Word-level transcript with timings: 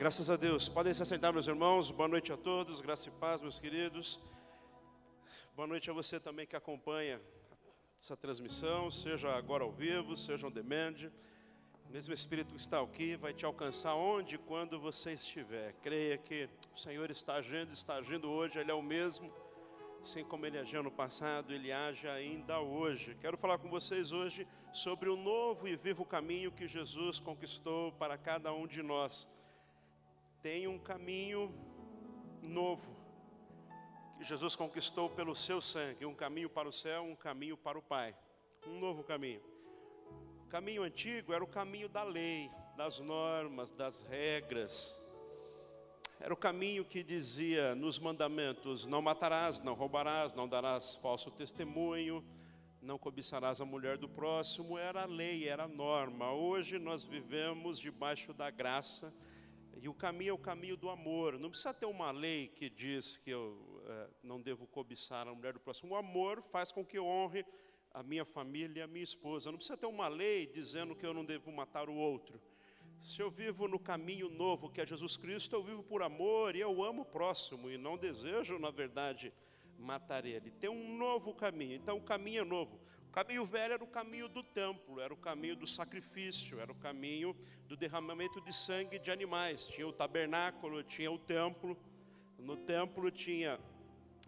Graças 0.00 0.30
a 0.30 0.36
Deus. 0.36 0.66
Podem 0.66 0.94
se 0.94 1.02
assentar, 1.02 1.30
meus 1.30 1.46
irmãos. 1.46 1.90
Boa 1.90 2.08
noite 2.08 2.32
a 2.32 2.36
todos. 2.38 2.80
Graça 2.80 3.10
e 3.10 3.12
paz, 3.12 3.42
meus 3.42 3.60
queridos. 3.60 4.18
Boa 5.54 5.68
noite 5.68 5.90
a 5.90 5.92
você 5.92 6.18
também 6.18 6.46
que 6.46 6.56
acompanha 6.56 7.20
essa 8.00 8.16
transmissão, 8.16 8.90
seja 8.90 9.30
agora 9.36 9.62
ao 9.62 9.70
vivo, 9.70 10.16
seja 10.16 10.46
on 10.46 10.50
demand. 10.50 11.12
O 11.86 11.92
mesmo 11.92 12.14
Espírito 12.14 12.54
que 12.54 12.60
está 12.62 12.80
aqui 12.80 13.14
vai 13.16 13.34
te 13.34 13.44
alcançar 13.44 13.94
onde 13.94 14.36
e 14.36 14.38
quando 14.38 14.80
você 14.80 15.12
estiver. 15.12 15.74
Creia 15.82 16.16
que 16.16 16.48
o 16.74 16.78
Senhor 16.78 17.10
está 17.10 17.34
agindo, 17.34 17.70
está 17.70 17.96
agindo 17.96 18.30
hoje, 18.30 18.58
Ele 18.58 18.70
é 18.70 18.74
o 18.74 18.80
mesmo. 18.82 19.30
Assim 20.00 20.24
como 20.24 20.46
Ele 20.46 20.56
agiu 20.56 20.82
no 20.82 20.90
passado, 20.90 21.52
Ele 21.52 21.70
age 21.70 22.08
ainda 22.08 22.58
hoje. 22.58 23.18
Quero 23.20 23.36
falar 23.36 23.58
com 23.58 23.68
vocês 23.68 24.12
hoje 24.12 24.48
sobre 24.72 25.10
o 25.10 25.16
novo 25.16 25.68
e 25.68 25.76
vivo 25.76 26.06
caminho 26.06 26.50
que 26.50 26.66
Jesus 26.66 27.20
conquistou 27.20 27.92
para 27.92 28.16
cada 28.16 28.50
um 28.50 28.66
de 28.66 28.82
nós 28.82 29.28
tem 30.42 30.66
um 30.66 30.78
caminho 30.78 31.54
novo 32.42 32.96
que 34.16 34.24
Jesus 34.24 34.56
conquistou 34.56 35.08
pelo 35.08 35.34
seu 35.34 35.60
sangue, 35.60 36.04
um 36.04 36.14
caminho 36.14 36.48
para 36.48 36.68
o 36.68 36.72
céu, 36.72 37.02
um 37.02 37.16
caminho 37.16 37.56
para 37.56 37.78
o 37.78 37.82
Pai, 37.82 38.14
um 38.66 38.78
novo 38.78 39.02
caminho. 39.02 39.40
O 40.44 40.48
caminho 40.48 40.82
antigo 40.82 41.32
era 41.32 41.42
o 41.42 41.46
caminho 41.46 41.88
da 41.88 42.02
lei, 42.02 42.50
das 42.76 43.00
normas, 43.00 43.70
das 43.70 44.02
regras. 44.02 44.98
Era 46.18 46.34
o 46.34 46.36
caminho 46.36 46.84
que 46.84 47.02
dizia 47.02 47.74
nos 47.74 47.98
mandamentos: 47.98 48.86
não 48.86 49.00
matarás, 49.00 49.60
não 49.60 49.74
roubarás, 49.74 50.34
não 50.34 50.48
darás 50.48 50.96
falso 50.96 51.30
testemunho, 51.30 52.24
não 52.82 52.98
cobiçarás 52.98 53.60
a 53.60 53.64
mulher 53.64 53.96
do 53.96 54.08
próximo. 54.08 54.76
Era 54.76 55.02
a 55.02 55.06
lei, 55.06 55.48
era 55.48 55.64
a 55.64 55.68
norma. 55.68 56.32
Hoje 56.32 56.78
nós 56.78 57.04
vivemos 57.04 57.78
debaixo 57.78 58.34
da 58.34 58.50
graça 58.50 59.14
e 59.82 59.88
o 59.88 59.94
caminho 59.94 60.30
é 60.30 60.32
o 60.34 60.38
caminho 60.38 60.76
do 60.76 60.90
amor. 60.90 61.38
Não 61.38 61.48
precisa 61.48 61.72
ter 61.72 61.86
uma 61.86 62.10
lei 62.10 62.48
que 62.48 62.68
diz 62.68 63.16
que 63.16 63.30
eu 63.30 63.82
é, 63.86 64.08
não 64.22 64.40
devo 64.40 64.66
cobiçar 64.66 65.26
a 65.26 65.34
mulher 65.34 65.54
do 65.54 65.60
próximo. 65.60 65.94
O 65.94 65.96
amor 65.96 66.42
faz 66.42 66.70
com 66.70 66.84
que 66.84 66.98
eu 66.98 67.06
honre 67.06 67.46
a 67.92 68.02
minha 68.02 68.24
família 68.24 68.80
e 68.80 68.82
a 68.82 68.86
minha 68.86 69.02
esposa. 69.02 69.50
Não 69.50 69.56
precisa 69.56 69.78
ter 69.78 69.86
uma 69.86 70.06
lei 70.06 70.46
dizendo 70.46 70.94
que 70.94 71.06
eu 71.06 71.14
não 71.14 71.24
devo 71.24 71.50
matar 71.50 71.88
o 71.88 71.94
outro. 71.94 72.38
Se 73.00 73.22
eu 73.22 73.30
vivo 73.30 73.66
no 73.66 73.78
caminho 73.78 74.28
novo 74.28 74.68
que 74.68 74.82
é 74.82 74.86
Jesus 74.86 75.16
Cristo, 75.16 75.56
eu 75.56 75.62
vivo 75.62 75.82
por 75.82 76.02
amor 76.02 76.54
e 76.54 76.60
eu 76.60 76.84
amo 76.84 77.02
o 77.02 77.06
próximo 77.06 77.70
e 77.70 77.78
não 77.78 77.96
desejo, 77.96 78.58
na 78.58 78.70
verdade, 78.70 79.32
matar 79.78 80.26
ele. 80.26 80.50
Tem 80.50 80.68
um 80.68 80.98
novo 80.98 81.32
caminho. 81.32 81.74
Então 81.74 81.96
o 81.96 82.02
caminho 82.02 82.42
é 82.42 82.44
novo. 82.44 82.78
O 83.10 83.12
caminho 83.12 83.44
velho 83.44 83.74
era 83.74 83.82
o 83.82 83.88
caminho 83.88 84.28
do 84.28 84.40
templo, 84.40 85.00
era 85.00 85.12
o 85.12 85.16
caminho 85.16 85.56
do 85.56 85.66
sacrifício, 85.66 86.60
era 86.60 86.70
o 86.70 86.76
caminho 86.76 87.34
do 87.66 87.76
derramamento 87.76 88.40
de 88.40 88.54
sangue 88.54 89.00
de 89.00 89.10
animais. 89.10 89.66
Tinha 89.66 89.88
o 89.88 89.92
tabernáculo, 89.92 90.84
tinha 90.84 91.10
o 91.10 91.18
templo. 91.18 91.76
No 92.38 92.56
templo 92.56 93.10
tinha 93.10 93.58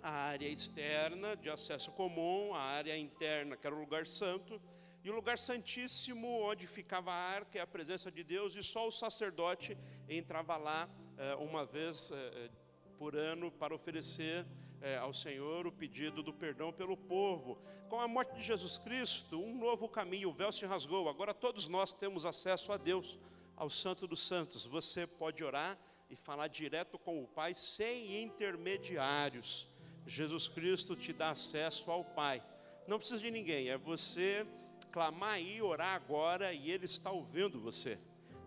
a 0.02 0.10
área 0.10 0.48
externa 0.48 1.36
de 1.36 1.48
acesso 1.48 1.92
comum, 1.92 2.52
a 2.54 2.60
área 2.60 2.98
interna, 2.98 3.56
que 3.56 3.64
era 3.64 3.76
o 3.76 3.78
lugar 3.78 4.04
santo, 4.04 4.60
e 5.04 5.08
o 5.08 5.14
lugar 5.14 5.38
santíssimo, 5.38 6.40
onde 6.40 6.66
ficava 6.66 7.12
a 7.12 7.14
arca 7.14 7.58
e 7.58 7.60
a 7.60 7.66
presença 7.68 8.10
de 8.10 8.24
Deus, 8.24 8.56
e 8.56 8.64
só 8.64 8.88
o 8.88 8.90
sacerdote 8.90 9.78
entrava 10.08 10.56
lá 10.56 10.90
eh, 11.16 11.36
uma 11.36 11.64
vez 11.64 12.10
eh, 12.10 12.50
por 12.98 13.14
ano 13.14 13.48
para 13.48 13.72
oferecer 13.72 14.44
é, 14.82 14.98
ao 14.98 15.14
Senhor 15.14 15.66
o 15.66 15.72
pedido 15.72 16.22
do 16.22 16.32
perdão 16.32 16.72
pelo 16.72 16.96
povo. 16.96 17.56
Com 17.88 18.00
a 18.00 18.08
morte 18.08 18.34
de 18.34 18.42
Jesus 18.42 18.76
Cristo, 18.76 19.40
um 19.40 19.56
novo 19.56 19.88
caminho, 19.88 20.30
o 20.30 20.32
véu 20.32 20.50
se 20.50 20.66
rasgou. 20.66 21.08
Agora 21.08 21.32
todos 21.32 21.68
nós 21.68 21.94
temos 21.94 22.24
acesso 22.24 22.72
a 22.72 22.76
Deus, 22.76 23.18
ao 23.56 23.70
Santo 23.70 24.06
dos 24.06 24.26
Santos. 24.26 24.66
Você 24.66 25.06
pode 25.06 25.44
orar 25.44 25.78
e 26.10 26.16
falar 26.16 26.48
direto 26.48 26.98
com 26.98 27.22
o 27.22 27.28
Pai 27.28 27.54
sem 27.54 28.22
intermediários. 28.22 29.68
Jesus 30.06 30.48
Cristo 30.48 30.96
te 30.96 31.12
dá 31.12 31.30
acesso 31.30 31.90
ao 31.90 32.04
Pai. 32.04 32.42
Não 32.88 32.98
precisa 32.98 33.20
de 33.20 33.30
ninguém, 33.30 33.68
é 33.68 33.78
você 33.78 34.44
clamar 34.90 35.40
e 35.40 35.62
orar 35.62 35.94
agora 35.94 36.52
e 36.52 36.70
Ele 36.70 36.86
está 36.86 37.10
ouvindo 37.10 37.60
você. 37.60 37.98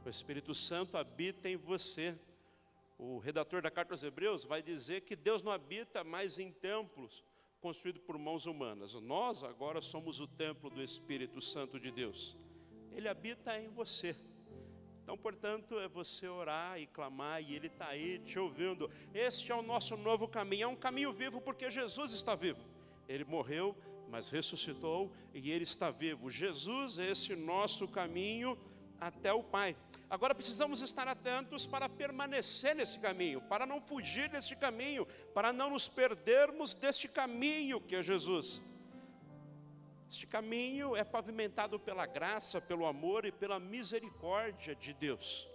O 0.06 0.09
Espírito 0.09 0.53
Santo 0.53 0.97
habita 0.97 1.50
em 1.50 1.56
você 1.56 2.16
o 2.97 3.17
redator 3.17 3.61
da 3.61 3.69
carta 3.69 3.94
aos 3.94 4.03
Hebreus 4.03 4.44
vai 4.44 4.61
dizer 4.61 5.01
que 5.01 5.16
Deus 5.16 5.41
não 5.41 5.51
habita 5.51 6.03
mais 6.03 6.39
em 6.39 6.51
templos 6.51 7.23
construídos 7.59 8.01
por 8.03 8.17
mãos 8.17 8.45
humanas. 8.45 8.94
Nós 8.95 9.44
agora 9.44 9.81
somos 9.81 10.19
o 10.19 10.28
templo 10.28 10.69
do 10.69 10.81
Espírito 10.81 11.41
Santo 11.41 11.79
de 11.79 11.91
Deus. 11.91 12.38
Ele 12.94 13.09
habita 13.09 13.59
em 13.59 13.67
você. 13.69 14.16
Então, 15.03 15.17
portanto, 15.17 15.79
é 15.79 15.88
você 15.88 16.28
orar 16.28 16.79
e 16.79 16.88
clamar, 16.88 17.41
e 17.41 17.55
Ele 17.55 17.67
está 17.67 17.89
aí 17.89 18.19
te 18.19 18.39
ouvindo. 18.39 18.89
Este 19.13 19.51
é 19.51 19.55
o 19.55 19.61
nosso 19.61 19.95
novo 19.97 20.28
caminho, 20.28 20.63
é 20.63 20.67
um 20.67 20.75
caminho 20.75 21.13
vivo 21.13 21.39
porque 21.41 21.69
Jesus 21.69 22.13
está 22.13 22.34
vivo. 22.34 22.59
Ele 23.07 23.23
morreu, 23.23 23.75
mas 24.09 24.29
ressuscitou 24.29 25.11
e 25.34 25.51
Ele 25.51 25.63
está 25.63 25.91
vivo. 25.91 26.31
Jesus 26.31 26.97
é 26.97 27.11
esse 27.11 27.35
nosso 27.35 27.88
caminho 27.88 28.57
até 29.00 29.31
o 29.34 29.44
Pai. 29.44 29.75
Agora 30.09 30.35
precisamos 30.35 30.81
estar 30.81 31.07
atentos 31.07 31.66
para 31.66 31.89
permanecer 31.89 32.75
nesse 32.75 32.99
caminho, 32.99 33.41
para 33.41 33.66
não 33.66 33.81
fugir 33.81 34.29
desse 34.29 34.55
caminho, 34.55 35.05
para 35.33 35.51
não 35.51 35.71
nos 35.71 35.88
perdermos 35.88 36.73
deste 36.73 37.07
caminho 37.07 37.81
que 37.81 37.95
é 37.95 38.03
Jesus. 38.03 38.63
Este 40.07 40.27
caminho 40.27 40.95
é 40.95 41.03
pavimentado 41.03 41.79
pela 41.79 42.05
graça, 42.05 42.61
pelo 42.61 42.85
amor 42.85 43.25
e 43.25 43.31
pela 43.31 43.59
misericórdia 43.59 44.75
de 44.75 44.93
Deus. 44.93 45.49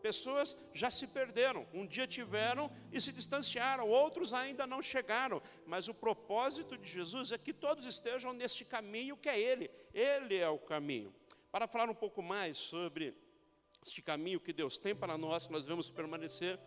Pessoas 0.00 0.56
já 0.72 0.90
se 0.90 1.08
perderam, 1.08 1.66
um 1.74 1.84
dia 1.84 2.06
tiveram 2.06 2.70
e 2.92 3.00
se 3.00 3.12
distanciaram, 3.12 3.88
outros 3.88 4.32
ainda 4.32 4.64
não 4.64 4.80
chegaram, 4.80 5.42
mas 5.66 5.88
o 5.88 5.94
propósito 5.94 6.78
de 6.78 6.88
Jesus 6.88 7.32
é 7.32 7.38
que 7.38 7.52
todos 7.52 7.84
estejam 7.84 8.32
neste 8.32 8.64
caminho 8.64 9.16
que 9.16 9.28
é 9.28 9.38
Ele, 9.38 9.68
Ele 9.92 10.36
é 10.36 10.48
o 10.48 10.58
caminho. 10.58 11.12
Para 11.50 11.66
falar 11.66 11.90
um 11.90 11.94
pouco 11.94 12.22
mais 12.22 12.56
sobre 12.56 13.12
este 13.82 14.02
caminho 14.02 14.40
que 14.40 14.52
Deus 14.52 14.78
tem 14.78 14.94
para 14.94 15.16
nós, 15.16 15.46
que 15.46 15.52
nós 15.52 15.64
devemos 15.64 15.88
permanecer. 15.88 16.58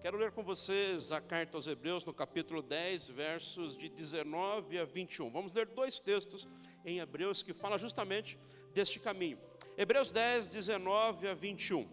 Quero 0.00 0.18
ler 0.18 0.30
com 0.30 0.42
vocês 0.42 1.10
a 1.10 1.20
carta 1.20 1.56
aos 1.56 1.66
Hebreus, 1.66 2.04
no 2.04 2.12
capítulo 2.12 2.62
10, 2.62 3.08
versos 3.08 3.76
de 3.76 3.88
19 3.88 4.78
a 4.78 4.84
21. 4.84 5.30
Vamos 5.30 5.52
ler 5.52 5.66
dois 5.66 5.98
textos 5.98 6.46
em 6.84 6.98
Hebreus 6.98 7.42
que 7.42 7.52
falam 7.52 7.78
justamente 7.78 8.38
deste 8.72 9.00
caminho. 9.00 9.38
Hebreus 9.76 10.10
10, 10.10 10.48
19 10.48 11.28
a 11.28 11.34
21. 11.34 11.88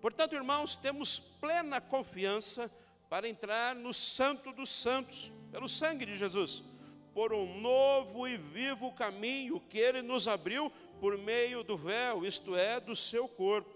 Portanto, 0.00 0.34
irmãos, 0.34 0.74
temos 0.74 1.18
plena 1.18 1.80
confiança 1.80 2.70
para 3.08 3.28
entrar 3.28 3.74
no 3.74 3.94
Santo 3.94 4.52
dos 4.52 4.70
Santos, 4.70 5.32
pelo 5.50 5.68
sangue 5.68 6.06
de 6.06 6.16
Jesus, 6.16 6.64
por 7.14 7.32
um 7.32 7.60
novo 7.60 8.26
e 8.26 8.36
vivo 8.36 8.90
caminho 8.92 9.60
que 9.60 9.78
Ele 9.78 10.02
nos 10.02 10.26
abriu 10.26 10.72
por 10.98 11.16
meio 11.18 11.62
do 11.62 11.76
véu, 11.76 12.24
isto 12.24 12.56
é, 12.56 12.80
do 12.80 12.96
seu 12.96 13.28
corpo 13.28 13.71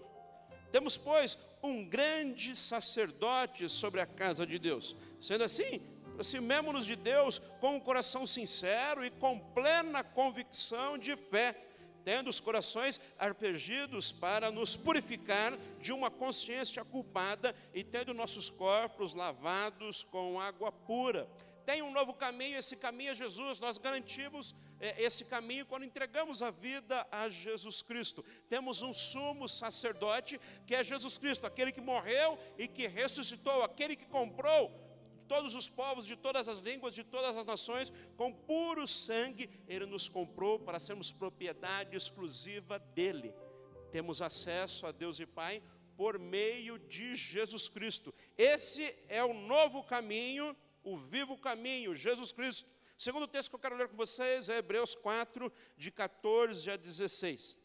temos, 0.77 0.95
pois, 0.95 1.35
um 1.63 1.83
grande 1.83 2.55
sacerdote 2.55 3.67
sobre 3.67 3.99
a 3.99 4.05
casa 4.05 4.45
de 4.45 4.59
Deus. 4.59 4.95
Sendo 5.19 5.43
assim, 5.43 5.81
aproximemo-nos 6.11 6.85
de 6.85 6.95
Deus 6.95 7.39
com 7.59 7.77
um 7.77 7.79
coração 7.79 8.27
sincero 8.27 9.03
e 9.03 9.09
com 9.09 9.39
plena 9.39 10.03
convicção 10.03 10.95
de 10.95 11.15
fé, 11.15 11.55
tendo 12.05 12.29
os 12.29 12.39
corações 12.39 13.01
arpegidos 13.17 14.11
para 14.11 14.51
nos 14.51 14.75
purificar 14.75 15.57
de 15.81 15.91
uma 15.91 16.11
consciência 16.11 16.85
culpada 16.85 17.55
e 17.73 17.83
tendo 17.83 18.13
nossos 18.13 18.47
corpos 18.47 19.15
lavados 19.15 20.03
com 20.03 20.39
água 20.39 20.71
pura 20.71 21.27
tem 21.67 21.81
um 21.81 21.91
novo 21.91 22.13
caminho, 22.13 22.57
esse 22.57 22.77
caminho 22.77 23.11
é 23.11 23.15
Jesus. 23.15 23.59
Nós 23.59 23.77
garantimos 23.77 24.55
é, 24.79 25.03
esse 25.03 25.25
caminho 25.25 25.65
quando 25.65 25.83
entregamos 25.83 26.41
a 26.41 26.49
vida 26.49 27.05
a 27.11 27.27
Jesus 27.27 27.81
Cristo. 27.81 28.23
Temos 28.47 28.81
um 28.81 28.93
sumo 28.93 29.49
sacerdote 29.49 30.39
que 30.65 30.73
é 30.73 30.81
Jesus 30.81 31.17
Cristo, 31.17 31.45
aquele 31.45 31.73
que 31.73 31.81
morreu 31.81 32.39
e 32.57 32.69
que 32.69 32.87
ressuscitou, 32.87 33.63
aquele 33.63 33.97
que 33.97 34.05
comprou 34.05 34.71
todos 35.27 35.55
os 35.55 35.67
povos, 35.67 36.05
de 36.05 36.15
todas 36.15 36.47
as 36.47 36.59
línguas, 36.61 36.93
de 36.93 37.03
todas 37.03 37.35
as 37.35 37.45
nações, 37.45 37.91
com 38.15 38.31
puro 38.31 38.87
sangue, 38.87 39.49
Ele 39.67 39.85
nos 39.85 40.07
comprou 40.07 40.57
para 40.57 40.79
sermos 40.79 41.11
propriedade 41.11 41.97
exclusiva 41.97 42.79
dEle. 42.79 43.33
Temos 43.91 44.21
acesso 44.21 44.87
a 44.87 44.93
Deus 44.93 45.19
e 45.19 45.25
Pai 45.25 45.61
por 45.97 46.17
meio 46.17 46.79
de 46.79 47.13
Jesus 47.13 47.67
Cristo. 47.67 48.13
Esse 48.37 48.97
é 49.09 49.21
o 49.21 49.33
novo 49.33 49.83
caminho 49.83 50.55
o 50.87 50.95
vivo 50.97 51.37
caminho, 51.37 51.93
Jesus 51.93 52.31
Cristo. 52.31 52.65
Segundo 52.97 53.27
texto 53.27 53.49
que 53.49 53.55
eu 53.55 53.59
quero 53.59 53.75
ler 53.75 53.89
com 53.89 53.97
vocês 53.97 54.47
é 54.47 54.57
Hebreus 54.57 54.95
4, 54.95 55.51
de 55.77 55.91
14 55.91 56.71
a 56.71 56.77
16. 56.77 57.57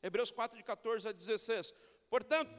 Hebreus 0.00 0.30
4, 0.30 0.56
de 0.56 0.62
14 0.62 1.08
a 1.08 1.12
16. 1.12 1.74
Portanto, 2.08 2.54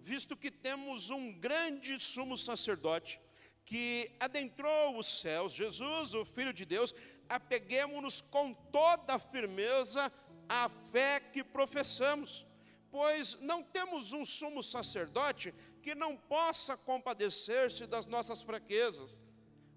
visto 0.00 0.36
que 0.36 0.50
temos 0.50 1.10
um 1.10 1.32
grande 1.32 1.98
sumo 2.00 2.36
sacerdote 2.36 3.20
que 3.64 4.10
adentrou 4.18 4.98
os 4.98 5.20
céus, 5.20 5.52
Jesus, 5.52 6.12
o 6.12 6.24
Filho 6.24 6.52
de 6.52 6.64
Deus, 6.64 6.92
apeguemos-nos 7.28 8.20
com 8.20 8.52
toda 8.52 9.14
a 9.14 9.18
firmeza 9.18 10.12
à 10.48 10.68
fé 10.90 11.20
que 11.20 11.44
professamos 11.44 12.44
pois 12.90 13.40
não 13.40 13.62
temos 13.62 14.12
um 14.12 14.24
sumo 14.24 14.62
sacerdote 14.62 15.54
que 15.82 15.94
não 15.94 16.16
possa 16.16 16.76
compadecer-se 16.76 17.86
das 17.86 18.06
nossas 18.06 18.42
fraquezas, 18.42 19.20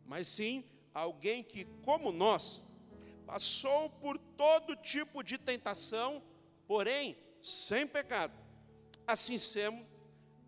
mas 0.06 0.28
sim 0.28 0.66
alguém 0.94 1.44
que, 1.44 1.66
como 1.84 2.12
nós, 2.12 2.64
passou 3.26 3.90
por 3.90 4.18
todo 4.18 4.76
tipo 4.76 5.24
de 5.24 5.38
tentação, 5.38 6.22
porém 6.68 7.18
sem 7.42 7.88
pecado. 7.88 8.34
Assim 9.06 9.38
sendo, 9.38 9.86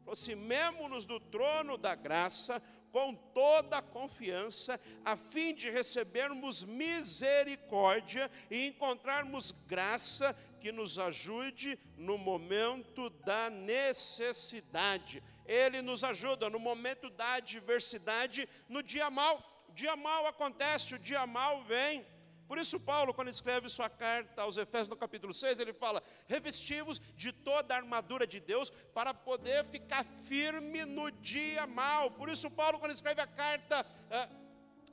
aproximemo-nos 0.02 1.06
do 1.06 1.20
trono 1.20 1.78
da 1.78 1.96
graça 1.96 2.62
com 2.96 3.14
toda 3.14 3.80
a 3.80 3.82
confiança, 3.82 4.80
a 5.04 5.18
fim 5.18 5.54
de 5.54 5.70
recebermos 5.70 6.64
misericórdia 6.64 8.32
e 8.50 8.68
encontrarmos 8.68 9.52
graça 9.68 10.34
que 10.62 10.72
nos 10.72 10.98
ajude 10.98 11.78
no 11.98 12.18
momento 12.18 13.10
da 13.10 13.50
necessidade. 13.50 15.22
Ele 15.46 15.82
nos 15.82 16.06
ajuda 16.06 16.50
no 16.50 16.58
momento 16.58 17.10
da 17.10 17.34
adversidade, 17.34 18.48
no 18.70 18.82
dia 18.82 19.10
mal. 19.10 19.44
Dia 19.74 19.98
mal 19.98 20.26
acontece, 20.26 20.96
o 20.96 21.00
dia 21.00 21.28
mal 21.28 21.66
vem. 21.66 22.06
Por 22.48 22.58
isso, 22.58 22.80
Paulo, 22.80 23.14
quando 23.14 23.30
escreve 23.30 23.68
sua 23.70 23.90
carta 23.90 24.44
aos 24.44 24.58
Efésios, 24.58 24.88
no 24.88 24.96
capítulo 24.96 25.34
6, 25.34 25.60
ele 25.60 25.74
fala: 25.74 26.04
revestivos 26.28 27.02
de 27.16 27.32
toda 27.32 27.74
a 27.74 27.78
armadura 27.78 28.28
de 28.28 28.40
Deus 28.40 28.70
para 28.94 29.14
poder 29.14 29.66
ficar 29.66 30.04
firme 30.28 30.86
no 30.86 31.10
dia 31.12 31.66
mal. 31.66 32.12
Por 32.12 32.30
isso, 32.30 32.50
Paulo, 32.52 32.80
quando 32.80 32.92
escreve 32.92 33.22
a 33.22 33.28
carta. 33.28 33.86
Uh, 34.10 34.45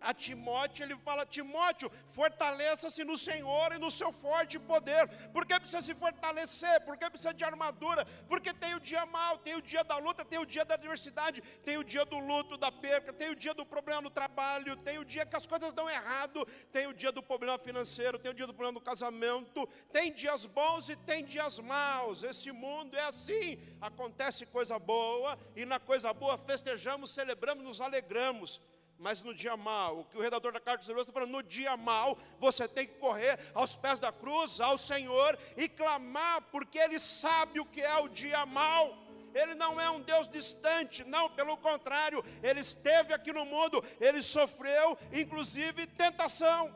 a 0.03 0.13
Timóteo, 0.13 0.85
ele 0.85 0.97
fala: 0.97 1.25
Timóteo, 1.25 1.91
fortaleça-se 2.07 3.05
no 3.05 3.17
Senhor 3.17 3.73
e 3.73 3.79
no 3.79 3.91
seu 3.91 4.13
forte 4.13 4.59
poder. 4.59 5.09
Por 5.33 5.47
que 5.47 5.59
precisa 5.59 5.83
se 5.83 5.95
fortalecer? 5.95 6.81
Por 6.85 6.97
que 6.97 7.09
precisa 7.09 7.33
de 7.33 7.45
armadura? 7.45 8.05
Porque 8.29 8.53
tem 8.53 8.75
o 8.75 8.81
dia 8.81 9.07
mal, 9.07 9.39
tem 9.39 9.55
o 9.55 9.63
dia 9.63 9.85
da 9.85 9.97
luta, 9.99 10.25
tem 10.25 10.39
o 10.39 10.47
dia 10.47 10.65
da 10.65 10.75
adversidade, 10.75 11.41
tem 11.65 11.79
o 11.79 11.85
dia 11.85 12.05
do 12.05 12.19
luto, 12.19 12.57
da 12.57 12.71
perca, 12.71 13.13
tem 13.13 13.31
o 13.31 13.37
dia 13.37 13.55
do 13.55 13.65
problema 13.65 14.01
no 14.01 14.11
trabalho, 14.11 14.77
tem 14.77 14.99
o 14.99 15.05
dia 15.05 15.25
que 15.25 15.37
as 15.37 15.47
coisas 15.47 15.73
dão 15.73 15.89
errado, 15.89 16.47
tem 16.71 16.87
o 16.87 16.95
dia 16.95 17.13
do 17.13 17.23
problema 17.23 17.59
financeiro, 17.59 18.19
tem 18.19 18.31
o 18.31 18.35
dia 18.35 18.47
do 18.47 18.55
problema 18.55 18.79
do 18.79 18.85
casamento, 18.85 19.69
tem 19.93 20.13
dias 20.13 20.45
bons 20.45 20.89
e 20.89 20.97
tem 20.97 21.25
dias 21.25 21.59
maus. 21.59 22.23
Este 22.23 22.51
mundo 22.53 22.97
é 22.97 23.05
assim. 23.05 23.59
Acontece 23.81 24.47
coisa 24.47 24.79
boa 24.79 25.39
e 25.57 25.65
na 25.65 25.79
coisa 25.79 26.13
boa 26.13 26.37
festejamos, 26.39 27.11
celebramos, 27.11 27.65
nos 27.65 27.81
alegramos. 27.81 28.61
Mas 29.03 29.21
no 29.21 29.35
dia 29.35 29.57
mal, 29.57 29.99
o 29.99 30.05
que 30.05 30.17
o 30.17 30.21
redator 30.21 30.53
da 30.53 30.61
carta 30.61 30.85
Hebreus 30.85 31.09
está 31.09 31.13
falando, 31.13 31.33
no 31.33 31.43
dia 31.43 31.77
mal, 31.77 32.17
você 32.39 32.69
tem 32.69 32.87
que 32.87 32.95
correr 32.95 33.37
aos 33.53 33.75
pés 33.75 33.99
da 33.99 34.13
cruz, 34.13 34.61
ao 34.61 34.79
Senhor, 34.79 35.37
e 35.57 35.69
clamar, 35.69 36.43
porque 36.53 36.79
Ele 36.79 37.01
sabe 37.01 37.59
o 37.59 37.65
que 37.65 37.81
é 37.81 37.97
o 37.97 38.09
dia 38.09 38.47
mal. 38.47 38.97
Ele 39.35 39.57
não 39.57 39.81
é 39.81 39.91
um 39.91 40.01
Deus 40.01 40.29
distante, 40.29 41.03
não, 41.03 41.29
pelo 41.29 41.57
contrário, 41.57 42.25
Ele 42.45 42.61
esteve 42.61 43.13
aqui 43.13 43.33
no 43.33 43.45
mundo, 43.45 43.83
Ele 44.01 44.23
sofreu, 44.23 44.97
inclusive, 45.13 45.85
tentação. 45.89 46.73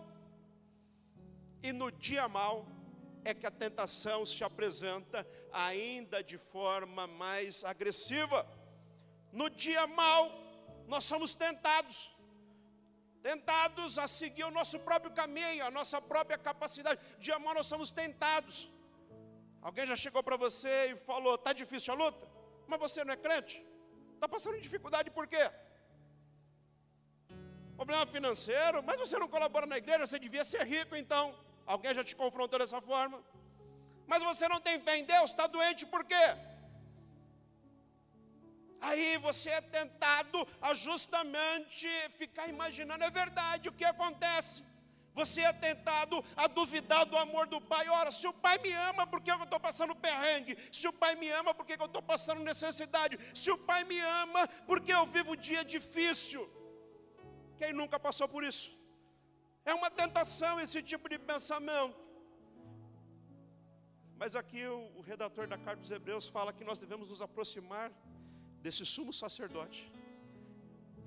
E 1.63 1.73
no 1.73 1.93
dia 1.93 2.27
mal, 2.27 2.67
é 3.25 3.33
que 3.35 3.47
a 3.47 3.53
tentação 3.53 4.27
se 4.27 4.43
apresenta 4.43 5.25
ainda 5.53 6.25
de 6.25 6.39
forma 6.39 7.07
mais 7.07 7.63
agressiva. 7.63 8.45
No 9.33 9.49
dia 9.49 9.87
mal, 9.87 10.29
nós 10.89 11.05
somos 11.05 11.33
tentados 11.33 12.16
tentados 13.27 13.93
a 14.03 14.07
seguir 14.19 14.45
o 14.49 14.55
nosso 14.59 14.77
próprio 14.89 15.13
caminho, 15.21 15.63
a 15.69 15.71
nossa 15.79 15.99
própria 16.13 16.39
capacidade. 16.49 16.99
De 17.25 17.31
amor 17.37 17.53
nós 17.59 17.69
somos 17.73 17.91
tentados. 18.01 18.57
Alguém 19.69 19.87
já 19.93 19.97
chegou 20.05 20.23
para 20.29 20.37
você 20.45 20.75
e 20.93 20.97
falou: 21.09 21.35
está 21.39 21.53
difícil 21.63 21.93
a 21.95 21.97
luta? 22.03 22.25
Mas 22.69 22.79
você 22.85 23.01
não 23.07 23.15
é 23.17 23.19
crente? 23.27 23.57
Está 24.15 24.29
passando 24.35 24.65
dificuldade 24.69 25.11
por 25.19 25.27
quê? 25.33 25.45
Problema 27.81 28.05
financeiro, 28.17 28.79
mas 28.89 28.99
você 29.05 29.17
não 29.23 29.29
colabora 29.35 29.67
na 29.73 29.79
igreja, 29.83 30.07
você 30.07 30.21
devia 30.27 30.45
ser 30.53 30.63
rico 30.75 30.95
então. 31.03 31.25
Alguém 31.75 31.93
já 31.99 32.05
te 32.11 32.15
confrontou 32.23 32.59
dessa 32.63 32.81
forma? 32.91 33.19
Mas 34.13 34.23
você 34.31 34.47
não 34.53 34.61
tem 34.67 34.77
fé 34.87 34.95
em 35.01 35.05
Deus, 35.15 35.31
está 35.33 35.47
doente 35.57 35.85
por 35.95 36.05
quê? 36.11 36.27
Aí 38.81 39.19
você 39.19 39.51
é 39.51 39.61
tentado 39.61 40.47
a 40.61 40.75
justamente 40.75 41.89
ficar 42.19 42.49
imaginando, 42.49 43.05
é 43.05 43.11
verdade 43.11 43.69
o 43.69 43.73
que 43.73 43.85
acontece. 43.85 44.63
Você 45.15 45.41
é 45.41 45.53
tentado 45.53 46.23
a 46.37 46.47
duvidar 46.47 47.07
do 47.07 47.17
amor 47.17 47.47
do 47.47 47.59
pai. 47.59 47.89
Ora, 47.89 48.13
se 48.13 48.27
o 48.29 48.35
pai 48.35 48.59
me 48.59 48.71
ama, 48.73 49.07
por 49.07 49.23
que 49.23 49.31
eu 49.31 49.43
estou 49.43 49.59
passando 49.59 49.95
perrengue? 49.95 50.59
Se 50.71 50.87
o 50.87 50.93
pai 50.93 51.15
me 51.17 51.31
ama, 51.31 51.55
por 51.55 51.65
que 51.65 51.73
eu 51.73 51.87
estou 51.87 52.03
passando 52.03 52.43
necessidade? 52.43 53.19
Se 53.35 53.51
o 53.51 53.57
pai 53.57 53.83
me 53.85 53.99
ama, 53.99 54.47
por 54.67 54.79
que 54.79 54.93
eu 54.93 55.07
vivo 55.07 55.35
dia 55.35 55.65
difícil? 55.65 56.43
Quem 57.57 57.73
nunca 57.73 57.99
passou 57.99 58.29
por 58.29 58.45
isso? 58.45 58.71
É 59.65 59.73
uma 59.73 59.91
tentação 59.91 60.61
esse 60.61 60.83
tipo 60.83 61.09
de 61.09 61.19
pensamento. 61.19 61.97
Mas 64.19 64.37
aqui 64.37 64.67
o, 64.67 64.99
o 64.99 65.01
redator 65.01 65.47
da 65.47 65.57
carta 65.57 65.81
dos 65.81 65.91
Hebreus 65.91 66.27
fala 66.27 66.53
que 66.53 66.63
nós 66.63 66.79
devemos 66.79 67.09
nos 67.09 67.23
aproximar 67.23 67.91
desse 68.67 68.85
sumo 68.85 69.13
sacerdote, 69.13 69.89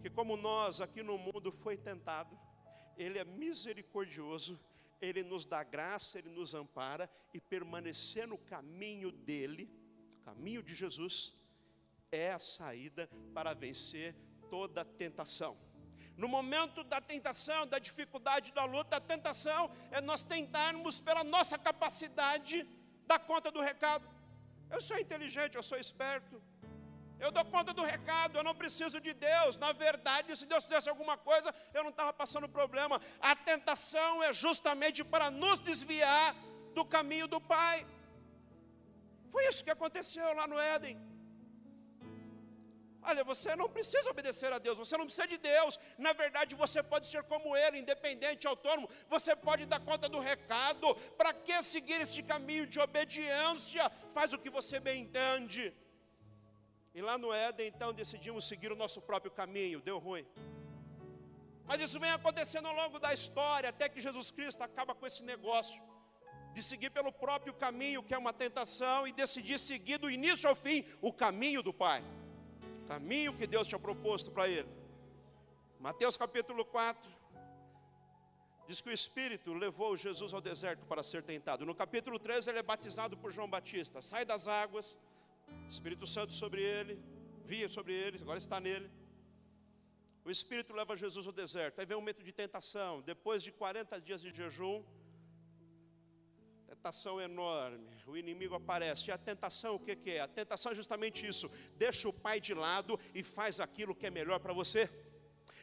que 0.02 0.10
como 0.10 0.38
nós 0.38 0.80
aqui 0.80 1.04
no 1.04 1.18
mundo 1.18 1.52
foi 1.52 1.76
tentado, 1.76 2.40
ele 2.96 3.20
é 3.20 3.26
misericordioso, 3.26 4.58
ele 5.02 5.24
nos 5.24 5.46
dá 5.46 5.62
graça, 5.62 6.18
ele 6.18 6.30
nos 6.30 6.54
ampara 6.54 7.10
e 7.34 7.42
permanecer 7.42 8.26
no 8.26 8.38
caminho 8.38 9.12
dele, 9.12 9.70
caminho 10.24 10.64
de 10.64 10.74
Jesus, 10.74 11.36
é 12.10 12.32
a 12.32 12.40
saída 12.40 13.10
para 13.34 13.54
vencer 13.54 14.16
toda 14.50 14.86
tentação. 14.86 15.58
No 16.16 16.30
momento 16.30 16.82
da 16.86 17.02
tentação, 17.02 17.68
da 17.68 17.78
dificuldade, 17.78 18.54
da 18.54 18.64
luta, 18.64 18.96
a 18.96 19.02
tentação 19.02 19.70
é 19.92 20.00
nós 20.00 20.24
tentarmos 20.24 20.98
pela 20.98 21.26
nossa 21.26 21.58
capacidade 21.58 22.66
dar 23.06 23.20
conta 23.20 23.52
do 23.52 23.60
recado. 23.60 24.08
Eu 24.70 24.82
sou 24.82 24.98
inteligente, 24.98 25.58
eu 25.58 25.64
sou 25.64 25.78
esperto, 25.78 26.42
eu 27.20 27.32
dou 27.32 27.44
conta 27.46 27.74
do 27.74 27.84
recado, 27.84 28.38
eu 28.38 28.44
não 28.44 28.56
preciso 28.56 29.00
de 29.02 29.14
Deus. 29.14 29.58
Na 29.58 29.72
verdade, 29.74 30.36
se 30.38 30.46
Deus 30.46 30.64
fizesse 30.64 30.90
alguma 30.90 31.18
coisa, 31.18 31.54
eu 31.74 31.84
não 31.84 31.90
estava 31.90 32.14
passando 32.14 32.48
problema. 32.48 33.02
A 33.20 33.36
tentação 33.36 34.24
é 34.24 34.34
justamente 34.34 35.04
para 35.04 35.30
nos 35.30 35.60
desviar 35.60 36.36
do 36.74 36.86
caminho 36.86 37.28
do 37.28 37.42
Pai. 37.42 37.86
Foi 39.30 39.46
isso 39.48 39.64
que 39.64 39.76
aconteceu 39.78 40.34
lá 40.34 40.48
no 40.48 40.58
Éden. 40.58 40.98
Olha, 43.02 43.24
você 43.24 43.56
não 43.56 43.70
precisa 43.70 44.10
obedecer 44.10 44.52
a 44.52 44.60
Deus, 44.60 44.78
você 44.78 44.96
não 44.98 45.06
precisa 45.06 45.28
de 45.28 45.38
Deus. 45.38 45.80
Na 45.98 46.14
verdade, 46.14 46.56
você 46.56 46.82
pode 46.84 47.08
ser 47.08 47.24
como 47.24 47.56
Ele, 47.56 47.80
independente, 47.80 48.48
autônomo. 48.48 48.90
Você 49.10 49.36
pode 49.36 49.66
dar 49.66 49.80
conta 49.80 50.08
do 50.10 50.20
recado. 50.20 50.96
Para 51.18 51.34
que 51.34 51.62
seguir 51.64 52.02
esse 52.02 52.22
caminho 52.24 52.66
de 52.68 52.80
obediência? 52.80 53.90
Faz 54.14 54.34
o 54.34 54.38
que 54.38 54.50
você 54.50 54.80
bem 54.80 55.02
entende. 55.04 55.74
E 57.00 57.02
lá 57.02 57.18
no 57.18 57.30
Éden, 57.32 57.68
então, 57.74 57.90
decidimos 57.94 58.46
seguir 58.46 58.72
o 58.74 58.76
nosso 58.76 59.00
próprio 59.10 59.32
caminho, 59.32 59.80
deu 59.80 59.98
ruim. 60.06 60.26
Mas 61.66 61.80
isso 61.80 61.98
vem 61.98 62.12
acontecendo 62.12 62.68
ao 62.68 62.76
longo 62.76 63.00
da 63.00 63.14
história, 63.14 63.70
até 63.70 63.88
que 63.88 64.02
Jesus 64.02 64.30
Cristo 64.32 64.62
acaba 64.62 64.94
com 64.94 65.08
esse 65.08 65.24
negócio 65.24 65.82
de 66.54 66.62
seguir 66.62 66.90
pelo 66.90 67.10
próprio 67.10 67.54
caminho, 67.54 68.04
que 68.04 68.14
é 68.14 68.18
uma 68.18 68.34
tentação, 68.34 69.08
e 69.08 69.14
decidir 69.14 69.58
seguir 69.58 69.98
do 69.98 70.12
início 70.12 70.50
ao 70.50 70.56
fim 70.56 70.84
o 71.02 71.14
caminho 71.14 71.64
do 71.64 71.74
Pai, 71.74 72.04
o 72.84 72.88
caminho 72.90 73.34
que 73.34 73.48
Deus 73.48 73.66
tinha 73.66 73.80
proposto 73.80 74.30
para 74.30 74.50
ele. 74.50 74.68
Mateus 75.80 76.18
capítulo 76.18 76.66
4, 76.66 77.10
diz 78.68 78.82
que 78.82 78.90
o 78.90 78.98
Espírito 79.02 79.54
levou 79.54 79.96
Jesus 79.96 80.34
ao 80.34 80.42
deserto 80.42 80.86
para 80.86 81.02
ser 81.02 81.24
tentado. 81.24 81.66
No 81.66 81.74
capítulo 81.74 82.20
13, 82.20 82.50
ele 82.50 82.60
é 82.60 82.64
batizado 82.74 83.16
por 83.16 83.32
João 83.32 83.50
Batista, 83.50 84.02
sai 84.02 84.26
das 84.26 84.50
águas 84.50 84.98
Espírito 85.68 86.06
Santo 86.08 86.34
sobre 86.34 86.62
ele, 86.62 87.00
via 87.46 87.70
sobre 87.70 87.94
ele, 87.94 88.18
agora 88.22 88.40
está 88.40 88.60
nele. 88.60 88.90
O 90.24 90.32
Espírito 90.32 90.74
leva 90.74 90.96
Jesus 90.96 91.26
ao 91.26 91.34
deserto. 91.34 91.80
Aí 91.80 91.86
vem 91.86 91.98
um 91.98 92.02
momento 92.02 92.24
de 92.24 92.32
tentação. 92.32 93.02
Depois 93.02 93.42
de 93.42 93.52
40 93.52 94.00
dias 94.02 94.22
de 94.22 94.32
jejum, 94.32 94.84
tentação 96.68 97.20
enorme. 97.20 97.90
O 98.06 98.16
inimigo 98.16 98.56
aparece. 98.56 99.10
E 99.10 99.12
a 99.12 99.18
tentação, 99.18 99.76
o 99.76 99.80
que, 99.80 99.96
que 99.96 100.12
é? 100.12 100.22
A 100.22 100.28
tentação 100.28 100.72
é 100.72 100.76
justamente 100.76 101.28
isso: 101.28 101.50
deixa 101.76 102.08
o 102.08 102.14
pai 102.14 102.40
de 102.40 102.54
lado 102.54 103.00
e 103.14 103.24
faz 103.24 103.60
aquilo 103.60 103.96
que 103.96 104.08
é 104.08 104.10
melhor 104.10 104.40
para 104.40 104.54
você. 104.54 104.90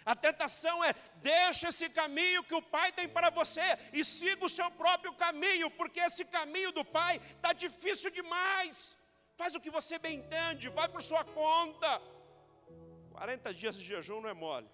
A 0.04 0.14
tentação 0.14 0.84
é: 0.84 0.94
deixa 1.16 1.68
esse 1.68 1.88
caminho 1.88 2.44
que 2.44 2.54
o 2.54 2.62
Pai 2.62 2.92
tem 2.92 3.08
para 3.08 3.28
você 3.28 3.66
e 3.92 4.04
siga 4.04 4.44
o 4.44 4.48
seu 4.48 4.70
próprio 4.70 5.12
caminho, 5.14 5.68
porque 5.70 5.98
esse 5.98 6.24
caminho 6.24 6.70
do 6.70 6.84
Pai 6.84 7.20
está 7.36 7.52
difícil 7.52 8.10
demais. 8.10 8.96
Faz 9.36 9.54
o 9.54 9.60
que 9.60 9.70
você 9.70 9.98
bem 9.98 10.18
entende, 10.20 10.68
vai 10.68 10.88
por 10.88 11.02
sua 11.02 11.22
conta. 11.24 12.00
40 13.10 13.54
dias 13.54 13.76
de 13.76 13.84
jejum 13.84 14.20
não 14.20 14.28
é 14.28 14.34
mole. 14.34 14.68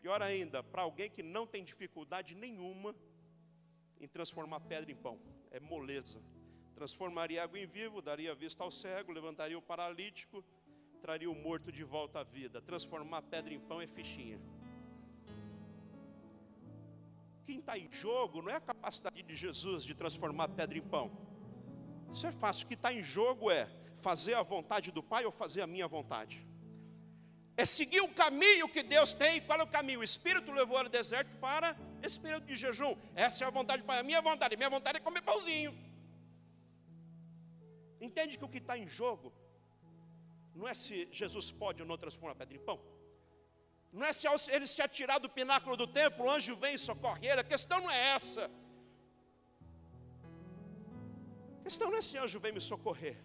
Pior 0.00 0.20
ainda, 0.22 0.62
para 0.62 0.82
alguém 0.82 1.10
que 1.10 1.22
não 1.22 1.46
tem 1.46 1.64
dificuldade 1.64 2.34
nenhuma 2.34 2.94
em 4.00 4.08
transformar 4.08 4.60
pedra 4.60 4.90
em 4.90 4.96
pão, 4.96 5.18
é 5.50 5.60
moleza. 5.60 6.20
transformaria 6.74 7.42
água 7.42 7.58
em 7.58 7.66
vivo, 7.66 8.02
daria 8.02 8.34
vista 8.34 8.64
ao 8.64 8.70
cego, 8.70 9.12
levantaria 9.12 9.56
o 9.56 9.62
paralítico, 9.62 10.44
traria 11.00 11.30
o 11.30 11.34
morto 11.34 11.70
de 11.70 11.84
volta 11.84 12.20
à 12.20 12.22
vida. 12.22 12.60
Transformar 12.60 13.22
pedra 13.22 13.54
em 13.54 13.60
pão 13.60 13.80
é 13.80 13.86
fichinha. 13.86 14.40
Quem 17.46 17.58
está 17.58 17.78
em 17.78 17.90
jogo 17.92 18.42
não 18.42 18.50
é 18.50 18.56
a 18.56 18.60
capacidade 18.60 19.22
de 19.22 19.36
Jesus 19.36 19.84
de 19.84 19.94
transformar 19.94 20.48
pedra 20.48 20.78
em 20.78 20.82
pão. 20.82 21.33
Isso 22.14 22.26
é 22.28 22.32
fácil. 22.32 22.64
O 22.64 22.68
que 22.68 22.74
está 22.74 22.92
em 22.92 23.02
jogo 23.02 23.50
é 23.50 23.68
fazer 24.06 24.34
a 24.34 24.42
vontade 24.42 24.92
do 24.96 25.02
Pai 25.02 25.24
ou 25.24 25.32
fazer 25.32 25.62
a 25.62 25.66
minha 25.66 25.88
vontade. 25.88 26.46
É 27.56 27.64
seguir 27.64 28.00
o 28.00 28.08
caminho 28.22 28.68
que 28.68 28.82
Deus 28.82 29.12
tem. 29.12 29.40
Qual 29.40 29.58
é 29.58 29.64
o 29.64 29.66
caminho? 29.66 30.00
O 30.00 30.04
Espírito 30.04 30.52
levou 30.52 30.78
ao 30.78 30.88
deserto 30.88 31.32
para 31.46 31.76
esse 32.02 32.18
período 32.18 32.46
de 32.46 32.56
jejum. 32.56 32.96
Essa 33.14 33.44
é 33.44 33.46
a 33.46 33.50
vontade 33.50 33.82
do 33.82 33.86
Pai. 33.86 33.98
A 33.98 34.02
minha 34.02 34.22
vontade, 34.22 34.54
a 34.54 34.56
minha 34.56 34.70
vontade 34.70 34.98
é 34.98 35.00
comer 35.00 35.22
pãozinho. 35.22 35.72
Entende 38.00 38.38
que 38.38 38.44
o 38.44 38.48
que 38.48 38.58
está 38.58 38.76
em 38.78 38.88
jogo 38.88 39.32
não 40.54 40.68
é 40.68 40.74
se 40.74 41.08
Jesus 41.10 41.50
pode 41.50 41.82
ou 41.82 41.88
não 41.88 41.96
transformar 41.96 42.32
a 42.32 42.36
pedra 42.36 42.56
em 42.56 42.60
pão. 42.60 42.78
Não 43.92 44.04
é 44.06 44.12
se 44.12 44.26
ele 44.54 44.66
se 44.66 44.80
atirar 44.82 45.18
do 45.18 45.28
pináculo 45.28 45.76
do 45.76 45.86
templo, 45.86 46.26
o 46.26 46.30
anjo 46.30 46.54
vem 46.56 46.76
socorre 46.78 47.26
ele. 47.26 47.40
A 47.40 47.44
questão 47.44 47.80
não 47.80 47.90
é 47.90 48.08
essa. 48.16 48.50
Questão 51.64 51.90
não 51.90 51.98
é 51.98 52.02
se 52.02 52.18
o 52.18 52.22
anjo 52.22 52.38
vem 52.38 52.52
me 52.52 52.60
socorrer. 52.60 53.16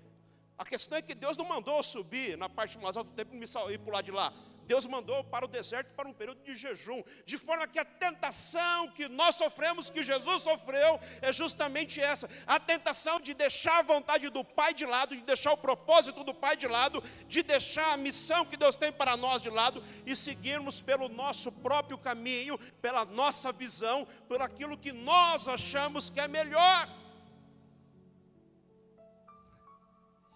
A 0.58 0.65
questão 0.65 0.98
é 0.98 1.01
que 1.01 1.13
Deus 1.13 1.36
não 1.38 1.46
mandou 1.46 1.81
subir 1.84 2.38
na 2.38 2.50
parte 2.50 2.77
mais 2.77 2.96
alta 2.98 3.10
do 3.10 3.15
templo 3.15 3.36
e 3.36 3.39
me 3.39 3.48
sair 3.48 3.77
pular 3.77 4.01
de 4.01 4.12
lá. 4.12 4.34
Deus 4.65 4.86
mandou 4.86 5.24
para 5.24 5.46
o 5.46 5.48
deserto 5.48 5.96
para 5.96 6.08
um 6.08 6.13
período 6.13 6.43
de 6.43 6.55
jejum, 6.55 7.01
de 7.25 7.39
forma 7.39 7.67
que 7.67 7.79
a 7.79 7.84
tentação 7.84 8.88
que 8.91 9.08
nós 9.08 9.34
sofremos, 9.36 9.89
que 9.89 10.03
Jesus 10.03 10.43
sofreu, 10.43 11.00
é 11.22 11.34
justamente 11.34 12.00
essa: 12.00 12.29
a 12.46 12.60
tentação 12.60 13.19
de 13.19 13.34
deixar 13.34 13.79
a 13.79 13.81
vontade 13.81 14.29
do 14.29 14.43
Pai 14.43 14.74
de 14.74 14.86
lado, 14.86 15.15
de 15.15 15.24
deixar 15.24 15.53
o 15.53 15.58
propósito 15.58 16.24
do 16.24 16.36
Pai 16.36 16.55
de 16.55 16.67
lado, 16.67 17.03
de 17.27 17.41
deixar 17.41 17.93
a 17.93 17.98
missão 17.98 18.46
que 18.46 18.55
Deus 18.55 18.75
tem 18.75 18.91
para 18.91 19.17
nós 19.17 19.41
de 19.41 19.50
lado 19.50 19.84
e 20.05 20.15
seguirmos 20.15 20.79
pelo 20.79 21.10
nosso 21.10 21.51
próprio 21.51 21.98
caminho, 21.98 22.60
pela 22.79 23.03
nossa 23.05 23.51
visão, 23.51 24.08
por 24.27 24.39
aquilo 24.39 24.77
que 24.77 24.91
nós 24.91 25.48
achamos 25.48 26.12
que 26.12 26.19
é 26.19 26.27
melhor. 26.27 26.88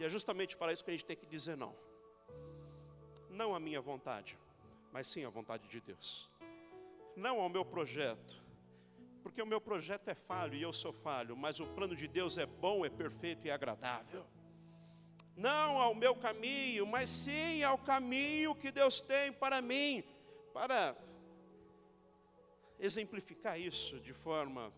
E 0.04 0.06
é 0.06 0.10
justamente 0.10 0.58
para 0.58 0.74
isso 0.74 0.84
que 0.84 0.92
a 0.92 0.94
gente 0.94 1.06
tem 1.06 1.16
que 1.16 1.26
dizer 1.26 1.56
não 1.56 1.74
não 3.30 3.56
a 3.56 3.60
minha 3.60 3.80
vontade, 3.82 4.38
mas 4.92 5.08
sim 5.08 5.24
a 5.26 5.30
vontade 5.30 5.68
de 5.68 5.80
Deus. 5.80 6.30
Não 7.16 7.40
ao 7.40 7.48
meu 7.48 7.64
projeto, 7.64 8.44
porque 9.24 9.42
o 9.42 9.46
meu 9.46 9.62
projeto 9.62 10.10
é 10.10 10.14
falho 10.14 10.56
e 10.56 10.62
eu 10.62 10.74
sou 10.74 10.92
falho, 10.92 11.38
mas 11.38 11.62
o 11.62 11.66
plano 11.68 11.96
de 11.96 12.08
Deus 12.08 12.38
é 12.38 12.46
bom, 12.46 12.86
é 12.86 12.90
perfeito 12.90 13.48
e 13.48 13.50
agradável. 13.50 14.26
Não 15.38 15.80
ao 15.80 15.96
meu 15.96 16.14
caminho, 16.16 16.86
mas 16.86 17.10
sim 17.10 17.64
ao 17.64 17.78
caminho 17.78 18.54
que 18.54 18.72
Deus 18.72 19.00
tem 19.00 19.32
para 19.32 19.62
mim, 19.62 20.04
para 20.54 20.96
exemplificar 22.78 23.58
isso 23.58 24.02
de 24.02 24.12
forma 24.14 24.72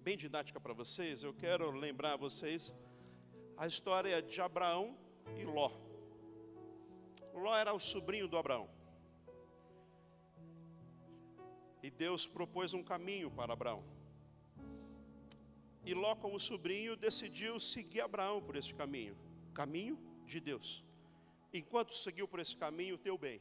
bem 0.00 0.16
didática 0.16 0.58
para 0.58 0.74
vocês, 0.74 1.22
eu 1.22 1.32
quero 1.32 1.70
lembrar 1.70 2.16
vocês 2.16 2.74
a 3.56 3.66
história 3.66 4.22
de 4.22 4.40
Abraão 4.40 4.96
e 5.36 5.44
Ló. 5.44 5.70
Ló 7.34 7.56
era 7.56 7.72
o 7.72 7.80
sobrinho 7.80 8.28
do 8.28 8.36
Abraão. 8.36 8.68
E 11.82 11.90
Deus 11.90 12.26
propôs 12.26 12.72
um 12.74 12.82
caminho 12.82 13.30
para 13.30 13.52
Abraão. 13.52 13.82
E 15.84 15.94
Ló, 15.94 16.14
como 16.14 16.38
sobrinho, 16.38 16.96
decidiu 16.96 17.58
seguir 17.58 18.00
Abraão 18.00 18.40
por 18.40 18.56
esse 18.56 18.72
caminho 18.72 19.16
caminho 19.52 19.98
de 20.26 20.40
Deus. 20.40 20.84
Enquanto 21.52 21.94
seguiu 21.94 22.26
por 22.26 22.40
esse 22.40 22.56
caminho, 22.56 22.98
teu 22.98 23.16
bem. 23.18 23.40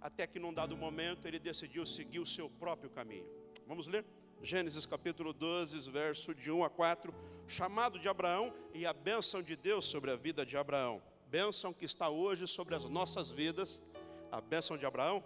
Até 0.00 0.26
que 0.26 0.38
num 0.38 0.52
dado 0.52 0.76
momento 0.76 1.26
ele 1.26 1.38
decidiu 1.38 1.86
seguir 1.86 2.20
o 2.20 2.26
seu 2.26 2.48
próprio 2.48 2.90
caminho. 2.90 3.26
Vamos 3.66 3.86
ler? 3.86 4.04
Gênesis 4.42 4.84
capítulo 4.84 5.32
12, 5.32 5.90
verso 5.90 6.34
de 6.34 6.50
1 6.50 6.62
a 6.62 6.70
4. 6.70 7.14
Chamado 7.46 7.98
de 7.98 8.08
Abraão 8.08 8.52
e 8.74 8.84
a 8.86 8.92
bênção 8.92 9.42
de 9.42 9.56
Deus 9.56 9.84
sobre 9.84 10.10
a 10.10 10.16
vida 10.16 10.44
de 10.44 10.56
Abraão 10.56 11.02
bênção 11.28 11.72
que 11.72 11.84
está 11.84 12.08
hoje 12.08 12.46
sobre 12.46 12.74
as 12.74 12.84
nossas 12.84 13.30
vidas, 13.30 13.82
a 14.30 14.40
bênção 14.40 14.78
de 14.78 14.86
Abraão, 14.86 15.22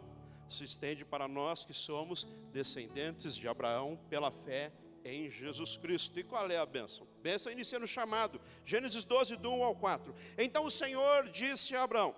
se 0.49 0.65
estende 0.65 1.05
para 1.05 1.29
nós 1.29 1.65
que 1.65 1.73
somos 1.73 2.27
descendentes 2.53 3.37
de 3.37 3.47
Abraão 3.47 3.99
pela 4.09 4.31
fé 4.31 4.73
em 5.05 5.31
Jesus 5.31 5.77
Cristo. 5.77 6.19
E 6.19 6.25
qual 6.25 6.51
é 6.51 6.57
a 6.57 6.67
bênção? 6.67 7.07
Bênção 7.23 7.53
inicia 7.53 7.79
no 7.79 7.87
chamado, 7.87 8.41
Gênesis 8.65 9.05
12, 9.05 9.37
do 9.37 9.53
1 9.53 9.63
ao 9.63 9.77
4. 9.77 10.15
Então 10.37 10.65
o 10.65 10.71
Senhor 10.71 11.29
disse 11.29 11.77
a 11.77 11.85
Abraão: 11.85 12.15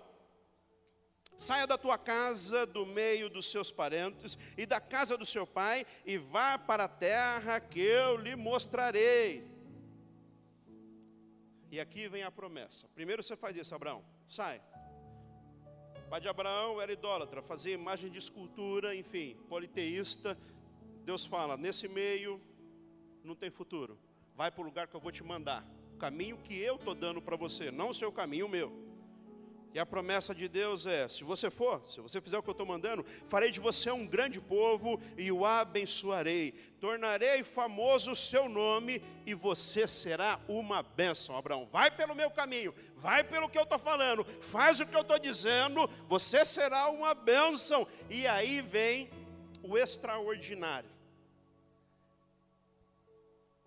Saia 1.37 1.67
da 1.67 1.77
tua 1.77 1.97
casa, 1.97 2.65
do 2.65 2.85
meio 2.85 3.29
dos 3.29 3.51
seus 3.51 3.71
parentes 3.71 4.37
e 4.57 4.65
da 4.65 4.79
casa 4.79 5.17
do 5.17 5.25
seu 5.25 5.45
pai, 5.45 5.85
e 6.05 6.17
vá 6.17 6.57
para 6.57 6.85
a 6.85 6.89
terra 6.89 7.59
que 7.59 7.79
eu 7.79 8.17
lhe 8.17 8.35
mostrarei. 8.35 9.52
E 11.73 11.79
aqui 11.79 12.07
vem 12.07 12.21
a 12.21 12.29
promessa. 12.29 12.87
Primeiro 12.93 13.23
você 13.23 13.35
faz 13.35 13.57
isso, 13.57 13.73
Abraão. 13.73 14.05
Sai. 14.27 14.61
O 16.05 16.07
pai 16.07 16.21
de 16.21 16.27
Abraão 16.27 16.79
era 16.79 16.93
idólatra, 16.93 17.41
fazia 17.41 17.73
imagem 17.73 18.11
de 18.11 18.19
escultura, 18.19 18.95
enfim, 18.95 19.35
politeísta. 19.49 20.37
Deus 21.03 21.25
fala: 21.25 21.57
nesse 21.57 21.87
meio 21.87 22.39
não 23.23 23.33
tem 23.33 23.49
futuro. 23.49 23.97
Vai 24.35 24.51
para 24.51 24.61
o 24.61 24.65
lugar 24.65 24.87
que 24.87 24.95
eu 24.95 24.99
vou 24.99 25.11
te 25.11 25.23
mandar. 25.23 25.65
O 25.95 25.97
caminho 25.97 26.37
que 26.37 26.55
eu 26.55 26.75
estou 26.75 26.93
dando 26.93 27.19
para 27.19 27.35
você, 27.35 27.71
não 27.71 27.89
o 27.89 27.93
seu 27.93 28.11
caminho, 28.11 28.45
o 28.45 28.49
meu. 28.49 28.71
E 29.73 29.79
a 29.79 29.85
promessa 29.85 30.35
de 30.35 30.47
Deus 30.47 30.85
é: 30.85 31.07
se 31.07 31.23
você 31.23 31.49
for, 31.49 31.83
se 31.85 31.99
você 31.99 32.21
fizer 32.21 32.37
o 32.37 32.43
que 32.43 32.49
eu 32.49 32.53
estou 32.53 32.65
mandando, 32.65 33.03
farei 33.27 33.49
de 33.49 33.59
você 33.59 33.89
um 33.89 34.05
grande 34.05 34.39
povo 34.39 35.01
e 35.17 35.31
o 35.31 35.45
abençoarei. 35.45 36.51
Tornarei 36.79 37.43
famoso 37.43 38.11
o 38.11 38.15
seu 38.15 38.47
nome 38.47 39.01
e 39.25 39.33
você 39.33 39.87
será 39.87 40.39
uma 40.47 40.83
bênção. 40.83 41.35
Abraão, 41.35 41.65
vai 41.65 41.89
pelo 41.89 42.13
meu 42.13 42.29
caminho, 42.29 42.73
vai 42.95 43.23
pelo 43.23 43.49
que 43.49 43.57
eu 43.57 43.63
estou 43.63 43.79
falando, 43.79 44.23
faz 44.41 44.79
o 44.79 44.85
que 44.85 44.95
eu 44.95 45.01
estou 45.01 45.17
dizendo, 45.17 45.89
você 46.07 46.45
será 46.45 46.89
uma 46.89 47.15
bênção. 47.15 47.87
E 48.11 48.27
aí 48.27 48.61
vem 48.61 49.09
o 49.63 49.75
extraordinário. 49.75 50.89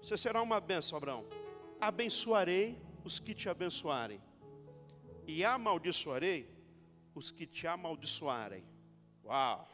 Você 0.00 0.16
será 0.16 0.40
uma 0.40 0.60
bênção, 0.60 0.96
Abraão. 0.96 1.24
Abençoarei 1.80 2.78
os 3.02 3.18
que 3.18 3.34
te 3.34 3.48
abençoarem 3.48 4.20
e 5.26 5.44
amaldiçoarei 5.44 6.48
os 7.14 7.30
que 7.30 7.46
te 7.46 7.66
amaldiçoarem. 7.66 8.64
Uau! 9.24 9.68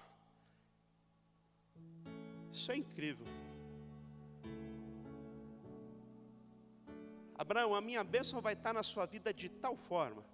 Isso 2.51 2.71
é 2.71 2.77
incrível. 2.77 3.27
Abraão, 7.35 7.75
a 7.75 7.81
minha 7.81 8.05
bênção 8.05 8.41
vai 8.41 8.53
estar 8.53 8.73
na 8.73 8.83
sua 8.83 9.07
vida 9.07 9.33
de 9.33 9.49
tal 9.49 9.77
forma 9.77 10.25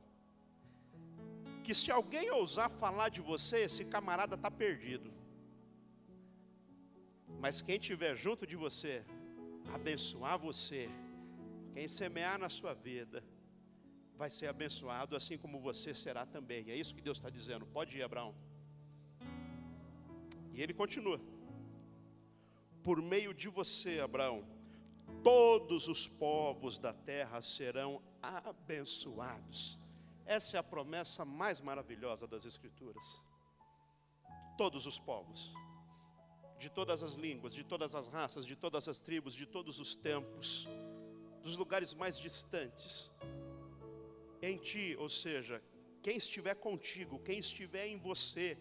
que 1.69 1.75
se 1.75 1.91
alguém 1.91 2.31
ousar 2.31 2.71
falar 2.71 3.11
de 3.11 3.21
você, 3.21 3.59
esse 3.59 3.85
camarada 3.85 4.37
está 4.37 4.51
perdido. 4.51 5.13
Mas 7.43 7.61
quem 7.61 7.77
estiver 7.77 8.17
junto 8.17 8.47
de 8.47 8.57
você, 8.57 9.05
abençoar 9.75 10.39
você, 10.39 10.89
quem 11.75 11.87
semear 11.87 12.39
na 12.39 12.49
sua 12.49 12.73
vida, 12.73 13.23
vai 14.19 14.31
ser 14.31 14.49
abençoado, 14.49 15.15
assim 15.15 15.39
como 15.39 15.61
você 15.61 15.95
será 15.95 16.27
também. 16.27 16.69
É 16.69 16.75
isso 16.75 16.95
que 16.95 17.01
Deus 17.01 17.19
está 17.19 17.31
dizendo. 17.31 17.65
Pode 17.67 17.97
ir, 17.97 18.03
Abraão. 18.03 18.35
E 20.53 20.61
ele 20.61 20.75
continua: 20.75 21.21
Por 22.83 23.01
meio 23.01 23.33
de 23.33 23.49
você, 23.49 24.01
Abraão, 24.01 24.45
todos 25.23 25.87
os 25.87 26.09
povos 26.09 26.79
da 26.81 26.93
terra 26.93 27.41
serão 27.41 28.03
abençoados. 28.21 29.79
Essa 30.27 30.57
é 30.57 30.61
a 30.61 30.65
promessa 30.65 31.25
mais 31.25 31.61
maravilhosa 31.61 32.27
das 32.27 32.45
Escrituras. 32.45 33.25
Todos 34.59 34.85
os 34.85 34.99
povos, 34.99 35.55
de 36.59 36.69
todas 36.69 37.05
as 37.05 37.13
línguas, 37.13 37.55
de 37.55 37.63
todas 37.63 37.95
as 37.95 38.09
raças, 38.09 38.45
de 38.45 38.57
todas 38.57 38.89
as 38.89 38.99
tribos, 38.99 39.33
de 39.33 39.47
todos 39.47 39.79
os 39.79 39.95
tempos, 39.95 40.69
dos 41.41 41.57
lugares 41.57 41.95
mais 41.95 42.19
distantes, 42.19 43.13
em 44.43 44.57
ti, 44.57 44.97
ou 44.99 45.09
seja, 45.09 45.63
quem 46.03 46.17
estiver 46.17 46.55
contigo, 46.55 47.19
quem 47.21 47.39
estiver 47.39 47.87
em 47.87 47.99
você, 47.99 48.57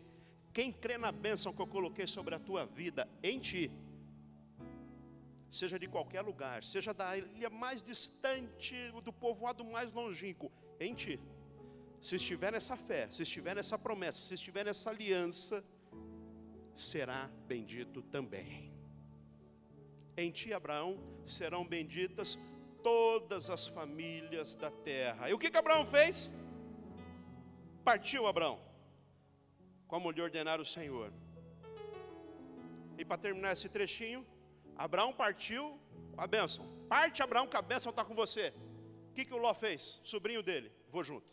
quem 0.54 0.72
crê 0.72 0.98
na 0.98 1.12
bênção 1.12 1.54
que 1.54 1.62
eu 1.62 1.68
coloquei 1.68 2.08
sobre 2.08 2.34
a 2.36 2.40
tua 2.40 2.66
vida, 2.66 3.08
em 3.22 3.40
ti, 3.40 3.72
seja 5.50 5.78
de 5.80 5.88
qualquer 5.88 6.22
lugar, 6.22 6.64
seja 6.64 6.94
da 6.94 7.18
ilha 7.18 7.50
mais 7.50 7.82
distante, 7.82 8.76
do 9.04 9.14
povoado 9.14 9.64
mais 9.64 9.92
longínquo, 9.94 10.52
em 10.80 10.94
ti, 10.94 11.20
se 12.02 12.16
estiver 12.16 12.52
nessa 12.52 12.76
fé, 12.76 13.10
se 13.10 13.24
estiver 13.24 13.56
nessa 13.56 13.78
promessa, 13.78 14.20
se 14.28 14.34
estiver 14.34 14.66
nessa 14.66 14.90
aliança, 14.90 15.64
será 16.76 17.30
bendito 17.48 18.02
também. 18.04 18.72
Em 20.16 20.32
ti, 20.32 20.54
Abraão, 20.54 21.00
serão 21.26 21.66
benditas 21.66 22.38
todas 22.88 23.50
as 23.50 23.68
famílias 23.68 24.56
da 24.56 24.72
terra. 24.72 25.30
E 25.30 25.34
o 25.34 25.38
que, 25.38 25.52
que 25.52 25.58
Abraão 25.58 25.86
fez? 25.86 26.32
Partiu 27.84 28.26
Abraão, 28.26 28.58
como 29.90 30.10
lhe 30.10 30.22
ordenara 30.22 30.62
o 30.62 30.66
Senhor. 30.66 31.12
E 32.98 33.04
para 33.04 33.18
terminar 33.18 33.52
esse 33.52 33.68
trechinho, 33.68 34.26
Abraão 34.78 35.12
partiu 35.12 35.78
a 36.18 36.26
bênção. 36.26 36.66
Parte 36.88 37.22
Abraão 37.22 37.46
que 37.46 37.58
a 37.58 37.62
bênção 37.62 37.90
está 37.90 38.06
com 38.06 38.16
você. 38.16 38.54
O 39.10 39.14
que, 39.14 39.26
que 39.26 39.34
o 39.34 39.38
Ló 39.38 39.54
fez? 39.54 40.00
Sobrinho 40.06 40.42
dele, 40.42 40.72
vou 40.90 41.04
junto. 41.04 41.28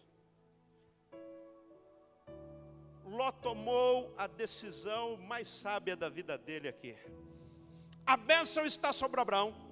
Ló 3.04 3.30
tomou 3.30 4.12
a 4.18 4.26
decisão 4.26 5.16
mais 5.18 5.46
sábia 5.48 5.94
da 5.94 6.08
vida 6.08 6.36
dele 6.36 6.66
aqui. 6.66 6.96
A 8.04 8.16
bênção 8.16 8.66
está 8.66 8.92
sobre 8.92 9.20
Abraão. 9.20 9.63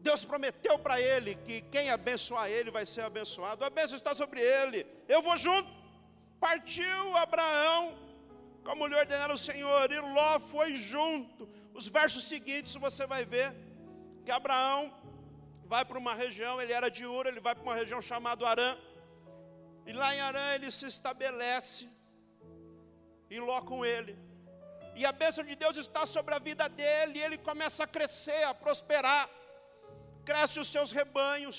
Deus 0.00 0.24
prometeu 0.24 0.78
para 0.78 1.00
ele 1.00 1.34
que 1.46 1.62
quem 1.62 1.90
abençoar 1.90 2.48
ele 2.48 2.70
vai 2.70 2.86
ser 2.86 3.02
abençoado. 3.02 3.64
A 3.64 3.70
bênção 3.70 3.96
está 3.96 4.14
sobre 4.14 4.40
ele. 4.40 4.86
Eu 5.08 5.20
vou 5.22 5.36
junto. 5.36 5.70
Partiu 6.38 7.16
Abraão, 7.18 7.98
como 8.64 8.86
lhe 8.86 8.94
ordenaram 8.94 9.34
o 9.34 9.38
Senhor, 9.38 9.92
e 9.92 10.00
Ló 10.00 10.40
foi 10.40 10.74
junto. 10.74 11.46
Os 11.74 11.86
versos 11.86 12.24
seguintes 12.24 12.74
você 12.74 13.06
vai 13.06 13.24
ver 13.24 13.54
que 14.24 14.30
Abraão 14.30 14.92
vai 15.66 15.84
para 15.84 15.98
uma 15.98 16.14
região, 16.14 16.60
ele 16.60 16.72
era 16.72 16.88
de 16.90 17.04
Ur, 17.06 17.26
ele 17.26 17.40
vai 17.40 17.54
para 17.54 17.62
uma 17.62 17.74
região 17.74 18.00
chamada 18.00 18.48
Arã. 18.48 18.76
E 19.86 19.92
lá 19.92 20.14
em 20.14 20.20
Arã 20.20 20.54
ele 20.54 20.70
se 20.70 20.86
estabelece, 20.86 21.88
e 23.28 23.38
Ló 23.38 23.60
com 23.60 23.84
ele. 23.84 24.18
E 24.96 25.04
a 25.04 25.12
bênção 25.12 25.44
de 25.44 25.54
Deus 25.54 25.76
está 25.76 26.06
sobre 26.06 26.34
a 26.34 26.38
vida 26.38 26.68
dele, 26.68 27.18
e 27.18 27.22
ele 27.22 27.38
começa 27.38 27.84
a 27.84 27.86
crescer, 27.86 28.42
a 28.44 28.54
prosperar. 28.54 29.28
Cresce 30.30 30.58
os 30.62 30.68
seus 30.74 30.90
rebanhos, 30.98 31.56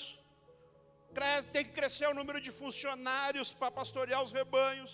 cresce, 1.16 1.48
tem 1.54 1.64
que 1.66 1.74
crescer 1.78 2.06
o 2.10 2.14
número 2.18 2.40
de 2.44 2.50
funcionários 2.60 3.48
para 3.58 3.70
pastorear 3.78 4.20
os 4.26 4.32
rebanhos, 4.38 4.92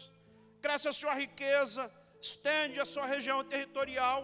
cresce 0.65 0.89
a 0.93 0.95
sua 1.01 1.15
riqueza, 1.23 1.83
estende 2.29 2.81
a 2.85 2.87
sua 2.93 3.07
região 3.15 3.39
territorial. 3.53 4.21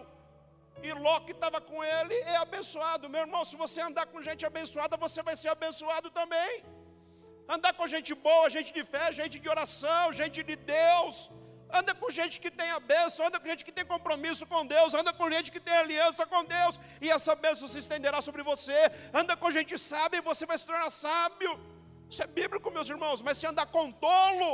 E 0.87 0.91
Ló 1.05 1.15
que 1.25 1.33
estava 1.37 1.61
com 1.69 1.79
ele 1.95 2.15
é 2.33 2.35
abençoado. 2.45 3.09
Meu 3.13 3.21
irmão, 3.25 3.43
se 3.51 3.55
você 3.63 3.79
andar 3.89 4.05
com 4.07 4.25
gente 4.29 4.45
abençoada, 4.51 4.97
você 5.05 5.21
vai 5.29 5.37
ser 5.41 5.51
abençoado 5.55 6.09
também. 6.19 6.51
Andar 7.55 7.73
com 7.79 7.87
gente 7.95 8.13
boa, 8.27 8.49
gente 8.55 8.73
de 8.77 8.83
fé, 8.93 9.05
gente 9.21 9.39
de 9.43 9.49
oração, 9.55 10.03
gente 10.21 10.43
de 10.49 10.57
Deus. 10.75 11.17
Anda 11.79 11.93
com 12.01 12.09
gente 12.17 12.35
que 12.43 12.51
tem 12.59 12.69
a 12.71 12.79
bênção, 12.79 13.25
anda 13.27 13.39
com 13.39 13.47
gente 13.51 13.65
que 13.67 13.75
tem 13.77 13.85
compromisso 13.93 14.45
com 14.51 14.61
Deus, 14.73 14.93
anda 14.93 15.11
com 15.19 15.29
gente 15.35 15.51
que 15.55 15.59
tem 15.67 15.75
aliança 15.83 16.25
com 16.25 16.41
Deus, 16.57 16.79
e 17.01 17.09
essa 17.15 17.33
bênção 17.35 17.67
se 17.67 17.79
estenderá 17.83 18.21
sobre 18.27 18.43
você. 18.51 18.79
Anda 19.21 19.35
com 19.41 19.51
gente 19.57 19.77
sábia 19.77 20.19
e 20.19 20.27
você 20.29 20.45
vai 20.45 20.57
se 20.57 20.65
tornar 20.65 20.89
sábio. 20.89 21.51
Isso 22.09 22.23
é 22.23 22.27
bíblico, 22.27 22.71
meus 22.71 22.89
irmãos, 22.95 23.21
mas 23.21 23.37
se 23.37 23.47
andar 23.51 23.65
com 23.65 23.91
tolo, 23.91 24.51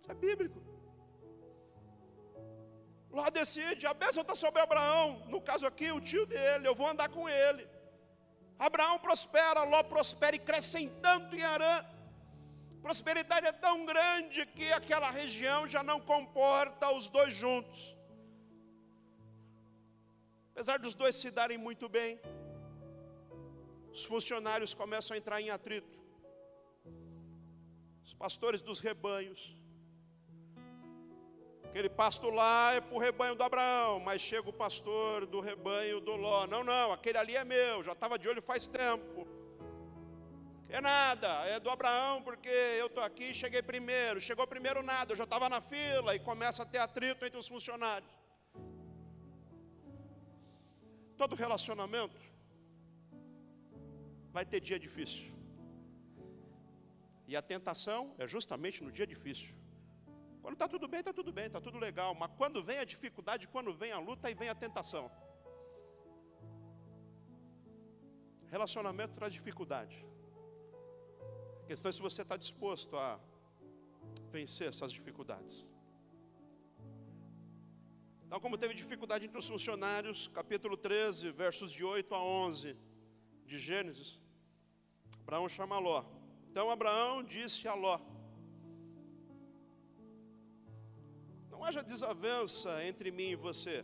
isso 0.00 0.10
é 0.10 0.14
bíblico. 0.26 0.60
Lá 3.18 3.30
decide, 3.30 3.86
a 3.86 3.94
bênção 3.94 4.22
está 4.22 4.34
sobre 4.34 4.60
Abraão, 4.60 5.22
no 5.28 5.40
caso 5.40 5.64
aqui, 5.70 5.88
o 5.92 6.00
tio 6.00 6.26
dele, 6.26 6.66
eu 6.66 6.74
vou 6.74 6.88
andar 6.88 7.08
com 7.08 7.28
ele. 7.28 7.64
Abraão 8.58 8.98
prospera, 8.98 9.62
Ló 9.62 9.82
prospera 9.84 10.34
e 10.34 10.38
cresce 10.38 10.78
em 10.84 10.88
tanto 11.00 11.36
em 11.36 11.44
Arã. 11.44 11.84
Prosperidade 12.86 13.46
é 13.46 13.52
tão 13.52 13.86
grande 13.86 14.44
que 14.44 14.70
aquela 14.78 15.10
região 15.10 15.66
já 15.66 15.82
não 15.82 15.98
comporta 15.98 16.90
os 16.92 17.08
dois 17.08 17.34
juntos. 17.34 17.96
Apesar 20.52 20.78
dos 20.78 20.94
dois 20.94 21.16
se 21.16 21.30
darem 21.30 21.56
muito 21.56 21.88
bem, 21.88 22.20
os 23.90 24.04
funcionários 24.04 24.74
começam 24.74 25.14
a 25.14 25.18
entrar 25.18 25.40
em 25.40 25.48
atrito. 25.48 25.98
Os 28.04 28.12
pastores 28.12 28.60
dos 28.60 28.80
rebanhos. 28.80 29.56
Aquele 31.64 31.88
pasto 31.88 32.28
lá 32.28 32.74
é 32.74 32.82
para 32.82 32.94
o 32.94 32.98
rebanho 32.98 33.34
do 33.34 33.42
Abraão, 33.42 33.98
mas 33.98 34.20
chega 34.20 34.50
o 34.50 34.52
pastor 34.52 35.24
do 35.24 35.40
rebanho 35.40 36.02
do 36.02 36.14
Ló. 36.16 36.46
Não, 36.46 36.62
não, 36.62 36.92
aquele 36.92 37.16
ali 37.16 37.34
é 37.34 37.44
meu, 37.44 37.82
já 37.82 37.92
estava 37.92 38.18
de 38.18 38.28
olho 38.28 38.42
faz 38.42 38.66
tempo. 38.66 39.26
É 40.76 40.80
nada, 40.80 41.28
é 41.54 41.60
do 41.60 41.70
Abraão, 41.70 42.20
porque 42.20 42.48
eu 42.82 42.86
estou 42.88 43.04
aqui 43.08 43.26
e 43.30 43.34
cheguei 43.40 43.62
primeiro. 43.62 44.20
Chegou 44.20 44.44
primeiro 44.44 44.82
nada, 44.82 45.12
eu 45.12 45.16
já 45.16 45.22
estava 45.22 45.48
na 45.48 45.60
fila 45.60 46.16
e 46.16 46.18
começa 46.18 46.64
a 46.64 46.66
ter 46.66 46.78
atrito 46.78 47.24
entre 47.24 47.38
os 47.38 47.46
funcionários. 47.46 48.10
Todo 51.16 51.36
relacionamento 51.36 52.20
vai 54.32 54.44
ter 54.44 54.58
dia 54.58 54.76
difícil. 54.86 55.26
E 57.28 57.36
a 57.36 57.42
tentação 57.52 58.12
é 58.18 58.26
justamente 58.26 58.82
no 58.82 58.90
dia 58.90 59.06
difícil. 59.06 59.54
Quando 60.42 60.54
está 60.54 60.66
tudo 60.66 60.88
bem, 60.88 60.98
está 61.02 61.12
tudo 61.12 61.32
bem, 61.32 61.46
está 61.46 61.60
tudo 61.60 61.78
legal. 61.78 62.16
Mas 62.16 62.32
quando 62.36 62.64
vem 62.64 62.80
a 62.80 62.84
dificuldade, 62.94 63.46
quando 63.46 63.72
vem 63.72 63.92
a 63.92 64.00
luta, 64.00 64.26
aí 64.26 64.34
vem 64.34 64.48
a 64.48 64.56
tentação. 64.56 65.08
Relacionamento 68.50 69.14
traz 69.14 69.32
dificuldade. 69.32 70.04
A 71.64 71.66
questão 71.66 71.88
é 71.88 71.92
se 71.92 72.02
você 72.02 72.20
está 72.20 72.36
disposto 72.36 72.94
a 72.94 73.18
vencer 74.30 74.68
essas 74.68 74.92
dificuldades. 74.92 75.72
Então, 78.26 78.38
como 78.38 78.58
teve 78.58 78.74
dificuldade 78.74 79.24
entre 79.24 79.38
os 79.38 79.48
funcionários, 79.48 80.28
capítulo 80.28 80.76
13, 80.76 81.30
versos 81.30 81.72
de 81.72 81.82
8 81.82 82.14
a 82.14 82.22
11 82.22 82.76
de 83.46 83.58
Gênesis, 83.58 84.20
Abraão 85.22 85.48
chama 85.48 85.78
Ló. 85.78 86.04
Então 86.50 86.70
Abraão 86.70 87.24
disse 87.24 87.66
a 87.66 87.72
Ló: 87.72 87.98
Não 91.50 91.64
haja 91.64 91.82
desavença 91.82 92.84
entre 92.84 93.10
mim 93.10 93.30
e 93.30 93.36
você. 93.36 93.82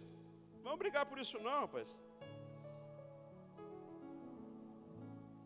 Vamos 0.62 0.79
brigar 0.79 1.07
por 1.07 1.19
isso 1.19 1.38
não, 1.38 1.61
rapaz. 1.61 1.99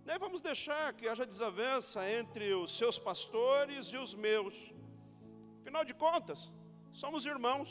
Nem 0.08 0.18
vamos 0.24 0.40
deixar 0.48 0.92
que 0.92 1.08
haja 1.10 1.24
desavença 1.34 1.98
entre 2.20 2.46
os 2.62 2.70
seus 2.80 2.98
pastores 2.98 3.86
e 3.86 3.96
os 3.96 4.12
meus. 4.26 4.54
Afinal 5.60 5.84
de 5.90 5.94
contas, 5.94 6.52
somos 7.02 7.24
irmãos. 7.34 7.70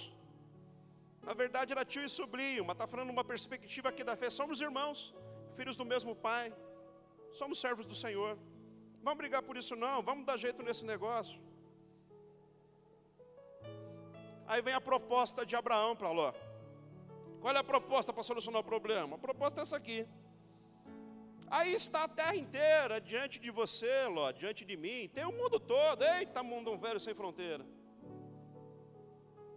Na 1.22 1.34
verdade, 1.41 1.72
era 1.72 1.86
tio 1.86 2.04
e 2.04 2.10
sobrinho, 2.10 2.65
mas 2.65 2.76
está 2.76 2.88
falando 2.93 3.12
uma 3.12 3.24
perspectiva 3.24 3.89
aqui 3.89 4.04
da 4.04 4.15
fé. 4.22 4.30
Somos 4.30 4.60
irmãos, 4.67 5.13
filhos 5.58 5.78
do 5.82 5.86
mesmo 5.86 6.15
pai. 6.15 6.46
Somos 7.32 7.60
servos 7.60 7.86
do 7.86 7.96
Senhor. 8.04 8.34
Vamos 9.04 9.17
brigar 9.17 9.43
por 9.43 9.56
isso 9.62 9.76
não, 9.76 10.02
vamos 10.02 10.26
dar 10.26 10.38
jeito 10.38 10.63
nesse 10.63 10.84
negócio. 10.86 11.38
Aí 14.48 14.62
vem 14.62 14.74
a 14.74 14.82
proposta 14.82 15.46
de 15.46 15.56
Abraão 15.56 15.96
para 15.96 16.12
Ló. 16.12 16.34
Qual 17.41 17.54
é 17.54 17.60
a 17.60 17.63
proposta 17.63 18.12
para 18.13 18.24
solucionar 18.24 18.62
o 18.62 18.63
problema? 18.63 19.15
A 19.15 19.19
proposta 19.19 19.62
é 19.62 19.63
essa 19.63 19.78
aqui. 19.78 20.08
Aí 21.57 21.71
está 21.71 21.99
a 22.05 22.07
terra 22.07 22.35
inteira 22.35 22.99
diante 22.99 23.39
de 23.39 23.51
você, 23.51 24.07
Ló, 24.07 24.31
diante 24.31 24.65
de 24.69 24.75
mim. 24.75 25.07
Tem 25.15 25.23
o 25.23 25.31
mundo 25.31 25.59
todo. 25.59 26.03
Eita, 26.03 26.41
mundo 26.41 26.75
velho 26.75 26.99
sem 26.99 27.13
fronteira. 27.13 27.63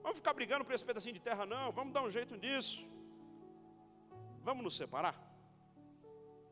Vamos 0.02 0.18
ficar 0.18 0.35
brigando 0.35 0.62
por 0.62 0.74
esse 0.74 0.85
pedacinho 0.85 1.14
de 1.14 1.22
terra, 1.28 1.46
não. 1.46 1.72
Vamos 1.72 1.94
dar 1.94 2.02
um 2.02 2.11
jeito 2.11 2.37
nisso. 2.37 2.87
Vamos 4.42 4.62
nos 4.62 4.76
separar. 4.76 5.16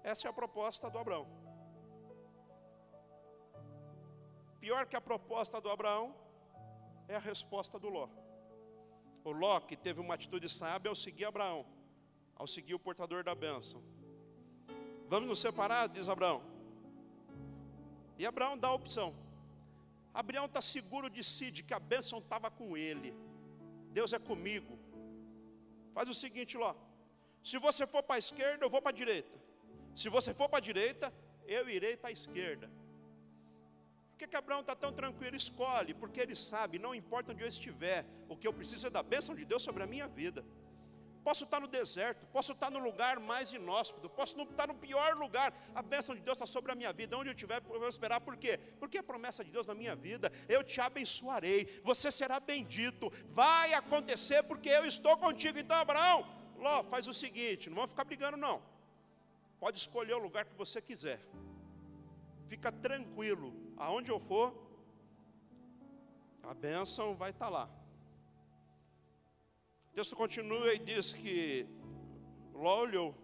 Essa 0.02 0.26
é 0.26 0.30
a 0.30 0.32
proposta 0.32 0.88
do 0.88 0.98
Abraão. 0.98 1.26
Pior 4.60 4.86
que 4.86 4.96
a 4.96 5.00
proposta 5.10 5.60
do 5.60 5.68
Abraão 5.68 6.16
é 7.06 7.16
a 7.16 7.24
resposta 7.30 7.78
do 7.78 7.90
Ló. 7.90 8.08
O 9.22 9.30
Ló, 9.30 9.60
que 9.60 9.76
teve 9.76 10.00
uma 10.00 10.14
atitude 10.14 10.48
sábia 10.48 10.88
ao 10.88 10.96
seguir 10.96 11.26
Abraão, 11.26 11.66
ao 12.34 12.46
seguir 12.46 12.74
o 12.74 12.78
portador 12.78 13.22
da 13.22 13.34
bênção. 13.34 13.93
Vamos 15.08 15.28
nos 15.28 15.40
separar, 15.40 15.88
diz 15.88 16.08
Abraão. 16.08 16.42
E 18.18 18.26
Abraão 18.26 18.56
dá 18.56 18.68
a 18.68 18.74
opção. 18.74 19.14
Abraão 20.12 20.46
está 20.46 20.60
seguro 20.60 21.10
de 21.10 21.22
si, 21.24 21.50
de 21.50 21.62
que 21.62 21.74
a 21.74 21.80
bênção 21.80 22.18
estava 22.18 22.50
com 22.50 22.76
ele. 22.76 23.14
Deus 23.90 24.12
é 24.12 24.18
comigo. 24.18 24.78
Faz 25.92 26.08
o 26.08 26.14
seguinte, 26.14 26.56
Ló. 26.56 26.74
Se 27.42 27.58
você 27.58 27.86
for 27.86 28.02
para 28.02 28.16
a 28.16 28.18
esquerda, 28.18 28.64
eu 28.64 28.70
vou 28.70 28.80
para 28.80 28.90
a 28.90 29.00
direita. 29.02 29.36
Se 29.94 30.08
você 30.08 30.32
for 30.32 30.48
para 30.48 30.58
a 30.58 30.68
direita, 30.68 31.12
eu 31.46 31.68
irei 31.68 31.96
para 31.96 32.10
a 32.10 32.12
esquerda. 32.12 32.70
Por 34.10 34.18
que, 34.18 34.28
que 34.28 34.36
Abraão 34.36 34.60
está 34.60 34.74
tão 34.74 34.92
tranquilo? 34.92 35.36
Escolhe, 35.36 35.92
porque 35.92 36.20
ele 36.20 36.36
sabe, 36.36 36.78
não 36.78 36.94
importa 36.94 37.32
onde 37.32 37.42
eu 37.42 37.48
estiver, 37.48 38.06
o 38.28 38.36
que 38.36 38.46
eu 38.46 38.52
preciso 38.52 38.86
é 38.86 38.90
da 38.90 39.02
bênção 39.02 39.34
de 39.34 39.44
Deus 39.44 39.62
sobre 39.62 39.82
a 39.82 39.86
minha 39.86 40.06
vida. 40.06 40.44
Posso 41.24 41.44
estar 41.44 41.58
no 41.58 41.66
deserto, 41.66 42.26
posso 42.26 42.52
estar 42.52 42.70
no 42.70 42.78
lugar 42.78 43.18
mais 43.18 43.52
inóspito, 43.52 44.10
posso 44.10 44.38
estar 44.42 44.66
no 44.68 44.74
pior 44.74 45.16
lugar. 45.16 45.54
A 45.74 45.80
bênção 45.80 46.14
de 46.14 46.20
Deus 46.20 46.36
está 46.36 46.46
sobre 46.46 46.70
a 46.70 46.74
minha 46.74 46.92
vida. 46.92 47.16
Onde 47.16 47.30
eu 47.30 47.34
estiver, 47.34 47.62
eu 47.70 47.80
vou 47.80 47.88
esperar. 47.88 48.20
Por 48.20 48.36
quê? 48.36 48.58
Porque 48.78 48.98
a 48.98 49.02
promessa 49.02 49.42
de 49.42 49.50
Deus 49.50 49.66
na 49.66 49.74
minha 49.74 49.96
vida, 49.96 50.30
eu 50.48 50.62
te 50.62 50.80
abençoarei, 50.82 51.80
você 51.82 52.12
será 52.12 52.38
bendito, 52.38 53.10
vai 53.28 53.72
acontecer 53.72 54.42
porque 54.42 54.68
eu 54.68 54.84
estou 54.84 55.16
contigo. 55.16 55.58
Então, 55.58 55.76
Abraão, 55.78 56.26
Ló, 56.58 56.82
faz 56.84 57.08
o 57.08 57.14
seguinte, 57.14 57.70
não 57.70 57.76
vamos 57.76 57.92
ficar 57.92 58.04
brigando 58.04 58.36
não. 58.36 58.62
Pode 59.58 59.78
escolher 59.78 60.14
o 60.14 60.18
lugar 60.18 60.44
que 60.44 60.54
você 60.54 60.82
quiser. 60.82 61.20
Fica 62.48 62.70
tranquilo, 62.70 63.54
aonde 63.78 64.10
eu 64.10 64.20
for, 64.20 64.54
a 66.42 66.52
bênção 66.52 67.14
vai 67.14 67.30
estar 67.30 67.48
lá. 67.48 67.68
O 69.94 69.96
texto 69.96 70.16
continua 70.16 70.74
e 70.74 70.78
diz 70.80 71.14
que 71.14 71.68
Ló 72.52 72.80
olhou. 72.80 73.14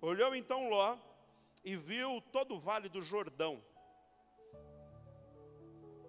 Olhou 0.00 0.34
então 0.34 0.70
Ló 0.70 0.96
e 1.62 1.76
viu 1.76 2.18
todo 2.32 2.54
o 2.54 2.58
vale 2.58 2.88
do 2.88 3.02
Jordão. 3.02 3.62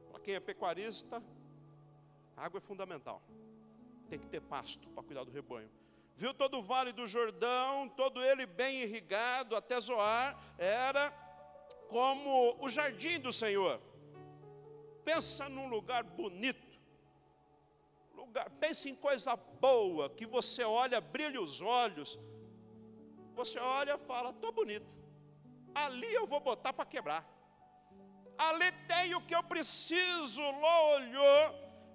Para 0.09 0.21
quem 0.21 0.35
é 0.35 0.39
pecuarista, 0.39 1.21
água 2.37 2.59
é 2.59 2.61
fundamental. 2.61 3.21
Tem 4.07 4.17
que 4.17 4.25
ter 4.27 4.39
pasto 4.39 4.87
para 4.91 5.03
cuidar 5.03 5.25
do 5.25 5.31
rebanho. 5.31 5.69
Viu 6.15 6.33
todo 6.33 6.59
o 6.59 6.63
vale 6.63 6.93
do 6.93 7.05
Jordão, 7.05 7.89
todo 7.89 8.23
ele 8.23 8.45
bem 8.45 8.83
irrigado 8.83 9.53
até 9.53 9.81
Zoar, 9.81 10.41
era 10.57 11.11
como 11.89 12.55
o 12.57 12.69
jardim 12.69 13.19
do 13.19 13.33
Senhor. 13.33 13.81
Pensa 15.03 15.49
num 15.49 15.67
lugar 15.67 16.05
bonito. 16.05 16.72
Lugar, 18.33 18.49
pense 18.59 18.89
em 18.89 18.95
coisa 18.95 19.35
boa, 19.35 20.09
que 20.09 20.25
você 20.25 20.63
olha, 20.63 20.99
brilha 20.99 21.39
os 21.39 21.61
olhos. 21.61 22.19
Você 23.35 23.59
olha 23.59 23.93
e 23.93 24.07
fala, 24.07 24.31
estou 24.31 24.51
bonito. 24.51 24.91
Ali 25.75 26.11
eu 26.11 26.25
vou 26.25 26.39
botar 26.39 26.73
para 26.73 26.83
quebrar. 26.83 27.23
Ali 28.35 28.71
tem 28.87 29.13
o 29.13 29.21
que 29.21 29.35
eu 29.35 29.43
preciso. 29.43 30.41
Ló 30.41 30.95
olhou, 30.95 31.41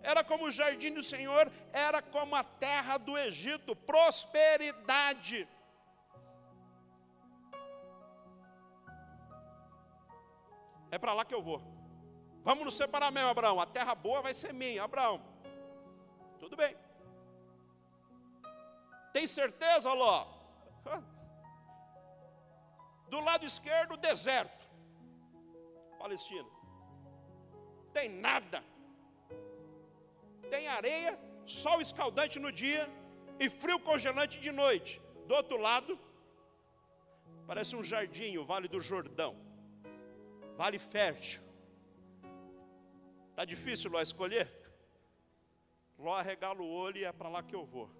era 0.01 0.23
como 0.23 0.45
o 0.45 0.51
jardim 0.59 0.93
do 0.93 1.03
Senhor, 1.03 1.51
era 1.73 2.01
como 2.01 2.37
a 2.37 2.45
terra 2.45 2.99
do 2.99 3.19
Egito, 3.19 3.75
prosperidade. 3.75 5.49
É 10.89 10.99
para 10.99 11.15
lá 11.15 11.25
que 11.25 11.35
eu 11.35 11.43
vou. 11.43 11.61
Vamos 12.45 12.65
nos 12.65 12.77
separar 12.77 13.11
mesmo, 13.11 13.29
Abraão. 13.29 13.61
A 13.61 13.67
terra 13.67 13.93
boa 13.97 14.23
vai 14.23 14.35
ser 14.35 14.53
minha, 14.55 14.85
Abraão. 14.85 15.28
Tudo 16.39 16.57
bem. 16.57 16.77
Tem 19.13 19.27
certeza, 19.27 19.93
Ló? 19.93 20.27
Do 23.09 23.21
lado 23.21 23.45
esquerdo, 23.45 23.97
deserto. 23.97 24.69
Palestina. 25.99 26.49
Tem 27.93 28.09
nada. 28.09 28.63
Tem 30.51 30.69
areia, 30.69 31.19
sol 31.47 31.81
escaldante 31.81 32.39
no 32.39 32.53
dia 32.53 32.89
e 33.39 33.49
frio 33.49 33.79
congelante 33.81 34.39
de 34.39 34.53
noite. 34.53 35.01
Do 35.27 35.35
outro 35.35 35.59
lado, 35.59 35.99
parece 37.47 37.75
um 37.77 37.85
jardim, 37.85 38.37
o 38.37 38.45
Vale 38.45 38.69
do 38.69 38.81
Jordão. 38.81 39.37
Vale 40.57 40.79
fértil. 40.79 41.43
Está 43.31 43.45
difícil 43.45 43.91
Ló 43.91 44.01
escolher? 44.01 44.58
Ló 45.99 46.15
arregala 46.15 46.63
o 46.63 46.71
olho 46.71 46.99
e 46.99 47.05
é 47.05 47.13
para 47.13 47.29
lá 47.29 47.43
que 47.43 47.55
eu 47.55 47.65
vou. 47.65 47.91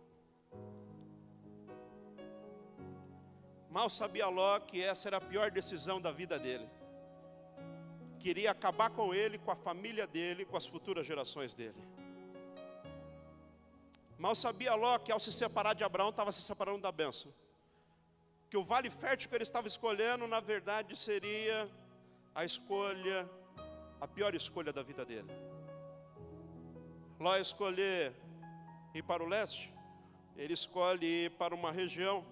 Mal 3.71 3.91
sabia 3.91 4.29
Ló 4.29 4.59
que 4.61 4.83
essa 4.83 5.09
era 5.09 5.17
a 5.17 5.21
pior 5.21 5.51
decisão 5.51 6.01
da 6.01 6.13
vida 6.13 6.39
dele. 6.39 6.69
Queria 8.19 8.51
acabar 8.51 8.91
com 8.91 9.13
ele, 9.15 9.39
com 9.39 9.51
a 9.51 9.57
família 9.57 10.07
dele, 10.07 10.45
com 10.45 10.57
as 10.57 10.67
futuras 10.67 11.07
gerações 11.07 11.55
dele. 11.55 11.83
Mal 14.17 14.35
sabia 14.35 14.75
Ló 14.75 14.99
que 14.99 15.13
ao 15.13 15.21
se 15.21 15.33
separar 15.33 15.75
de 15.75 15.85
Abraão, 15.85 16.11
estava 16.11 16.33
se 16.33 16.43
separando 16.43 16.81
da 16.81 16.91
bênção. 16.91 17.33
Que 18.51 18.57
o 18.57 18.65
vale 18.65 18.91
fértil 18.91 19.29
que 19.29 19.37
ele 19.37 19.45
estava 19.45 19.69
escolhendo, 19.69 20.27
na 20.27 20.41
verdade, 20.41 20.97
seria 20.97 21.71
a 22.35 22.45
escolha, 22.45 23.29
a 24.01 24.09
pior 24.09 24.35
escolha 24.35 24.73
da 24.73 24.83
vida 24.83 25.05
dele. 25.05 25.31
Ló 27.21 27.37
escolher 27.37 28.15
ir 28.95 29.03
para 29.03 29.25
o 29.25 29.27
leste, 29.27 29.75
ele 30.37 30.55
escolhe 30.55 31.25
ir 31.25 31.31
para 31.33 31.53
uma 31.53 31.73
região 31.73 32.25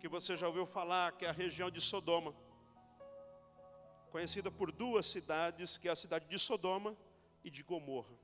que 0.00 0.08
você 0.08 0.38
já 0.38 0.46
ouviu 0.46 0.64
falar, 0.64 1.12
que 1.12 1.26
é 1.26 1.28
a 1.28 1.32
região 1.32 1.70
de 1.70 1.82
Sodoma. 1.82 2.34
Conhecida 4.10 4.50
por 4.50 4.72
duas 4.72 5.04
cidades, 5.04 5.76
que 5.76 5.86
é 5.86 5.90
a 5.90 5.96
cidade 5.96 6.26
de 6.28 6.38
Sodoma 6.38 6.96
e 7.44 7.50
de 7.50 7.62
Gomorra. 7.62 8.14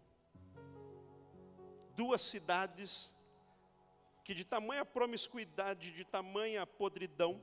Duas 1.95 2.23
cidades 2.23 3.15
que 4.25 4.33
de 4.33 4.45
tamanha 4.45 4.87
promiscuidade, 4.87 5.93
de 5.93 6.05
tamanha 6.07 6.67
podridão, 6.67 7.41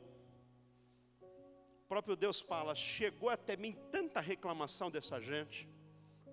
o 1.84 1.88
próprio 1.88 2.16
Deus 2.16 2.40
fala: 2.40 2.74
chegou 2.74 3.30
até 3.30 3.56
mim 3.56 3.74
tanta 3.92 4.20
reclamação 4.20 4.90
dessa 4.90 5.22
gente, 5.22 5.70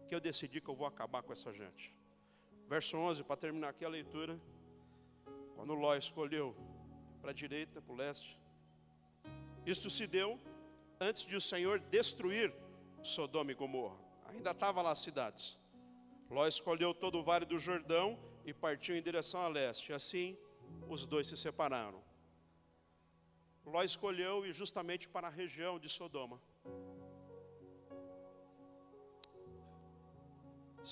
que 0.08 0.14
eu 0.14 0.20
decidi 0.20 0.62
que 0.62 0.68
eu 0.68 0.74
vou 0.74 0.86
acabar 0.86 1.22
com 1.22 1.32
essa 1.32 1.52
gente. 1.52 2.01
Verso 2.72 2.96
11, 2.96 3.22
para 3.24 3.36
terminar 3.36 3.68
aqui 3.68 3.84
a 3.84 3.88
leitura. 3.90 4.40
Quando 5.54 5.74
Ló 5.74 5.94
escolheu 5.94 6.56
para 7.20 7.30
a 7.30 7.34
direita, 7.34 7.82
para 7.82 7.92
o 7.92 7.94
leste. 7.94 8.40
Isto 9.66 9.90
se 9.90 10.06
deu 10.06 10.40
antes 10.98 11.26
de 11.26 11.36
o 11.36 11.40
Senhor 11.40 11.78
destruir 11.78 12.50
Sodoma 13.02 13.52
e 13.52 13.54
Gomorra. 13.54 13.98
Ainda 14.24 14.52
estava 14.52 14.80
lá 14.80 14.92
as 14.92 15.00
cidades. 15.00 15.58
Ló 16.30 16.48
escolheu 16.48 16.94
todo 16.94 17.18
o 17.18 17.22
vale 17.22 17.44
do 17.44 17.58
Jordão 17.58 18.18
e 18.46 18.54
partiu 18.54 18.96
em 18.96 19.02
direção 19.02 19.42
a 19.42 19.48
leste. 19.48 19.92
Assim, 19.92 20.34
os 20.88 21.04
dois 21.04 21.26
se 21.26 21.36
separaram. 21.36 22.02
Ló 23.66 23.82
escolheu 23.82 24.46
ir 24.46 24.54
justamente 24.54 25.10
para 25.10 25.26
a 25.26 25.30
região 25.30 25.78
de 25.78 25.90
Sodoma. 25.90 26.40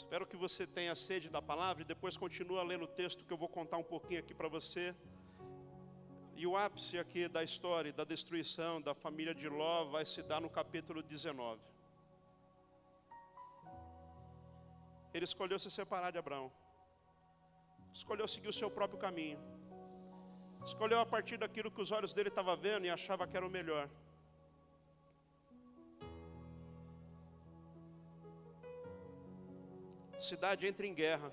Espero 0.01 0.27
que 0.31 0.37
você 0.45 0.63
tenha 0.77 0.95
sede 0.95 1.29
da 1.29 1.43
palavra 1.43 1.83
e 1.83 1.91
depois 1.93 2.17
continua 2.17 2.63
lendo 2.63 2.85
o 2.85 2.93
texto 3.01 3.25
que 3.25 3.33
eu 3.35 3.41
vou 3.43 3.51
contar 3.57 3.77
um 3.77 3.89
pouquinho 3.93 4.21
aqui 4.23 4.35
para 4.39 4.49
você. 4.49 4.85
E 6.41 6.47
o 6.51 6.57
ápice 6.57 6.95
aqui 6.99 7.23
da 7.29 7.43
história, 7.49 7.93
da 7.93 8.05
destruição 8.13 8.81
da 8.81 8.95
família 8.95 9.35
de 9.41 9.47
Ló, 9.59 9.85
vai 9.95 10.05
se 10.13 10.23
dar 10.23 10.41
no 10.41 10.49
capítulo 10.59 11.03
19. 11.03 11.61
Ele 15.13 15.27
escolheu 15.31 15.59
se 15.59 15.71
separar 15.71 16.11
de 16.11 16.19
Abraão, 16.23 16.51
escolheu 17.93 18.27
seguir 18.27 18.49
o 18.49 18.59
seu 18.61 18.71
próprio 18.71 18.99
caminho, 19.07 19.39
escolheu 20.65 21.01
a 21.01 21.07
partir 21.15 21.37
daquilo 21.37 21.71
que 21.71 21.83
os 21.83 21.93
olhos 21.99 22.15
dele 22.15 22.31
estavam 22.31 22.57
vendo 22.57 22.87
e 22.87 22.91
achava 22.99 23.29
que 23.29 23.37
era 23.37 23.47
o 23.47 23.51
melhor. 23.59 23.87
Cidade 30.21 30.67
entra 30.67 30.87
em 30.87 30.95
guerra. 30.95 31.33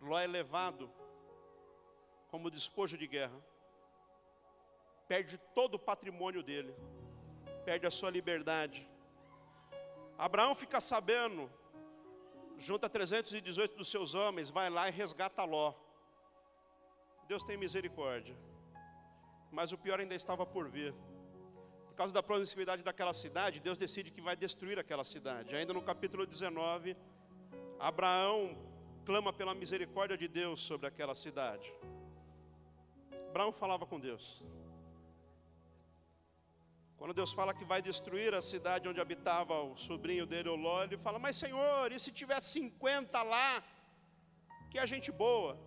Ló 0.00 0.18
é 0.18 0.26
levado 0.26 0.90
como 2.30 2.50
despojo 2.50 2.96
de 2.96 3.06
guerra. 3.06 3.38
Perde 5.06 5.38
todo 5.54 5.74
o 5.74 5.78
patrimônio 5.78 6.42
dele. 6.42 6.74
Perde 7.64 7.86
a 7.86 7.90
sua 7.90 8.10
liberdade. 8.10 8.88
Abraão 10.16 10.54
fica 10.54 10.80
sabendo, 10.80 11.50
junta 12.58 12.88
318 12.88 13.76
dos 13.76 13.88
seus 13.88 14.14
homens, 14.14 14.50
vai 14.50 14.68
lá 14.68 14.88
e 14.88 14.92
resgata 14.92 15.44
Ló. 15.44 15.74
Deus 17.26 17.42
tem 17.42 17.56
misericórdia. 17.56 18.36
Mas 19.50 19.72
o 19.72 19.78
pior 19.78 19.98
ainda 19.98 20.14
estava 20.14 20.44
por 20.46 20.68
vir. 20.68 20.94
Por 21.90 21.96
causa 21.96 22.14
da 22.14 22.22
proximidade 22.22 22.82
daquela 22.82 23.12
cidade, 23.12 23.60
Deus 23.60 23.76
decide 23.76 24.10
que 24.10 24.22
vai 24.22 24.34
destruir 24.34 24.78
aquela 24.78 25.04
cidade. 25.04 25.54
Ainda 25.54 25.74
no 25.74 25.82
capítulo 25.82 26.24
19, 26.26 26.96
Abraão 27.78 28.56
clama 29.04 29.32
pela 29.32 29.54
misericórdia 29.54 30.16
de 30.16 30.28
Deus 30.28 30.60
sobre 30.62 30.86
aquela 30.86 31.14
cidade. 31.14 31.70
Abraão 33.28 33.52
falava 33.52 33.84
com 33.86 33.98
Deus. 33.98 34.24
Quando 36.96 37.12
Deus 37.12 37.32
fala 37.32 37.52
que 37.52 37.64
vai 37.64 37.82
destruir 37.82 38.34
a 38.34 38.42
cidade 38.42 38.88
onde 38.88 39.00
habitava 39.00 39.54
o 39.62 39.76
sobrinho 39.76 40.26
dele, 40.26 40.48
o 40.48 40.56
Ló, 40.56 40.82
ele 40.84 40.96
fala: 40.96 41.18
Mas 41.18 41.36
Senhor, 41.36 41.90
e 41.92 41.98
se 41.98 42.12
tiver 42.12 42.40
50 42.40 43.22
lá? 43.22 43.64
Que 44.70 44.78
é 44.78 44.86
gente 44.86 45.10
boa. 45.10 45.58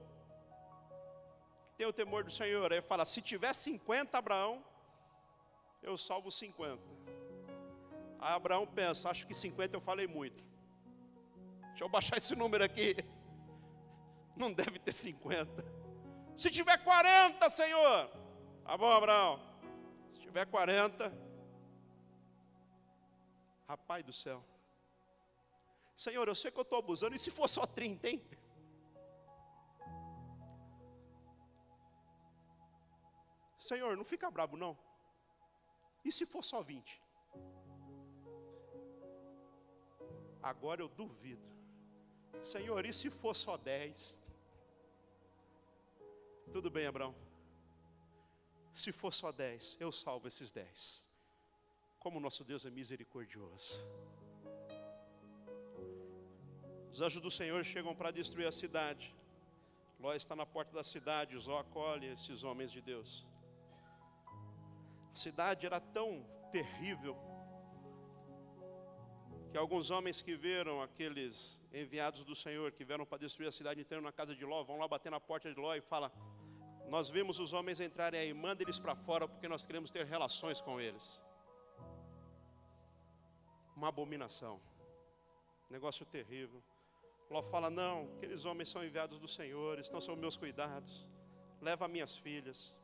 Tem 1.77 1.88
o 1.88 1.93
temor 1.93 2.23
do 2.23 2.31
Senhor. 2.31 2.71
Aí 2.71 2.81
fala: 2.81 3.05
Se 3.05 3.21
tiver 3.21 3.53
50, 3.53 4.17
Abraão, 4.17 4.63
eu 5.84 5.98
salvo 5.98 6.32
50. 6.32 6.82
Aí 8.19 8.34
Abraão 8.34 8.65
pensa, 8.65 9.10
acho 9.10 9.28
que 9.28 9.34
50 9.34 9.76
eu 9.76 9.82
falei 9.82 10.08
muito. 10.08 10.43
Deixa 11.69 11.84
eu 11.84 11.89
baixar 11.89 12.17
esse 12.17 12.36
número 12.36 12.63
aqui. 12.63 12.96
Não 14.36 14.52
deve 14.52 14.80
ter 14.80 14.93
50. 14.93 15.63
Se 16.36 16.50
tiver 16.50 16.78
40, 16.78 17.50
Senhor. 17.50 18.10
Tá 18.63 18.78
bom, 18.78 18.89
Abraão. 18.89 19.39
Se 20.10 20.19
tiver 20.19 20.46
40. 20.46 21.13
Rapaz 23.67 24.04
do 24.04 24.13
céu. 24.13 24.43
Senhor, 25.96 26.28
eu 26.28 26.36
sei 26.36 26.50
que 26.50 26.58
eu 26.58 26.63
estou 26.63 26.80
abusando. 26.80 27.15
E 27.15 27.19
se 27.19 27.30
for 27.30 27.48
só 27.48 27.65
30, 27.65 28.10
hein? 28.10 28.24
Senhor, 33.58 33.96
não 33.96 34.04
fica 34.04 34.30
brabo 34.30 34.58
não. 34.58 34.78
E 36.03 36.11
se 36.11 36.25
for 36.25 36.43
só 36.43 36.61
20? 36.61 37.01
Agora 40.41 40.81
eu 40.81 40.89
duvido. 40.89 41.47
Senhor, 42.41 42.85
e 42.85 42.93
se 42.93 43.09
for 43.09 43.33
só 43.33 43.55
10? 43.55 44.19
Tudo 46.51 46.69
bem, 46.69 46.85
Abraão. 46.85 47.15
Se 48.73 48.91
for 48.91 49.13
só 49.13 49.31
10, 49.31 49.77
eu 49.79 49.91
salvo 49.91 50.27
esses 50.27 50.51
10. 50.51 51.07
Como 51.99 52.19
nosso 52.19 52.43
Deus 52.43 52.65
é 52.65 52.69
misericordioso. 52.69 53.75
Os 56.91 56.99
anjos 56.99 57.21
do 57.21 57.31
Senhor 57.31 57.63
chegam 57.63 57.95
para 57.95 58.11
destruir 58.11 58.47
a 58.47 58.51
cidade. 58.51 59.15
Ló 59.99 60.13
está 60.13 60.35
na 60.35 60.45
porta 60.45 60.73
da 60.73 60.83
cidade, 60.83 61.37
Zó 61.39 61.59
acolhe 61.59 62.07
esses 62.07 62.43
homens 62.43 62.71
de 62.71 62.81
Deus. 62.81 63.25
A 65.13 65.15
cidade 65.15 65.67
era 65.67 65.80
tão 65.80 66.26
terrível 66.52 67.15
que 69.52 69.58
alguns 69.60 69.91
homens 69.91 70.19
que 70.19 70.36
viram 70.36 70.82
aqueles 70.82 71.62
enviados 71.71 72.23
do 72.23 72.36
Senhor 72.36 72.71
que 72.71 72.84
vieram 72.84 73.06
para 73.06 73.19
destruir 73.19 73.47
a 73.47 73.52
cidade 73.52 73.80
inteira 73.80 74.02
na 74.02 74.12
casa 74.12 74.36
de 74.36 74.43
Ló, 74.43 74.63
vão 74.63 74.78
lá 74.80 74.88
bater 74.88 75.12
na 75.12 75.19
porta 75.19 75.54
de 75.54 75.60
Ló 75.60 75.76
e 75.76 75.82
fala: 75.82 76.12
"Nós 76.89 77.12
vimos 77.12 77.38
os 77.39 77.54
homens 77.54 77.80
entrarem 77.80 78.19
aí, 78.19 78.34
manda 78.34 78.63
eles 78.63 78.80
para 78.80 78.95
fora 78.95 79.28
porque 79.28 79.47
nós 79.47 79.63
queremos 79.63 79.91
ter 79.91 80.04
relações 80.04 80.60
com 80.60 80.82
eles." 80.82 81.21
Uma 83.76 83.89
abominação. 83.89 84.60
Negócio 85.69 86.08
terrível. 86.08 86.63
Ló 87.30 87.43
fala: 87.43 87.69
"Não, 87.69 88.12
aqueles 88.15 88.45
homens 88.45 88.69
são 88.69 88.84
enviados 88.84 89.19
do 89.19 89.28
Senhor, 89.28 89.78
estão 89.78 90.02
sob 90.02 90.19
meus 90.19 90.36
cuidados. 90.36 91.08
Leva 91.62 91.88
minhas 91.88 92.17
filhas." 92.17 92.76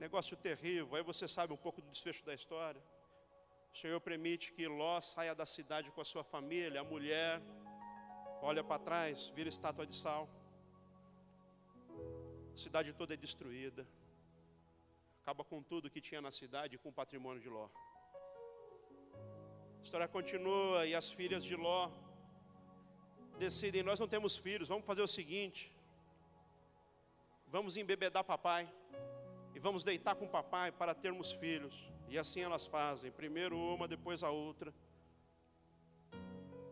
Negócio 0.00 0.34
terrível. 0.34 0.94
Aí 0.96 1.02
você 1.02 1.28
sabe 1.28 1.52
um 1.52 1.58
pouco 1.64 1.82
do 1.82 1.88
desfecho 1.94 2.24
da 2.24 2.32
história. 2.32 2.82
O 3.70 3.76
Senhor 3.80 4.00
permite 4.00 4.50
que 4.54 4.66
Ló 4.66 4.98
saia 4.98 5.34
da 5.34 5.44
cidade 5.44 5.90
com 5.90 6.00
a 6.00 6.06
sua 6.12 6.24
família, 6.24 6.80
a 6.80 6.84
mulher, 6.92 7.42
olha 8.40 8.64
para 8.64 8.82
trás, 8.88 9.28
vira 9.36 9.50
estátua 9.50 9.86
de 9.86 9.94
sal. 9.94 10.26
A 12.54 12.56
cidade 12.56 12.94
toda 12.94 13.12
é 13.12 13.16
destruída. 13.26 13.86
Acaba 15.20 15.44
com 15.44 15.62
tudo 15.62 15.90
que 15.90 16.00
tinha 16.00 16.22
na 16.22 16.32
cidade 16.32 16.76
e 16.76 16.78
com 16.78 16.88
o 16.88 16.98
patrimônio 17.00 17.42
de 17.42 17.50
Ló. 17.50 17.68
A 19.80 19.82
história 19.82 20.08
continua 20.08 20.86
e 20.86 20.94
as 20.94 21.10
filhas 21.10 21.44
de 21.44 21.56
Ló 21.56 21.90
decidem: 23.38 23.82
nós 23.82 24.00
não 24.00 24.08
temos 24.08 24.34
filhos, 24.34 24.66
vamos 24.66 24.86
fazer 24.86 25.02
o 25.02 25.14
seguinte: 25.18 25.70
vamos 27.48 27.76
embebedar 27.76 28.24
papai 28.24 28.66
e 29.54 29.58
vamos 29.58 29.82
deitar 29.82 30.14
com 30.14 30.26
papai 30.26 30.70
para 30.72 30.94
termos 30.94 31.32
filhos. 31.32 31.90
E 32.08 32.18
assim 32.18 32.40
elas 32.40 32.66
fazem, 32.66 33.10
primeiro 33.10 33.56
uma, 33.56 33.86
depois 33.86 34.22
a 34.22 34.30
outra. 34.30 34.74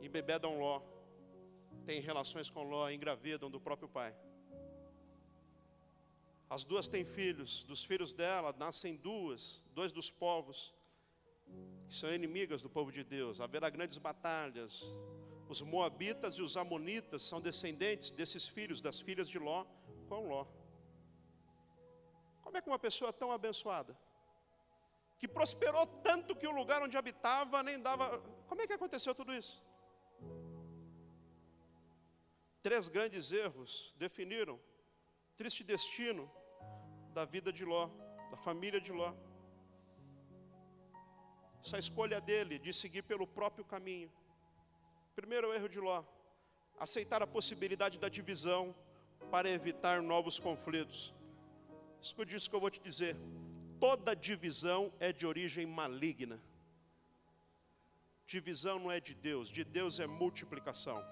Embebedam 0.01 0.59
Ló, 0.59 0.81
têm 1.85 2.01
relações 2.01 2.51
com 2.51 2.63
Ló, 2.63 2.89
engravidam 2.91 3.51
do 3.51 3.61
próprio 3.61 3.89
pai. 3.89 4.15
As 6.51 6.65
duas 6.65 6.89
têm 6.89 7.05
filhos, 7.05 7.63
dos 7.65 7.85
filhos 7.85 8.15
dela 8.15 8.55
nascem 8.59 8.97
duas, 8.97 9.65
dois 9.75 9.93
dos 9.93 10.11
povos 10.11 10.75
que 11.89 11.95
são 11.95 12.13
inimigas 12.15 12.63
do 12.63 12.69
povo 12.69 12.93
de 12.93 13.03
Deus. 13.03 13.41
Haverá 13.41 13.71
grandes 13.71 13.99
batalhas. 13.99 14.85
Os 15.49 15.63
moabitas 15.63 16.35
e 16.35 16.43
os 16.43 16.57
amonitas 16.57 17.23
são 17.23 17.41
descendentes 17.41 18.11
desses 18.11 18.47
filhos, 18.47 18.83
das 18.83 19.01
filhas 19.01 19.29
de 19.29 19.39
Ló, 19.39 19.65
com 20.09 20.29
Ló. 20.29 20.47
Como 22.49 22.57
é 22.57 22.63
que 22.63 22.71
uma 22.71 22.79
pessoa 22.79 23.13
tão 23.13 23.31
abençoada 23.31 23.95
que 25.19 25.29
prosperou 25.29 25.85
tanto 26.09 26.35
que 26.35 26.47
o 26.47 26.51
lugar 26.51 26.83
onde 26.83 26.97
habitava 26.97 27.63
nem 27.63 27.79
dava. 27.79 28.07
Como 28.49 28.63
é 28.63 28.67
que 28.67 28.73
aconteceu 28.73 29.15
tudo 29.15 29.35
isso? 29.35 29.63
Três 32.63 32.89
grandes 32.89 33.31
erros 33.33 33.95
definiram 33.99 34.59
triste 35.37 35.63
destino 35.63 36.25
da 37.13 37.27
vida 37.27 37.53
de 37.53 37.67
Ló, 37.67 37.91
da 38.31 38.39
família 38.39 38.81
de 38.81 38.93
Ló. 38.93 39.13
Essa 41.63 41.79
escolha 41.79 42.19
dele 42.19 42.59
de 42.59 42.73
seguir 42.73 43.03
pelo 43.03 43.27
próprio 43.27 43.67
caminho. 43.75 44.11
Primeiro 45.15 45.53
erro 45.53 45.69
de 45.69 45.81
Ló, 45.81 46.03
aceitar 46.79 47.23
a 47.23 47.27
possibilidade 47.27 47.99
da 47.99 48.09
divisão 48.09 48.75
para 49.31 49.51
evitar 49.51 50.01
novos 50.01 50.39
conflitos. 50.39 51.18
Escute 52.01 52.35
isso 52.35 52.49
que 52.49 52.57
eu 52.57 52.61
vou 52.61 52.71
te 52.71 52.81
dizer 52.81 53.17
toda 53.79 54.15
divisão 54.15 54.93
é 54.99 55.13
de 55.13 55.27
origem 55.27 55.67
maligna. 55.67 56.41
Divisão 58.27 58.79
não 58.79 58.91
é 58.91 59.01
de 59.01 59.15
Deus, 59.15 59.49
de 59.49 59.65
Deus 59.65 59.99
é 59.99 60.07
multiplicação, 60.07 61.03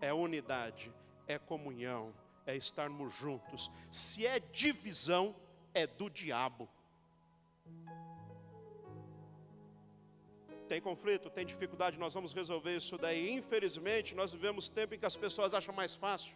é 0.00 0.12
unidade, 0.12 0.92
é 1.26 1.38
comunhão, 1.38 2.14
é 2.46 2.56
estarmos 2.56 3.14
juntos. 3.14 3.70
Se 3.90 4.26
é 4.26 4.40
divisão, 4.40 5.34
é 5.74 5.86
do 5.86 6.08
diabo. 6.08 6.68
Tem 10.66 10.80
conflito, 10.80 11.30
tem 11.30 11.44
dificuldade, 11.44 11.98
nós 11.98 12.14
vamos 12.14 12.32
resolver 12.32 12.76
isso 12.76 12.96
daí. 12.96 13.30
Infelizmente, 13.32 14.14
nós 14.14 14.32
vivemos 14.32 14.68
tempo 14.68 14.94
em 14.94 14.98
que 14.98 15.06
as 15.06 15.14
pessoas 15.14 15.52
acham 15.52 15.74
mais 15.74 15.94
fácil 15.94 16.34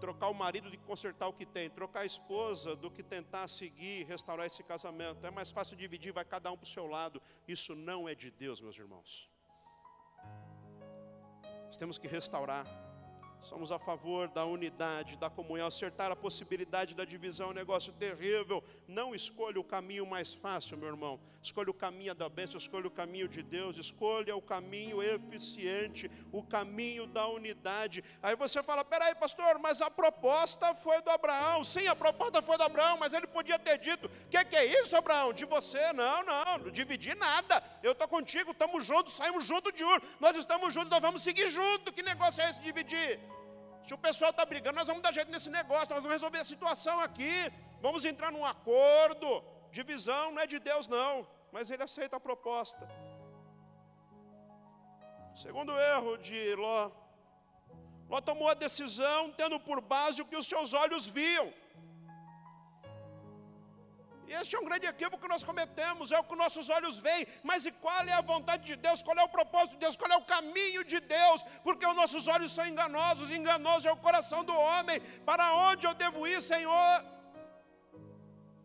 trocar 0.00 0.28
o 0.28 0.34
marido 0.34 0.70
de 0.70 0.78
consertar 0.78 1.28
o 1.28 1.32
que 1.32 1.46
tem, 1.46 1.68
trocar 1.68 2.00
a 2.00 2.06
esposa 2.06 2.74
do 2.74 2.90
que 2.90 3.02
tentar 3.02 3.46
seguir, 3.46 4.04
restaurar 4.06 4.46
esse 4.46 4.62
casamento. 4.62 5.24
É 5.24 5.30
mais 5.30 5.50
fácil 5.50 5.76
dividir, 5.76 6.12
vai 6.12 6.24
cada 6.24 6.50
um 6.50 6.56
para 6.56 6.64
o 6.64 6.68
seu 6.68 6.86
lado. 6.86 7.22
Isso 7.46 7.74
não 7.74 8.08
é 8.08 8.14
de 8.14 8.30
Deus, 8.30 8.60
meus 8.60 8.78
irmãos. 8.78 9.30
Nós 11.66 11.76
temos 11.76 11.98
que 11.98 12.08
restaurar 12.08 12.66
Somos 13.42 13.72
a 13.72 13.78
favor 13.78 14.28
da 14.28 14.44
unidade, 14.44 15.16
da 15.16 15.30
comunhão. 15.30 15.66
Acertar 15.66 16.10
a 16.10 16.16
possibilidade 16.16 16.94
da 16.94 17.04
divisão 17.04 17.48
é 17.48 17.50
um 17.50 17.54
negócio 17.54 17.92
terrível. 17.92 18.62
Não 18.86 19.14
escolha 19.14 19.58
o 19.58 19.64
caminho 19.64 20.06
mais 20.06 20.34
fácil, 20.34 20.76
meu 20.76 20.88
irmão. 20.88 21.18
Escolha 21.42 21.70
o 21.70 21.74
caminho 21.74 22.14
da 22.14 22.28
bênção, 22.28 22.58
escolha 22.58 22.86
o 22.86 22.90
caminho 22.90 23.26
de 23.26 23.42
Deus, 23.42 23.78
escolha 23.78 24.36
o 24.36 24.42
caminho 24.42 25.02
eficiente, 25.02 26.10
o 26.30 26.42
caminho 26.42 27.06
da 27.06 27.26
unidade. 27.28 28.04
Aí 28.22 28.36
você 28.36 28.62
fala: 28.62 28.84
peraí, 28.84 29.14
pastor, 29.14 29.58
mas 29.58 29.80
a 29.80 29.90
proposta 29.90 30.74
foi 30.74 31.00
do 31.00 31.08
Abraão. 31.08 31.64
Sim, 31.64 31.86
a 31.86 31.96
proposta 31.96 32.42
foi 32.42 32.58
do 32.58 32.64
Abraão, 32.64 32.98
mas 32.98 33.14
ele 33.14 33.26
podia 33.26 33.58
ter 33.58 33.78
dito: 33.78 34.06
o 34.06 34.28
que, 34.28 34.44
que, 34.44 34.56
é 34.56 34.82
isso, 34.82 34.94
Abraão? 34.94 35.32
De 35.32 35.46
você? 35.46 35.94
Não, 35.94 36.22
não, 36.24 36.58
não 36.58 36.70
dividi 36.70 37.14
nada. 37.14 37.62
Eu 37.82 37.92
estou 37.92 38.06
contigo, 38.06 38.50
estamos 38.50 38.84
juntos, 38.84 39.14
saímos 39.14 39.46
juntos 39.46 39.72
de 39.72 39.82
Ur. 39.82 40.02
Nós 40.20 40.36
estamos 40.36 40.74
juntos, 40.74 40.90
nós 40.90 41.00
vamos 41.00 41.22
seguir 41.22 41.48
juntos. 41.48 41.94
Que 41.94 42.02
negócio 42.02 42.42
é 42.42 42.50
esse 42.50 42.60
dividir? 42.60 43.18
Se 43.86 43.94
o 43.94 43.98
pessoal 43.98 44.30
está 44.30 44.44
brigando, 44.44 44.76
nós 44.76 44.88
vamos 44.88 45.02
dar 45.02 45.12
jeito 45.12 45.30
nesse 45.30 45.50
negócio, 45.50 45.94
nós 45.94 46.02
vamos 46.02 46.16
resolver 46.18 46.38
a 46.38 46.44
situação 46.44 47.00
aqui. 47.00 47.34
Vamos 47.80 48.04
entrar 48.04 48.30
num 48.30 48.44
acordo. 48.44 49.42
Divisão 49.72 50.32
não 50.32 50.42
é 50.42 50.46
de 50.46 50.58
Deus, 50.58 50.86
não, 50.88 51.26
mas 51.52 51.70
ele 51.70 51.82
aceita 51.82 52.16
a 52.16 52.20
proposta. 52.28 52.86
Segundo 55.34 55.78
erro 55.78 56.16
de 56.18 56.54
Ló, 56.56 56.90
Ló 58.08 58.20
tomou 58.20 58.48
a 58.48 58.54
decisão 58.54 59.30
tendo 59.40 59.58
por 59.60 59.80
base 59.80 60.20
o 60.20 60.26
que 60.26 60.36
os 60.36 60.46
seus 60.46 60.74
olhos 60.74 61.06
viam. 61.06 61.52
Este 64.38 64.54
é 64.54 64.60
um 64.60 64.66
grande 64.68 64.86
equívoco 64.86 65.22
que 65.22 65.32
nós 65.32 65.42
cometemos, 65.42 66.12
é 66.12 66.18
o 66.18 66.26
que 66.28 66.36
nossos 66.42 66.66
olhos 66.76 66.96
veem, 67.06 67.26
mas 67.42 67.66
e 67.68 67.72
qual 67.84 68.04
é 68.12 68.12
a 68.12 68.20
vontade 68.32 68.64
de 68.70 68.76
Deus, 68.76 69.02
qual 69.02 69.18
é 69.18 69.24
o 69.24 69.34
propósito 69.36 69.72
de 69.72 69.80
Deus, 69.84 69.96
qual 69.96 70.12
é 70.16 70.16
o 70.16 70.28
caminho 70.34 70.82
de 70.92 71.00
Deus, 71.00 71.42
porque 71.64 71.84
os 71.84 71.96
nossos 71.96 72.28
olhos 72.34 72.52
são 72.52 72.64
enganosos, 72.72 73.32
enganoso 73.38 73.88
é 73.88 73.92
o 73.92 73.96
coração 73.96 74.44
do 74.44 74.56
homem, 74.68 75.00
para 75.30 75.52
onde 75.68 75.84
eu 75.88 75.94
devo 75.94 76.28
ir, 76.28 76.40
Senhor? 76.40 76.94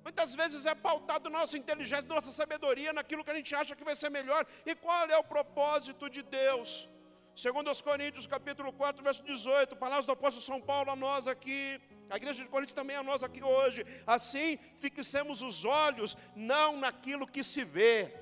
Muitas 0.03 0.35
vezes 0.35 0.67
é 0.67 0.75
pautado 0.75 1.31
nossa 1.31 1.57
inteligência, 1.57 2.07
nossa 2.07 2.31
sabedoria, 2.31 2.93
naquilo 2.93 3.23
que 3.23 3.31
a 3.31 3.39
gente 3.39 3.55
acha 3.55 3.75
que 3.75 3.83
vai 3.83 3.95
ser 3.95 4.11
melhor, 4.11 4.45
e 4.67 4.75
qual 4.75 5.07
é 5.09 5.17
o 5.17 5.23
propósito 5.23 6.07
de 6.07 6.21
Deus? 6.21 6.87
Segundo 7.35 7.69
os 7.69 7.81
Coríntios, 7.81 8.25
capítulo 8.25 8.71
4, 8.71 9.03
verso 9.03 9.21
18, 9.23 9.75
palavras 9.75 10.05
do 10.05 10.13
apóstolo 10.13 10.45
São 10.45 10.61
Paulo 10.61 10.89
a 10.89 10.95
nós 10.95 11.27
aqui, 11.27 11.81
a 12.09 12.15
igreja 12.15 12.41
de 12.41 12.49
Corinto 12.49 12.73
também 12.73 12.95
é 12.95 13.03
nós 13.03 13.23
aqui 13.23 13.43
hoje. 13.43 13.85
Assim, 14.07 14.57
fixemos 14.77 15.41
os 15.41 15.65
olhos 15.65 16.15
não 16.33 16.77
naquilo 16.77 17.27
que 17.27 17.43
se 17.43 17.65
vê, 17.65 18.13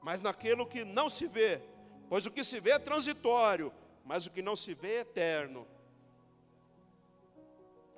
mas 0.00 0.22
naquilo 0.22 0.66
que 0.66 0.86
não 0.86 1.10
se 1.10 1.26
vê. 1.26 1.60
Pois 2.08 2.24
o 2.24 2.30
que 2.30 2.42
se 2.42 2.60
vê 2.60 2.70
é 2.70 2.78
transitório, 2.78 3.70
mas 4.06 4.24
o 4.24 4.30
que 4.30 4.40
não 4.40 4.56
se 4.56 4.72
vê 4.72 4.94
é 4.94 5.00
eterno. 5.00 5.68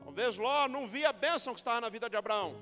Talvez 0.03 0.39
Ló 0.39 0.67
não 0.67 0.89
via 0.89 1.11
a 1.11 1.13
bênção 1.13 1.55
que 1.55 1.61
estava 1.61 1.81
na 1.81 1.89
vida 1.89 2.11
de 2.11 2.17
Abraão. 2.17 2.61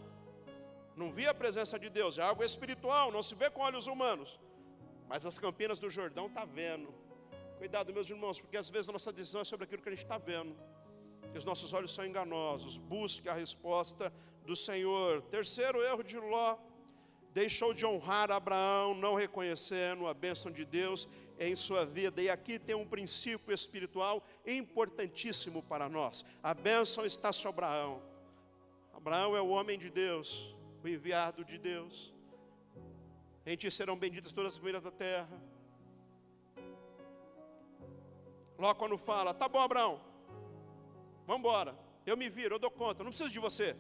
Não 0.94 1.11
via 1.11 1.31
a 1.31 1.35
presença 1.35 1.78
de 1.78 1.88
Deus, 1.88 2.18
é 2.18 2.22
algo 2.22 2.44
espiritual, 2.44 3.11
não 3.11 3.22
se 3.22 3.35
vê 3.35 3.48
com 3.48 3.62
olhos 3.62 3.87
humanos. 3.87 4.38
Mas 5.09 5.25
as 5.25 5.38
campinas 5.38 5.79
do 5.79 5.88
Jordão 5.88 6.27
está 6.27 6.44
vendo. 6.44 6.92
Cuidado, 7.57 7.92
meus 7.92 8.09
irmãos, 8.09 8.40
porque 8.40 8.57
às 8.57 8.68
vezes 8.68 8.88
a 8.88 8.92
nossa 8.92 9.12
decisão 9.12 9.40
é 9.40 9.44
sobre 9.44 9.64
aquilo 9.64 9.83
que 9.83 9.88
a 9.88 9.92
gente 9.92 10.05
está 10.05 10.18
vendo. 10.18 10.55
Os 11.37 11.44
nossos 11.44 11.73
olhos 11.73 11.92
são 11.92 12.05
enganosos. 12.05 12.77
Busque 12.77 13.29
a 13.29 13.33
resposta 13.33 14.12
do 14.44 14.55
Senhor. 14.55 15.23
Terceiro 15.23 15.83
erro 15.83 16.03
de 16.03 16.18
Ló. 16.18 16.57
Deixou 17.33 17.75
de 17.75 17.85
honrar 17.85 18.31
Abraão, 18.31 18.94
não 18.94 19.14
reconhecendo 19.14 20.07
a 20.07 20.14
bênção 20.14 20.51
de 20.51 20.64
Deus 20.64 21.09
em 21.38 21.55
sua 21.55 21.85
vida. 21.85 22.21
E 22.21 22.29
aqui 22.29 22.59
tem 22.59 22.75
um 22.75 22.87
princípio 22.87 23.53
espiritual 23.53 24.25
importantíssimo 24.47 25.62
para 25.62 25.88
nós. 25.88 26.25
A 26.42 26.55
bênção 26.55 27.05
está 27.05 27.33
sobre 27.33 27.64
Abraão. 27.64 28.03
Abraão 28.92 29.37
é 29.37 29.40
o 29.40 29.49
homem 29.49 29.79
de 29.79 29.90
Deus, 29.90 30.55
o 30.83 30.88
enviado 30.88 31.44
de 31.44 31.59
Deus. 31.59 32.12
Em 33.51 33.57
ti 33.57 33.71
serão 33.71 33.97
benditas 33.97 34.31
todas 34.31 34.53
as 34.53 34.59
famílias 34.59 34.83
da 34.83 34.91
terra. 34.91 35.37
Logo 38.59 38.79
quando 38.79 38.99
fala, 38.99 39.33
tá 39.33 39.49
bom, 39.49 39.59
Abraão, 39.59 39.95
vamos 41.27 41.41
embora. 41.41 41.75
Eu 42.05 42.15
me 42.23 42.29
viro, 42.29 42.57
eu 42.57 42.59
dou 42.59 42.71
conta, 42.71 43.03
não 43.03 43.11
preciso 43.11 43.31
de 43.31 43.41
você. 43.47 43.75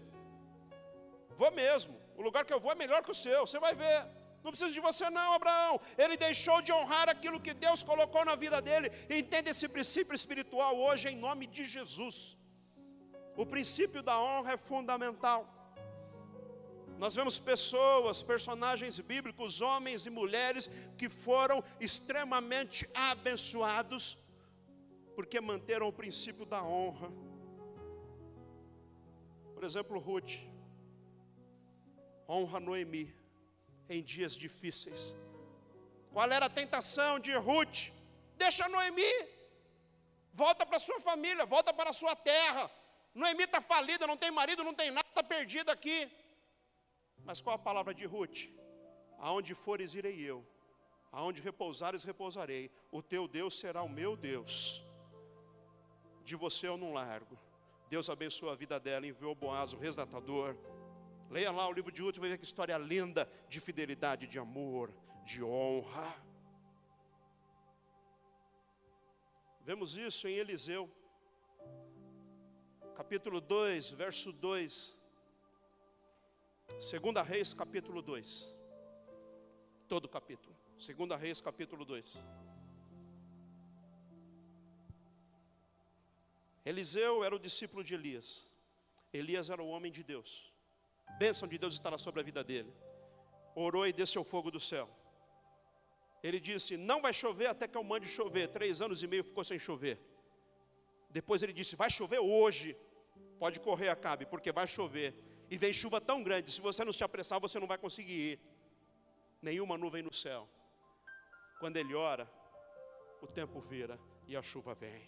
Vou 1.40 1.50
mesmo. 1.50 1.94
O 2.16 2.22
lugar 2.22 2.46
que 2.46 2.54
eu 2.56 2.58
vou 2.58 2.72
é 2.72 2.74
melhor 2.74 3.02
que 3.02 3.10
o 3.10 3.14
seu, 3.14 3.46
você 3.46 3.60
vai 3.66 3.74
ver. 3.74 4.06
Não 4.42 4.50
precisa 4.52 4.72
de 4.72 4.80
você, 4.80 5.10
não, 5.10 5.34
Abraão. 5.34 5.78
Ele 5.98 6.16
deixou 6.16 6.62
de 6.62 6.72
honrar 6.72 7.06
aquilo 7.10 7.38
que 7.38 7.52
Deus 7.52 7.82
colocou 7.82 8.24
na 8.24 8.36
vida 8.36 8.62
dele. 8.62 8.90
Entenda 9.10 9.50
esse 9.50 9.68
princípio 9.68 10.14
espiritual 10.14 10.78
hoje, 10.78 11.08
em 11.08 11.16
nome 11.26 11.46
de 11.46 11.66
Jesus. 11.66 12.38
O 13.36 13.44
princípio 13.44 14.02
da 14.02 14.18
honra 14.18 14.52
é 14.52 14.56
fundamental. 14.56 15.57
Nós 16.98 17.14
vemos 17.14 17.38
pessoas, 17.38 18.20
personagens 18.20 18.98
bíblicos, 18.98 19.60
homens 19.60 20.04
e 20.04 20.10
mulheres 20.10 20.68
que 20.98 21.08
foram 21.08 21.62
extremamente 21.80 22.88
abençoados, 22.92 24.18
porque 25.14 25.40
manteram 25.40 25.86
o 25.88 25.92
princípio 25.92 26.44
da 26.44 26.60
honra. 26.62 27.08
Por 29.54 29.62
exemplo, 29.62 29.98
Ruth 29.98 30.34
honra 32.28 32.58
Noemi 32.60 33.14
em 33.88 34.02
dias 34.02 34.34
difíceis. 34.34 35.14
Qual 36.12 36.30
era 36.30 36.46
a 36.46 36.50
tentação 36.50 37.18
de 37.20 37.32
Ruth? 37.32 37.90
Deixa 38.36 38.68
Noemi, 38.68 39.12
volta 40.32 40.66
para 40.66 40.78
sua 40.78 41.00
família, 41.00 41.46
volta 41.46 41.72
para 41.72 41.92
sua 41.92 42.14
terra. 42.16 42.70
Noemi 43.14 43.44
está 43.44 43.60
falida, 43.60 44.06
não 44.06 44.16
tem 44.16 44.30
marido, 44.30 44.64
não 44.64 44.74
tem 44.74 44.90
nada, 44.90 45.08
está 45.08 45.22
perdida 45.22 45.72
aqui. 45.72 46.10
Mas 47.28 47.42
qual 47.42 47.56
a 47.56 47.58
palavra 47.58 47.92
de 47.92 48.06
Ruth? 48.06 48.38
Aonde 49.18 49.54
fores, 49.54 49.92
irei 49.92 50.18
eu. 50.18 50.38
Aonde 51.12 51.42
repousares, 51.42 52.02
repousarei. 52.02 52.70
O 52.90 53.02
teu 53.02 53.28
Deus 53.28 53.58
será 53.58 53.82
o 53.82 53.88
meu 54.00 54.16
Deus. 54.16 54.82
De 56.24 56.34
você 56.34 56.66
eu 56.66 56.78
não 56.78 56.94
largo. 56.94 57.38
Deus 57.90 58.08
abençoa 58.08 58.52
a 58.52 58.56
vida 58.56 58.80
dela, 58.80 59.06
enviou 59.06 59.34
Boaz, 59.34 59.74
o 59.74 59.78
resgatador. 59.78 60.56
Leia 61.28 61.52
lá 61.52 61.68
o 61.68 61.72
livro 61.72 61.92
de 61.92 62.00
Ruth, 62.00 62.16
vai 62.16 62.30
ver 62.30 62.38
que 62.38 62.46
história 62.46 62.78
linda 62.78 63.30
de 63.46 63.60
fidelidade, 63.60 64.26
de 64.26 64.38
amor, 64.38 64.90
de 65.26 65.44
honra. 65.44 66.10
Vemos 69.66 69.98
isso 69.98 70.26
em 70.26 70.32
Eliseu, 70.32 70.90
capítulo 72.96 73.38
2, 73.38 73.90
verso 73.90 74.32
2. 74.32 74.98
Segunda 76.76 77.22
Reis, 77.22 77.52
capítulo 77.52 78.02
2. 78.02 78.56
Todo 79.88 80.04
o 80.04 80.08
capítulo. 80.08 80.54
Segunda 80.78 81.16
Reis, 81.16 81.40
capítulo 81.40 81.84
2. 81.84 82.24
Eliseu 86.64 87.24
era 87.24 87.34
o 87.34 87.38
discípulo 87.38 87.82
de 87.82 87.94
Elias. 87.94 88.52
Elias 89.12 89.50
era 89.50 89.62
o 89.62 89.68
homem 89.68 89.90
de 89.90 90.04
Deus. 90.04 90.52
Bênção 91.18 91.48
de 91.48 91.58
Deus 91.58 91.74
estará 91.74 91.98
sobre 91.98 92.20
a 92.20 92.22
vida 92.22 92.44
dele. 92.44 92.72
Orou 93.54 93.86
e 93.86 93.92
desceu 93.92 94.22
fogo 94.22 94.50
do 94.50 94.60
céu. 94.60 94.88
Ele 96.22 96.38
disse: 96.38 96.76
Não 96.76 97.00
vai 97.00 97.12
chover 97.12 97.46
até 97.46 97.66
que 97.66 97.76
eu 97.76 97.82
mande 97.82 98.06
chover. 98.06 98.48
Três 98.48 98.80
anos 98.80 99.02
e 99.02 99.06
meio 99.06 99.24
ficou 99.24 99.42
sem 99.42 99.58
chover. 99.58 99.98
Depois 101.10 101.42
ele 101.42 101.52
disse: 101.52 101.74
Vai 101.74 101.90
chover 101.90 102.20
hoje. 102.20 102.76
Pode 103.38 103.58
correr, 103.58 103.88
acabe, 103.88 104.26
porque 104.26 104.52
vai 104.52 104.66
chover. 104.66 105.27
E 105.50 105.56
vem 105.56 105.72
chuva 105.72 106.00
tão 106.00 106.22
grande, 106.22 106.50
se 106.50 106.60
você 106.60 106.84
não 106.84 106.92
se 106.92 107.02
apressar, 107.02 107.40
você 107.40 107.58
não 107.58 107.66
vai 107.66 107.78
conseguir 107.78 108.12
ir. 108.32 108.40
Nenhuma 109.40 109.78
nuvem 109.78 110.02
no 110.02 110.12
céu. 110.12 110.48
Quando 111.58 111.76
ele 111.76 111.94
ora, 111.94 112.30
o 113.22 113.26
tempo 113.26 113.60
vira 113.60 113.98
e 114.26 114.36
a 114.36 114.42
chuva 114.42 114.74
vem. 114.74 115.02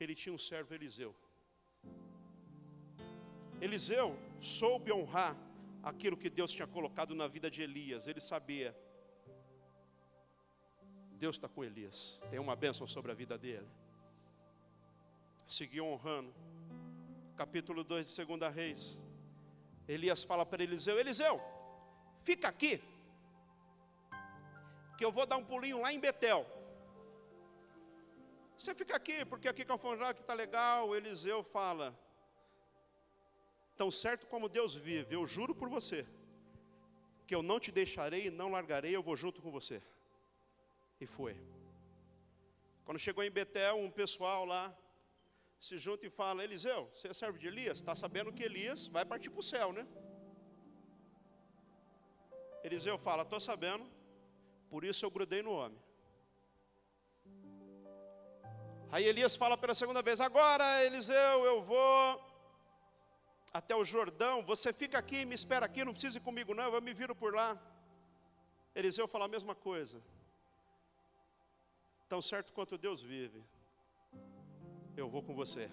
Ele 0.00 0.14
tinha 0.14 0.34
um 0.34 0.38
servo 0.38 0.74
Eliseu. 0.74 1.14
Eliseu 3.60 4.16
soube 4.40 4.92
honrar 4.92 5.36
aquilo 5.82 6.16
que 6.16 6.30
Deus 6.30 6.52
tinha 6.52 6.66
colocado 6.66 7.14
na 7.14 7.26
vida 7.26 7.50
de 7.50 7.62
Elias. 7.62 8.06
Ele 8.06 8.20
sabia. 8.20 8.76
Deus 11.12 11.36
está 11.36 11.48
com 11.48 11.64
Elias. 11.64 12.20
Tem 12.30 12.38
uma 12.38 12.54
bênção 12.54 12.86
sobre 12.86 13.10
a 13.10 13.14
vida 13.14 13.36
dele. 13.36 13.68
Seguiu 15.48 15.86
honrando. 15.86 16.32
Capítulo 17.38 17.84
2 17.84 18.16
de 18.16 18.24
2 18.24 18.52
Reis. 18.52 19.00
Elias 19.86 20.24
fala 20.24 20.44
para 20.44 20.60
Eliseu: 20.60 20.98
Eliseu, 20.98 21.40
fica 22.18 22.48
aqui. 22.48 22.82
Que 24.96 25.04
eu 25.04 25.12
vou 25.12 25.24
dar 25.24 25.36
um 25.36 25.44
pulinho 25.44 25.80
lá 25.80 25.92
em 25.92 26.00
Betel. 26.00 26.44
Você 28.58 28.74
fica 28.74 28.96
aqui, 28.96 29.24
porque 29.24 29.46
aqui 29.46 29.64
que 29.64 30.20
está 30.20 30.34
legal. 30.34 30.96
Eliseu 30.96 31.44
fala: 31.44 31.96
Tão 33.76 33.88
certo 33.88 34.26
como 34.26 34.48
Deus 34.48 34.74
vive, 34.74 35.14
eu 35.14 35.24
juro 35.24 35.54
por 35.54 35.68
você, 35.68 36.04
que 37.24 37.36
eu 37.36 37.40
não 37.40 37.60
te 37.60 37.70
deixarei 37.70 38.26
e 38.26 38.30
não 38.30 38.50
largarei, 38.50 38.96
eu 38.96 39.02
vou 39.08 39.16
junto 39.16 39.40
com 39.40 39.52
você. 39.52 39.80
E 41.00 41.06
foi. 41.06 41.36
Quando 42.84 42.98
chegou 42.98 43.22
em 43.22 43.30
Betel, 43.30 43.76
um 43.76 43.92
pessoal 43.92 44.44
lá 44.44 44.76
se 45.58 45.76
junta 45.78 46.06
e 46.06 46.10
fala: 46.10 46.44
Eliseu, 46.44 46.90
você 46.92 47.08
é 47.08 47.14
servo 47.14 47.38
de 47.38 47.46
Elias? 47.46 47.78
Está 47.78 47.94
sabendo 47.94 48.32
que 48.32 48.42
Elias 48.42 48.86
vai 48.86 49.04
partir 49.04 49.30
para 49.30 49.40
o 49.40 49.42
céu, 49.42 49.72
né? 49.72 49.86
Eliseu 52.62 52.98
fala: 52.98 53.22
Estou 53.22 53.40
sabendo, 53.40 53.86
por 54.70 54.84
isso 54.84 55.04
eu 55.04 55.10
grudei 55.10 55.42
no 55.42 55.52
homem. 55.52 55.78
Aí 58.90 59.04
Elias 59.04 59.34
fala 59.36 59.56
pela 59.56 59.74
segunda 59.74 60.02
vez: 60.02 60.20
Agora, 60.20 60.84
Eliseu, 60.84 61.44
eu 61.44 61.62
vou 61.62 62.28
até 63.52 63.74
o 63.74 63.84
Jordão, 63.84 64.42
você 64.42 64.72
fica 64.72 64.98
aqui, 64.98 65.24
me 65.24 65.34
espera 65.34 65.66
aqui, 65.66 65.84
não 65.84 65.92
precisa 65.92 66.18
ir 66.18 66.20
comigo 66.20 66.54
não, 66.54 66.72
eu 66.72 66.82
me 66.82 66.94
viro 66.94 67.14
por 67.14 67.34
lá. 67.34 67.58
Eliseu 68.74 69.08
fala 69.08 69.24
a 69.24 69.28
mesma 69.28 69.54
coisa. 69.54 70.00
Tão 72.08 72.22
certo 72.22 72.52
quanto 72.52 72.78
Deus 72.78 73.02
vive, 73.02 73.42
eu 75.00 75.08
vou 75.08 75.22
com 75.22 75.32
você. 75.32 75.70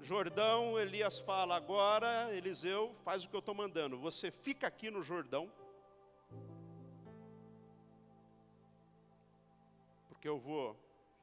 Jordão, 0.00 0.78
Elias 0.78 1.18
fala, 1.18 1.56
agora 1.56 2.32
Eliseu 2.32 2.94
faz 3.02 3.24
o 3.24 3.28
que 3.28 3.34
eu 3.34 3.40
estou 3.40 3.54
mandando. 3.54 3.98
Você 3.98 4.30
fica 4.30 4.68
aqui 4.68 4.92
no 4.92 5.02
Jordão, 5.02 5.50
porque 10.08 10.28
eu 10.28 10.38
vou 10.38 10.76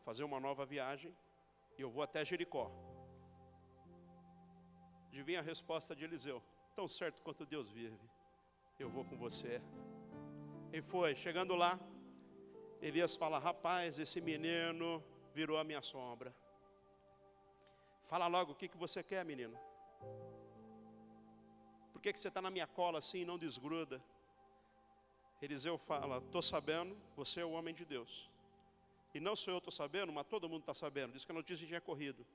fazer 0.03 0.25
uma 0.25 0.41
nova 0.41 0.65
viagem 0.65 1.15
e 1.77 1.81
eu 1.81 1.89
vou 1.89 2.03
até 2.03 2.25
Jericó. 2.25 2.69
Adivinha 5.07 5.39
a 5.39 5.43
resposta 5.43 5.95
de 5.95 6.03
Eliseu: 6.03 6.43
Tão 6.75 6.85
certo 6.85 7.21
quanto 7.21 7.45
Deus 7.45 7.71
vive, 7.71 7.97
eu 8.77 8.89
vou 8.89 9.05
com 9.05 9.15
você. 9.15 9.61
E 10.73 10.81
foi, 10.81 11.15
chegando 11.15 11.55
lá, 11.55 11.79
Elias 12.83 13.15
fala: 13.15 13.39
Rapaz, 13.39 13.97
esse 13.97 14.19
menino 14.19 15.01
virou 15.33 15.57
a 15.57 15.63
minha 15.63 15.81
sombra. 15.81 16.35
Fala 18.09 18.27
logo 18.27 18.51
o 18.51 18.55
que, 18.55 18.67
que 18.67 18.75
você 18.75 19.01
quer, 19.01 19.23
menino. 19.23 19.57
Por 21.93 22.01
que, 22.01 22.11
que 22.11 22.19
você 22.19 22.27
está 22.27 22.41
na 22.41 22.51
minha 22.51 22.67
cola 22.67 22.99
assim 22.99 23.19
e 23.19 23.25
não 23.25 23.37
desgruda? 23.37 24.03
Eliseu 25.41 25.77
fala: 25.77 26.17
Estou 26.17 26.41
sabendo, 26.41 26.93
você 27.15 27.39
é 27.39 27.45
o 27.45 27.51
homem 27.51 27.73
de 27.73 27.85
Deus. 27.85 28.29
E 29.13 29.19
não 29.21 29.33
sou 29.33 29.53
eu 29.53 29.59
estou 29.59 29.71
sabendo, 29.71 30.11
mas 30.11 30.27
todo 30.27 30.49
mundo 30.49 30.63
está 30.63 30.73
sabendo. 30.73 31.13
Diz 31.13 31.23
que 31.23 31.31
a 31.31 31.35
notícia 31.35 31.65
tinha 31.65 31.79
corrido. 31.79 32.27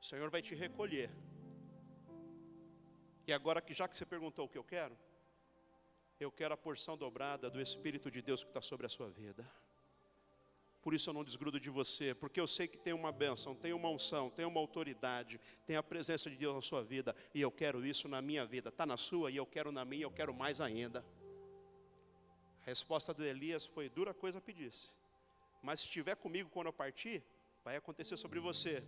O 0.00 0.04
Senhor 0.04 0.30
vai 0.30 0.40
te 0.40 0.54
recolher. 0.54 1.10
E 3.26 3.32
agora 3.32 3.60
que 3.60 3.74
já 3.74 3.88
que 3.88 3.96
você 3.96 4.06
perguntou 4.06 4.44
o 4.44 4.48
que 4.48 4.58
eu 4.58 4.62
quero, 4.62 4.96
eu 6.20 6.30
quero 6.30 6.54
a 6.54 6.56
porção 6.56 6.96
dobrada 6.96 7.50
do 7.50 7.60
Espírito 7.60 8.12
de 8.12 8.22
Deus 8.22 8.44
que 8.44 8.50
está 8.50 8.60
sobre 8.60 8.86
a 8.86 8.88
sua 8.88 9.10
vida. 9.10 9.44
Por 10.82 10.94
isso 10.94 11.10
eu 11.10 11.14
não 11.14 11.24
desgrudo 11.24 11.58
de 11.58 11.68
você, 11.70 12.14
porque 12.14 12.40
eu 12.40 12.46
sei 12.46 12.68
que 12.68 12.78
tem 12.78 12.92
uma 12.92 13.10
bênção, 13.10 13.54
tem 13.54 13.72
uma 13.72 13.88
unção, 13.88 14.30
tem 14.30 14.46
uma 14.46 14.60
autoridade, 14.60 15.40
tem 15.66 15.76
a 15.76 15.82
presença 15.82 16.30
de 16.30 16.36
Deus 16.36 16.54
na 16.54 16.62
sua 16.62 16.82
vida, 16.82 17.14
e 17.34 17.40
eu 17.40 17.50
quero 17.50 17.84
isso 17.84 18.08
na 18.08 18.22
minha 18.22 18.46
vida. 18.46 18.68
Está 18.68 18.86
na 18.86 18.96
sua 18.96 19.30
e 19.30 19.36
eu 19.36 19.46
quero 19.46 19.72
na 19.72 19.84
minha, 19.84 20.04
eu 20.04 20.10
quero 20.10 20.32
mais 20.32 20.60
ainda. 20.60 21.04
A 22.62 22.66
resposta 22.66 23.12
do 23.12 23.24
Elias 23.24 23.66
foi: 23.66 23.88
dura 23.88 24.14
coisa 24.14 24.40
pedisse 24.40 24.98
mas 25.62 25.80
se 25.80 25.86
estiver 25.86 26.16
comigo 26.16 26.50
quando 26.50 26.66
eu 26.66 26.72
partir, 26.72 27.22
vai 27.64 27.76
acontecer 27.76 28.16
sobre 28.16 28.40
você. 28.40 28.82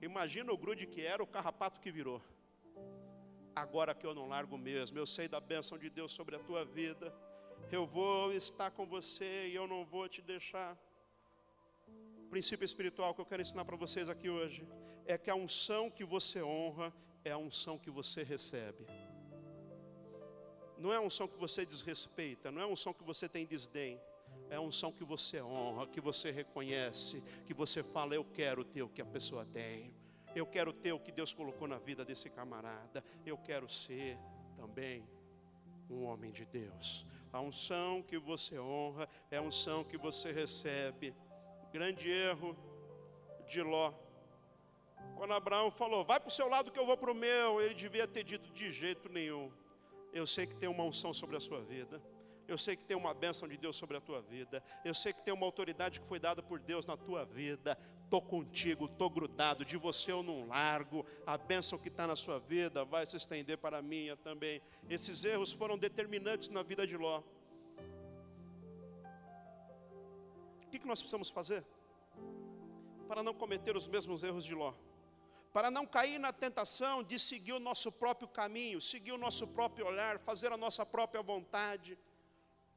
Imagina 0.00 0.52
o 0.52 0.58
grude 0.58 0.86
que 0.86 1.00
era, 1.00 1.22
o 1.22 1.26
carrapato 1.26 1.80
que 1.80 1.90
virou. 1.90 2.20
Agora 3.54 3.94
que 3.94 4.06
eu 4.06 4.14
não 4.14 4.28
largo 4.28 4.56
mesmo, 4.58 4.98
eu 4.98 5.06
sei 5.06 5.28
da 5.28 5.40
bênção 5.40 5.78
de 5.78 5.88
Deus 5.88 6.12
sobre 6.12 6.36
a 6.36 6.38
tua 6.38 6.64
vida. 6.64 7.14
Eu 7.72 7.86
vou 7.86 8.30
estar 8.34 8.70
com 8.70 8.84
você 8.84 9.48
e 9.48 9.54
eu 9.54 9.66
não 9.66 9.82
vou 9.82 10.06
te 10.06 10.20
deixar. 10.20 10.76
O 12.26 12.28
princípio 12.28 12.66
espiritual 12.66 13.14
que 13.14 13.22
eu 13.22 13.24
quero 13.24 13.40
ensinar 13.40 13.64
para 13.64 13.76
vocês 13.76 14.10
aqui 14.10 14.28
hoje 14.28 14.68
é 15.06 15.16
que 15.16 15.30
a 15.30 15.34
unção 15.34 15.90
que 15.90 16.04
você 16.04 16.42
honra 16.42 16.92
é 17.24 17.30
a 17.30 17.38
unção 17.38 17.78
que 17.78 17.90
você 17.90 18.22
recebe. 18.22 18.84
Não 20.76 20.92
é 20.92 20.96
a 20.96 21.00
unção 21.00 21.26
que 21.26 21.38
você 21.38 21.64
desrespeita, 21.64 22.50
não 22.50 22.60
é 22.60 22.64
a 22.64 22.68
unção 22.68 22.92
que 22.92 23.02
você 23.02 23.26
tem 23.26 23.46
desdém. 23.46 23.98
É 24.50 24.56
a 24.56 24.60
unção 24.60 24.92
que 24.92 25.02
você 25.02 25.40
honra, 25.40 25.86
que 25.86 26.00
você 26.00 26.30
reconhece, 26.30 27.22
que 27.46 27.54
você 27.54 27.82
fala, 27.82 28.14
eu 28.14 28.24
quero 28.24 28.66
ter 28.66 28.82
o 28.82 28.88
que 28.90 29.00
a 29.00 29.06
pessoa 29.06 29.46
tem. 29.46 29.94
Eu 30.36 30.44
quero 30.44 30.74
ter 30.74 30.92
o 30.92 31.00
que 31.00 31.10
Deus 31.10 31.32
colocou 31.32 31.66
na 31.66 31.78
vida 31.78 32.04
desse 32.04 32.28
camarada. 32.28 33.02
Eu 33.24 33.38
quero 33.38 33.66
ser 33.66 34.18
também 34.56 35.08
um 35.88 36.04
homem 36.04 36.30
de 36.30 36.44
Deus. 36.44 37.06
A 37.32 37.40
unção 37.40 38.02
que 38.02 38.18
você 38.18 38.58
honra 38.58 39.08
é 39.30 39.38
a 39.38 39.42
unção 39.42 39.82
que 39.82 39.96
você 39.96 40.30
recebe. 40.30 41.14
Grande 41.72 42.10
erro 42.10 42.56
de 43.48 43.62
Ló. 43.62 43.92
Quando 45.16 45.32
Abraão 45.32 45.70
falou, 45.70 46.04
vai 46.04 46.20
para 46.20 46.28
o 46.28 46.32
seu 46.32 46.48
lado 46.48 46.70
que 46.70 46.78
eu 46.78 46.86
vou 46.86 46.96
para 46.96 47.10
o 47.10 47.14
meu, 47.14 47.60
ele 47.60 47.74
devia 47.74 48.06
ter 48.06 48.22
dito 48.22 48.52
de 48.52 48.70
jeito 48.70 49.08
nenhum. 49.08 49.50
Eu 50.12 50.26
sei 50.26 50.46
que 50.46 50.54
tem 50.56 50.68
uma 50.68 50.84
unção 50.84 51.14
sobre 51.14 51.36
a 51.36 51.40
sua 51.40 51.62
vida. 51.62 52.02
Eu 52.52 52.58
sei 52.58 52.76
que 52.76 52.84
tem 52.84 52.94
uma 52.94 53.14
bênção 53.14 53.48
de 53.48 53.56
Deus 53.56 53.76
sobre 53.76 53.96
a 53.96 54.00
tua 54.00 54.20
vida. 54.20 54.62
Eu 54.84 54.92
sei 54.92 55.10
que 55.10 55.22
tem 55.22 55.32
uma 55.32 55.46
autoridade 55.46 55.98
que 55.98 56.06
foi 56.06 56.18
dada 56.18 56.42
por 56.42 56.60
Deus 56.60 56.84
na 56.84 56.98
tua 56.98 57.24
vida. 57.24 57.78
Estou 58.04 58.20
contigo, 58.20 58.84
estou 58.84 59.08
grudado. 59.08 59.64
De 59.64 59.78
você 59.78 60.12
eu 60.12 60.22
não 60.22 60.46
largo. 60.46 61.06
A 61.26 61.38
bênção 61.38 61.78
que 61.78 61.88
está 61.88 62.06
na 62.06 62.14
sua 62.14 62.38
vida 62.38 62.84
vai 62.84 63.06
se 63.06 63.16
estender 63.16 63.56
para 63.56 63.78
a 63.78 63.82
minha 63.82 64.18
também. 64.18 64.60
Esses 64.86 65.24
erros 65.24 65.50
foram 65.50 65.78
determinantes 65.78 66.50
na 66.50 66.62
vida 66.62 66.86
de 66.86 66.94
Ló. 66.94 67.22
O 70.66 70.68
que, 70.70 70.78
que 70.78 70.86
nós 70.86 71.00
precisamos 71.00 71.30
fazer? 71.30 71.64
Para 73.08 73.22
não 73.22 73.32
cometer 73.32 73.74
os 73.78 73.88
mesmos 73.88 74.22
erros 74.22 74.44
de 74.44 74.54
Ló 74.54 74.74
para 75.54 75.70
não 75.70 75.86
cair 75.86 76.18
na 76.18 76.32
tentação 76.32 77.02
de 77.02 77.18
seguir 77.18 77.52
o 77.52 77.60
nosso 77.60 77.92
próprio 77.92 78.26
caminho, 78.26 78.80
seguir 78.80 79.12
o 79.12 79.18
nosso 79.18 79.46
próprio 79.46 79.86
olhar, 79.86 80.18
fazer 80.18 80.50
a 80.50 80.56
nossa 80.56 80.86
própria 80.86 81.20
vontade 81.20 81.98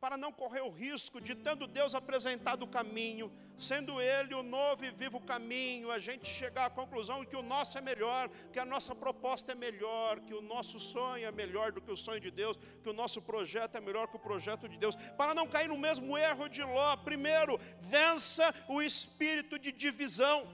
para 0.06 0.18
não 0.18 0.32
correr 0.32 0.62
o 0.62 0.70
risco 0.70 1.20
de, 1.20 1.34
tendo 1.34 1.66
Deus 1.66 1.96
apresentado 1.96 2.62
o 2.62 2.68
caminho, 2.68 3.32
sendo 3.58 4.00
Ele 4.00 4.36
o 4.36 4.44
novo 4.44 4.86
e 4.86 4.92
vivo 4.92 5.20
caminho, 5.20 5.90
a 5.90 5.98
gente 5.98 6.30
chegar 6.30 6.66
à 6.68 6.70
conclusão 6.70 7.26
que 7.26 7.36
o 7.36 7.42
nosso 7.42 7.76
é 7.80 7.82
melhor, 7.82 8.30
que 8.54 8.60
a 8.60 8.66
nossa 8.66 8.94
proposta 8.94 9.54
é 9.54 9.56
melhor, 9.56 10.20
que 10.20 10.36
o 10.36 10.44
nosso 10.44 10.80
sonho 10.80 11.26
é 11.26 11.32
melhor 11.32 11.72
do 11.72 11.82
que 11.82 11.92
o 11.92 11.98
sonho 11.98 12.22
de 12.22 12.30
Deus, 12.30 12.56
que 12.84 12.90
o 12.92 12.94
nosso 12.94 13.20
projeto 13.20 13.78
é 13.78 13.82
melhor 13.82 14.08
que 14.08 14.16
o 14.16 14.20
projeto 14.20 14.70
de 14.70 14.78
Deus, 14.78 14.96
para 15.18 15.34
não 15.34 15.48
cair 15.48 15.70
no 15.70 15.78
mesmo 15.88 16.16
erro 16.16 16.48
de 16.48 16.62
Ló. 16.62 16.96
Primeiro, 16.98 17.60
vença 17.82 18.54
o 18.68 18.84
espírito 18.84 19.58
de 19.58 19.72
divisão. 19.72 20.48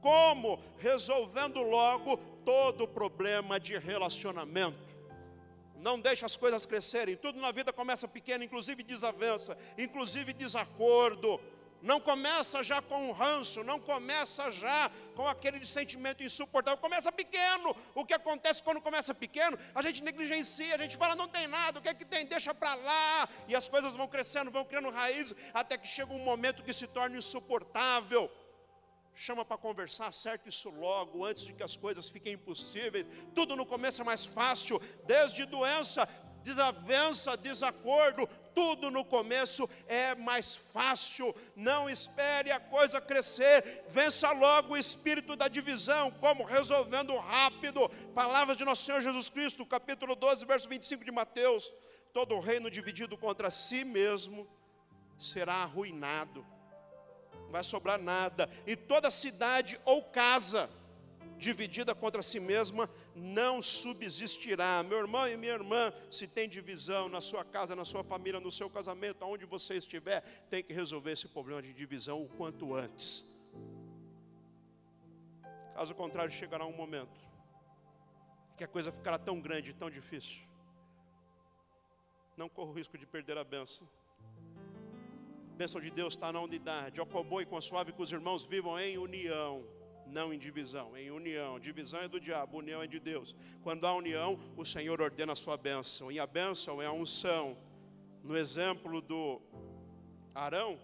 Como? 0.00 0.58
Resolvendo 0.78 1.60
logo 1.60 2.16
todo 2.46 2.84
o 2.84 2.88
problema 2.88 3.60
de 3.60 3.76
relacionamento 3.76 4.87
não 5.78 5.98
deixa 6.00 6.26
as 6.26 6.36
coisas 6.36 6.66
crescerem. 6.66 7.16
Tudo 7.16 7.40
na 7.40 7.52
vida 7.52 7.72
começa 7.72 8.06
pequeno, 8.06 8.44
inclusive 8.44 8.82
desavença, 8.82 9.56
inclusive 9.76 10.32
desacordo. 10.32 11.40
Não 11.80 12.00
começa 12.00 12.62
já 12.64 12.82
com 12.82 13.08
um 13.08 13.12
ranço, 13.12 13.62
não 13.62 13.78
começa 13.78 14.50
já 14.50 14.90
com 15.14 15.28
aquele 15.28 15.64
sentimento 15.64 16.24
insuportável. 16.24 16.78
Começa 16.78 17.12
pequeno. 17.12 17.76
O 17.94 18.04
que 18.04 18.12
acontece 18.12 18.60
quando 18.60 18.80
começa 18.80 19.14
pequeno? 19.14 19.56
A 19.74 19.80
gente 19.80 20.02
negligencia, 20.02 20.74
a 20.74 20.78
gente 20.78 20.96
fala, 20.96 21.14
não 21.14 21.28
tem 21.28 21.46
nada, 21.46 21.78
o 21.78 21.82
que 21.82 21.88
é 21.88 21.94
que 21.94 22.04
tem? 22.04 22.26
Deixa 22.26 22.52
para 22.52 22.74
lá. 22.74 23.28
E 23.46 23.54
as 23.54 23.68
coisas 23.68 23.94
vão 23.94 24.08
crescendo, 24.08 24.50
vão 24.50 24.64
criando 24.64 24.90
raízes, 24.90 25.36
até 25.54 25.78
que 25.78 25.86
chega 25.86 26.12
um 26.12 26.24
momento 26.24 26.64
que 26.64 26.74
se 26.74 26.88
torna 26.88 27.16
insuportável 27.16 28.28
chama 29.18 29.44
para 29.44 29.58
conversar, 29.58 30.06
acerta 30.06 30.48
isso 30.48 30.70
logo, 30.70 31.24
antes 31.24 31.44
de 31.44 31.52
que 31.52 31.62
as 31.64 31.74
coisas 31.74 32.08
fiquem 32.08 32.34
impossíveis. 32.34 33.04
Tudo 33.34 33.56
no 33.56 33.66
começo 33.66 34.00
é 34.00 34.04
mais 34.04 34.24
fácil, 34.24 34.80
desde 35.06 35.44
doença, 35.44 36.08
desavença, 36.40 37.36
desacordo, 37.36 38.28
tudo 38.54 38.92
no 38.92 39.04
começo 39.04 39.68
é 39.88 40.14
mais 40.14 40.54
fácil. 40.54 41.34
Não 41.56 41.90
espere 41.90 42.52
a 42.52 42.60
coisa 42.60 43.00
crescer, 43.00 43.84
vença 43.88 44.30
logo 44.30 44.74
o 44.74 44.76
espírito 44.76 45.34
da 45.34 45.48
divisão, 45.48 46.12
como 46.12 46.44
resolvendo 46.44 47.16
rápido. 47.16 47.88
Palavras 48.14 48.56
de 48.56 48.64
nosso 48.64 48.84
Senhor 48.84 49.00
Jesus 49.00 49.28
Cristo, 49.28 49.66
capítulo 49.66 50.14
12, 50.14 50.46
verso 50.46 50.68
25 50.68 51.04
de 51.04 51.10
Mateus. 51.10 51.74
Todo 52.12 52.38
reino 52.38 52.70
dividido 52.70 53.18
contra 53.18 53.50
si 53.50 53.84
mesmo 53.84 54.48
será 55.18 55.54
arruinado 55.54 56.46
não 57.48 57.52
vai 57.52 57.64
sobrar 57.64 57.98
nada. 57.98 58.48
E 58.66 58.76
toda 58.76 59.10
cidade 59.10 59.80
ou 59.84 60.04
casa 60.04 60.70
dividida 61.38 61.94
contra 61.94 62.22
si 62.22 62.38
mesma 62.38 62.90
não 63.14 63.62
subsistirá. 63.62 64.82
Meu 64.82 64.98
irmão 64.98 65.26
e 65.26 65.36
minha 65.36 65.52
irmã, 65.52 65.92
se 66.10 66.26
tem 66.26 66.48
divisão 66.48 67.08
na 67.08 67.20
sua 67.20 67.44
casa, 67.44 67.74
na 67.74 67.84
sua 67.84 68.04
família, 68.04 68.38
no 68.38 68.52
seu 68.52 68.68
casamento, 68.68 69.24
aonde 69.24 69.46
você 69.46 69.74
estiver, 69.74 70.20
tem 70.50 70.62
que 70.62 70.72
resolver 70.72 71.12
esse 71.12 71.28
problema 71.28 71.62
de 71.62 71.72
divisão 71.72 72.22
o 72.22 72.28
quanto 72.28 72.74
antes. 72.74 73.24
Caso 75.74 75.94
contrário, 75.94 76.32
chegará 76.32 76.66
um 76.66 76.76
momento 76.76 77.26
que 78.56 78.64
a 78.64 78.68
coisa 78.68 78.90
ficará 78.90 79.16
tão 79.16 79.40
grande, 79.40 79.72
tão 79.72 79.88
difícil. 79.88 80.42
Não 82.36 82.48
corra 82.48 82.70
o 82.70 82.74
risco 82.74 82.98
de 82.98 83.06
perder 83.06 83.38
a 83.38 83.44
benção 83.44 83.88
bênção 85.58 85.80
de 85.80 85.90
Deus 85.90 86.14
está 86.14 86.32
na 86.32 86.40
unidade. 86.40 87.00
Ao 87.00 87.06
comum 87.06 87.40
e 87.40 87.46
com 87.46 87.60
suave 87.60 87.92
que 87.92 88.00
os 88.00 88.12
irmãos 88.12 88.44
vivam 88.44 88.78
em 88.78 88.96
união, 88.96 89.66
não 90.06 90.32
em 90.32 90.38
divisão, 90.38 90.96
em 90.96 91.10
união. 91.10 91.58
Divisão 91.58 92.00
é 92.00 92.06
do 92.06 92.20
diabo, 92.20 92.58
união 92.58 92.80
é 92.80 92.86
de 92.86 93.00
Deus. 93.00 93.34
Quando 93.60 93.84
há 93.84 93.92
união, 93.92 94.38
o 94.56 94.64
Senhor 94.64 95.00
ordena 95.00 95.32
a 95.32 95.36
sua 95.36 95.56
bênção. 95.56 96.12
E 96.12 96.20
a 96.20 96.26
bênção 96.26 96.80
é 96.80 96.86
a 96.86 96.92
unção. 96.92 97.58
No 98.22 98.36
exemplo 98.36 99.00
do 99.00 99.42
Arão, 100.32 100.78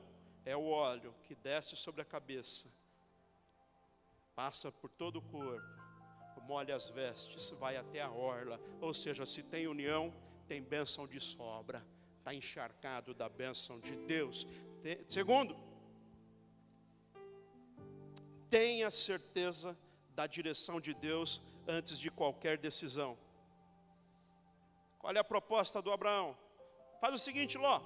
é 0.44 0.56
o 0.56 0.66
óleo 0.66 1.14
que 1.22 1.36
desce 1.36 1.76
sobre 1.76 2.02
a 2.02 2.04
cabeça, 2.04 2.68
passa 4.34 4.72
por 4.72 4.90
todo 4.90 5.20
o 5.20 5.22
corpo, 5.22 5.64
molha 6.48 6.74
as 6.74 6.90
vestes, 6.90 7.50
vai 7.60 7.76
até 7.76 8.02
a 8.02 8.10
orla. 8.10 8.60
Ou 8.80 8.92
seja, 8.92 9.24
se 9.24 9.42
tem 9.42 9.68
união, 9.68 10.12
tem 10.48 10.60
bênção 10.60 11.06
de 11.06 11.20
sobra 11.20 11.82
está 12.24 12.32
encharcado 12.32 13.12
da 13.12 13.28
bênção 13.28 13.78
de 13.78 13.94
Deus. 13.96 14.46
Segundo, 15.06 15.54
tenha 18.48 18.90
certeza 18.90 19.76
da 20.14 20.26
direção 20.26 20.80
de 20.80 20.94
Deus 20.94 21.42
antes 21.68 21.98
de 21.98 22.10
qualquer 22.10 22.56
decisão. 22.56 23.18
Qual 24.98 25.12
é 25.12 25.18
a 25.18 25.24
proposta 25.24 25.82
do 25.82 25.92
Abraão? 25.92 26.34
Faz 26.98 27.14
o 27.14 27.18
seguinte, 27.18 27.58
Ló, 27.58 27.82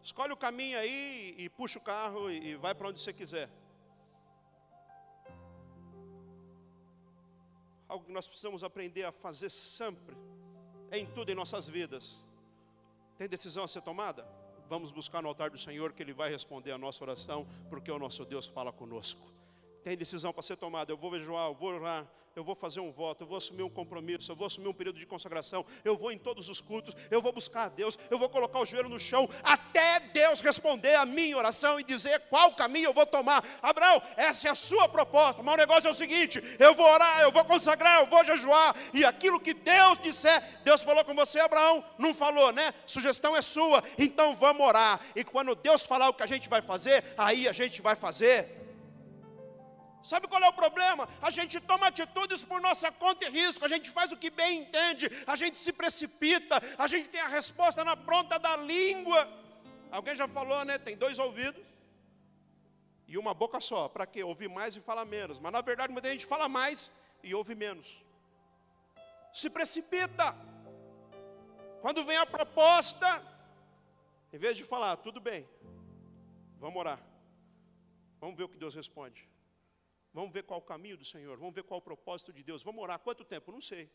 escolhe 0.00 0.32
o 0.32 0.36
caminho 0.36 0.78
aí 0.78 1.34
e, 1.36 1.48
puxa 1.48 1.80
o 1.80 1.82
carro 1.82 2.30
e, 2.30 2.50
e 2.50 2.54
vai 2.54 2.76
para 2.76 2.90
onde 2.90 3.00
você 3.00 3.12
quiser. 3.12 3.50
Algo 7.88 8.04
que 8.04 8.12
nós 8.12 8.28
precisamos 8.28 8.62
aprender 8.62 9.02
a 9.02 9.10
fazer 9.10 9.50
sempre, 9.50 10.16
em 10.92 11.04
tudo 11.06 11.32
em 11.32 11.34
nossas 11.34 11.68
vidas 11.68 12.29
tem 13.20 13.28
decisão 13.28 13.64
a 13.64 13.68
ser 13.68 13.82
tomada? 13.82 14.26
Vamos 14.66 14.90
buscar 14.90 15.20
no 15.20 15.28
altar 15.28 15.50
do 15.50 15.58
Senhor 15.58 15.92
que 15.92 16.02
Ele 16.02 16.14
vai 16.14 16.30
responder 16.30 16.72
a 16.72 16.78
nossa 16.78 17.04
oração, 17.04 17.46
porque 17.68 17.92
o 17.92 17.98
nosso 17.98 18.24
Deus 18.24 18.46
fala 18.46 18.72
conosco. 18.72 19.30
Tem 19.84 19.94
decisão 19.94 20.32
para 20.32 20.42
ser 20.42 20.56
tomada. 20.56 20.90
Eu 20.90 20.96
vou 20.96 21.12
jejuar, 21.12 21.50
eu 21.50 21.54
vou 21.54 21.68
orar, 21.68 22.10
eu 22.36 22.44
vou 22.44 22.54
fazer 22.54 22.80
um 22.80 22.92
voto, 22.92 23.24
eu 23.24 23.26
vou 23.26 23.36
assumir 23.36 23.62
um 23.62 23.68
compromisso, 23.68 24.30
eu 24.30 24.36
vou 24.36 24.46
assumir 24.46 24.68
um 24.68 24.72
período 24.72 24.98
de 24.98 25.06
consagração, 25.06 25.64
eu 25.84 25.96
vou 25.96 26.12
em 26.12 26.18
todos 26.18 26.48
os 26.48 26.60
cultos, 26.60 26.94
eu 27.10 27.20
vou 27.20 27.32
buscar 27.32 27.64
a 27.64 27.68
Deus, 27.68 27.98
eu 28.10 28.18
vou 28.18 28.28
colocar 28.28 28.60
o 28.60 28.64
joelho 28.64 28.88
no 28.88 28.98
chão, 28.98 29.28
até 29.42 30.00
Deus 30.12 30.40
responder 30.40 30.94
a 30.94 31.04
minha 31.04 31.36
oração 31.36 31.80
e 31.80 31.84
dizer 31.84 32.20
qual 32.30 32.54
caminho 32.54 32.86
eu 32.86 32.92
vou 32.92 33.04
tomar. 33.04 33.44
Abraão, 33.60 34.00
essa 34.16 34.48
é 34.48 34.50
a 34.50 34.54
sua 34.54 34.88
proposta, 34.88 35.42
mas 35.42 35.54
o 35.54 35.58
negócio 35.58 35.88
é 35.88 35.90
o 35.90 35.94
seguinte: 35.94 36.40
eu 36.58 36.74
vou 36.74 36.86
orar, 36.86 37.20
eu 37.20 37.32
vou 37.32 37.44
consagrar, 37.44 38.00
eu 38.00 38.06
vou 38.06 38.24
jejuar, 38.24 38.76
e 38.94 39.04
aquilo 39.04 39.40
que 39.40 39.52
Deus 39.52 39.98
disser, 39.98 40.42
Deus 40.64 40.82
falou 40.82 41.04
com 41.04 41.14
você, 41.14 41.40
Abraão, 41.40 41.84
não 41.98 42.14
falou, 42.14 42.52
né? 42.52 42.72
Sugestão 42.86 43.36
é 43.36 43.42
sua, 43.42 43.82
então 43.98 44.36
vamos 44.36 44.66
orar, 44.66 45.00
e 45.16 45.24
quando 45.24 45.54
Deus 45.54 45.84
falar 45.84 46.08
o 46.08 46.14
que 46.14 46.22
a 46.22 46.28
gente 46.28 46.48
vai 46.48 46.62
fazer, 46.62 47.02
aí 47.18 47.48
a 47.48 47.52
gente 47.52 47.82
vai 47.82 47.96
fazer. 47.96 48.59
Sabe 50.10 50.26
qual 50.26 50.42
é 50.42 50.48
o 50.48 50.52
problema? 50.52 51.08
A 51.22 51.30
gente 51.30 51.60
toma 51.60 51.86
atitudes 51.86 52.42
por 52.42 52.60
nossa 52.60 52.90
conta 52.90 53.26
e 53.26 53.30
risco, 53.30 53.64
a 53.64 53.68
gente 53.68 53.88
faz 53.96 54.10
o 54.10 54.16
que 54.16 54.28
bem 54.28 54.62
entende, 54.62 55.08
a 55.24 55.36
gente 55.36 55.56
se 55.56 55.72
precipita, 55.72 56.56
a 56.76 56.88
gente 56.92 57.08
tem 57.08 57.20
a 57.20 57.28
resposta 57.28 57.84
na 57.84 57.96
ponta 57.96 58.36
da 58.36 58.56
língua. 58.56 59.20
Alguém 59.88 60.16
já 60.16 60.26
falou, 60.26 60.64
né? 60.64 60.78
Tem 60.78 60.96
dois 60.96 61.16
ouvidos 61.20 61.62
e 63.06 63.16
uma 63.16 63.32
boca 63.32 63.60
só. 63.60 63.88
Para 63.88 64.04
quê? 64.04 64.24
Ouvir 64.24 64.48
mais 64.48 64.74
e 64.74 64.80
falar 64.80 65.04
menos. 65.04 65.38
Mas 65.38 65.52
na 65.52 65.60
verdade, 65.60 65.92
muita 65.92 66.10
gente 66.10 66.26
fala 66.26 66.48
mais 66.48 66.92
e 67.22 67.32
ouve 67.32 67.54
menos. 67.54 68.04
Se 69.32 69.48
precipita. 69.48 70.34
Quando 71.80 72.04
vem 72.04 72.16
a 72.16 72.26
proposta, 72.26 73.08
em 74.32 74.38
vez 74.38 74.56
de 74.56 74.64
falar, 74.64 74.96
tudo 74.96 75.20
bem, 75.20 75.48
vamos 76.58 76.80
orar. 76.80 77.00
Vamos 78.20 78.36
ver 78.36 78.42
o 78.42 78.48
que 78.48 78.58
Deus 78.58 78.74
responde. 78.74 79.29
Vamos 80.12 80.32
ver 80.32 80.42
qual 80.42 80.58
o 80.58 80.62
caminho 80.62 80.96
do 80.96 81.04
Senhor. 81.04 81.38
Vamos 81.38 81.54
ver 81.54 81.62
qual 81.62 81.78
o 81.78 81.82
propósito 81.82 82.32
de 82.32 82.42
Deus. 82.42 82.62
Vamos 82.62 82.82
orar. 82.82 82.98
Quanto 82.98 83.24
tempo? 83.24 83.52
Não 83.52 83.60
sei. 83.60 83.88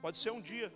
Pode 0.00 0.18
ser 0.18 0.30
um 0.30 0.40
dia. 0.40 0.72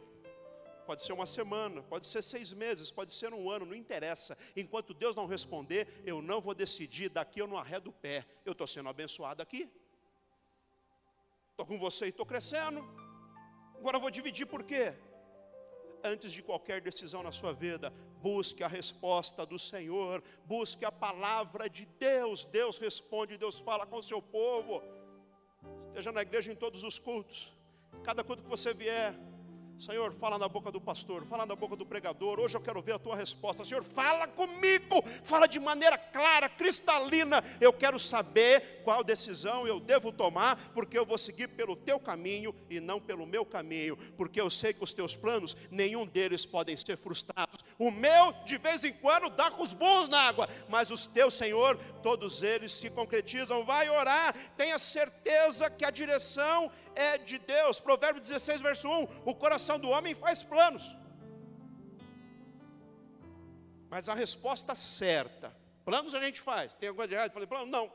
Pode 0.87 1.03
ser 1.03 1.13
uma 1.13 1.27
semana. 1.27 1.83
Pode 1.83 2.07
ser 2.07 2.23
seis 2.23 2.53
meses. 2.53 2.91
Pode 2.91 3.13
ser 3.13 3.33
um 3.33 3.51
ano. 3.51 3.65
Não 3.65 3.75
interessa. 3.75 4.37
Enquanto 4.57 4.93
Deus 4.93 5.15
não 5.15 5.27
responder, 5.27 6.03
eu 6.05 6.21
não 6.21 6.41
vou 6.41 6.55
decidir. 6.55 7.09
Daqui 7.09 7.41
eu 7.41 7.47
não 7.47 7.57
arredo 7.57 7.91
o 7.91 7.93
pé. 7.93 8.27
Eu 8.45 8.53
estou 8.53 8.67
sendo 8.67 8.89
abençoado 8.89 9.43
aqui. 9.43 9.71
Estou 11.51 11.67
com 11.67 11.79
você 11.79 12.07
e 12.07 12.09
estou 12.09 12.27
crescendo. 12.27 12.85
Agora 13.77 13.97
eu 13.97 14.01
vou 14.01 14.11
dividir 14.11 14.47
por 14.47 14.65
quê? 14.65 14.95
Antes 16.03 16.33
de 16.33 16.43
qualquer 16.43 16.81
decisão 16.81 17.23
na 17.23 17.33
sua 17.33 17.53
vida, 17.53 17.93
busque 18.23 18.63
a 18.65 18.69
resposta 18.69 19.45
do 19.47 19.59
Senhor, 19.59 20.23
busque 20.45 20.85
a 20.85 20.93
palavra 20.93 21.69
de 21.69 21.87
Deus. 21.99 22.45
Deus 22.45 22.79
responde, 22.79 23.37
Deus 23.37 23.59
fala 23.59 23.87
com 23.87 23.97
o 23.97 24.03
seu 24.03 24.21
povo. 24.21 24.83
Esteja 25.81 26.13
na 26.13 26.23
igreja 26.23 26.53
em 26.53 26.57
todos 26.57 26.83
os 26.85 26.99
cultos, 26.99 27.53
cada 28.03 28.23
culto 28.23 28.43
que 28.43 28.49
você 28.49 28.73
vier, 28.73 29.15
Senhor, 29.79 30.13
fala 30.13 30.37
na 30.39 30.49
boca 30.49 30.73
do 30.73 30.81
pastor, 30.81 31.25
fala 31.27 31.47
na 31.47 31.55
boca 31.55 31.77
do 31.77 31.87
pregador. 31.87 32.41
Hoje 32.41 32.57
eu 32.57 32.61
quero 32.61 32.83
ver 32.83 32.95
a 32.95 32.99
tua 32.99 33.15
resposta. 33.15 33.65
Senhor, 33.65 33.85
fala 33.85 34.27
comigo, 34.27 35.05
fala 35.23 35.47
de 35.47 35.61
maneira 35.61 35.97
clara, 35.97 36.49
cristalina. 36.49 37.45
Eu 37.61 37.73
quero 37.73 37.97
saber 37.97 38.83
qual 38.83 39.05
decisão 39.05 39.69
eu 39.69 39.79
devo 39.79 40.11
tomar, 40.11 40.57
porque 40.75 40.99
eu 40.99 41.07
vou 41.07 41.17
seguir 41.17 41.47
pelo 41.49 41.77
teu 41.77 42.01
caminho 42.01 42.53
e 42.69 42.81
não 42.81 43.01
pelo 43.01 43.25
meu 43.25 43.45
caminho, 43.45 43.97
porque 44.17 44.41
eu 44.41 44.51
sei 44.51 44.73
que 44.73 44.83
os 44.83 44.93
teus 44.93 45.15
planos, 45.15 45.57
nenhum 45.71 46.05
deles 46.05 46.45
podem 46.45 46.77
ser 46.77 46.97
frustrados. 46.97 47.65
O 47.79 47.93
meu, 47.93 48.33
de 48.45 48.59
vez 48.59 48.83
em 48.83 48.93
quando, 48.93 49.31
dá 49.31 49.49
com 49.49 49.63
os 49.63 49.73
bons 49.73 50.09
na 50.09 50.23
água, 50.23 50.49
mas 50.69 50.91
os 50.91 51.07
teus, 51.07 51.35
Senhor, 51.35 51.77
todos 52.03 52.43
eles 52.43 52.73
se 52.73 52.91
concretizam. 52.91 53.65
Vai 53.65 53.89
orar, 53.89 54.35
tenha 54.57 54.77
certeza 54.77 55.71
que 55.71 55.85
a 55.85 55.91
direção 55.91 56.69
é 56.99 57.19
de 57.19 57.39
Deus. 57.39 57.81
Provérbio 57.81 58.21
16, 58.21 58.61
verso 58.61 58.89
1: 58.89 59.09
O 59.25 59.35
coração 59.35 59.79
do 59.79 59.89
homem 59.91 60.15
faz 60.15 60.43
planos. 60.43 60.85
Mas 63.89 64.09
a 64.09 64.15
resposta 64.15 64.75
certa, 64.75 65.57
planos 65.85 66.15
a 66.15 66.21
gente 66.21 66.41
faz, 66.41 66.75
tem 66.75 66.89
alguma 66.91 67.09
de 67.09 67.15
errado? 67.15 67.33
Falei, 67.33 67.49
plano? 67.49 67.67
Não. 67.67 67.91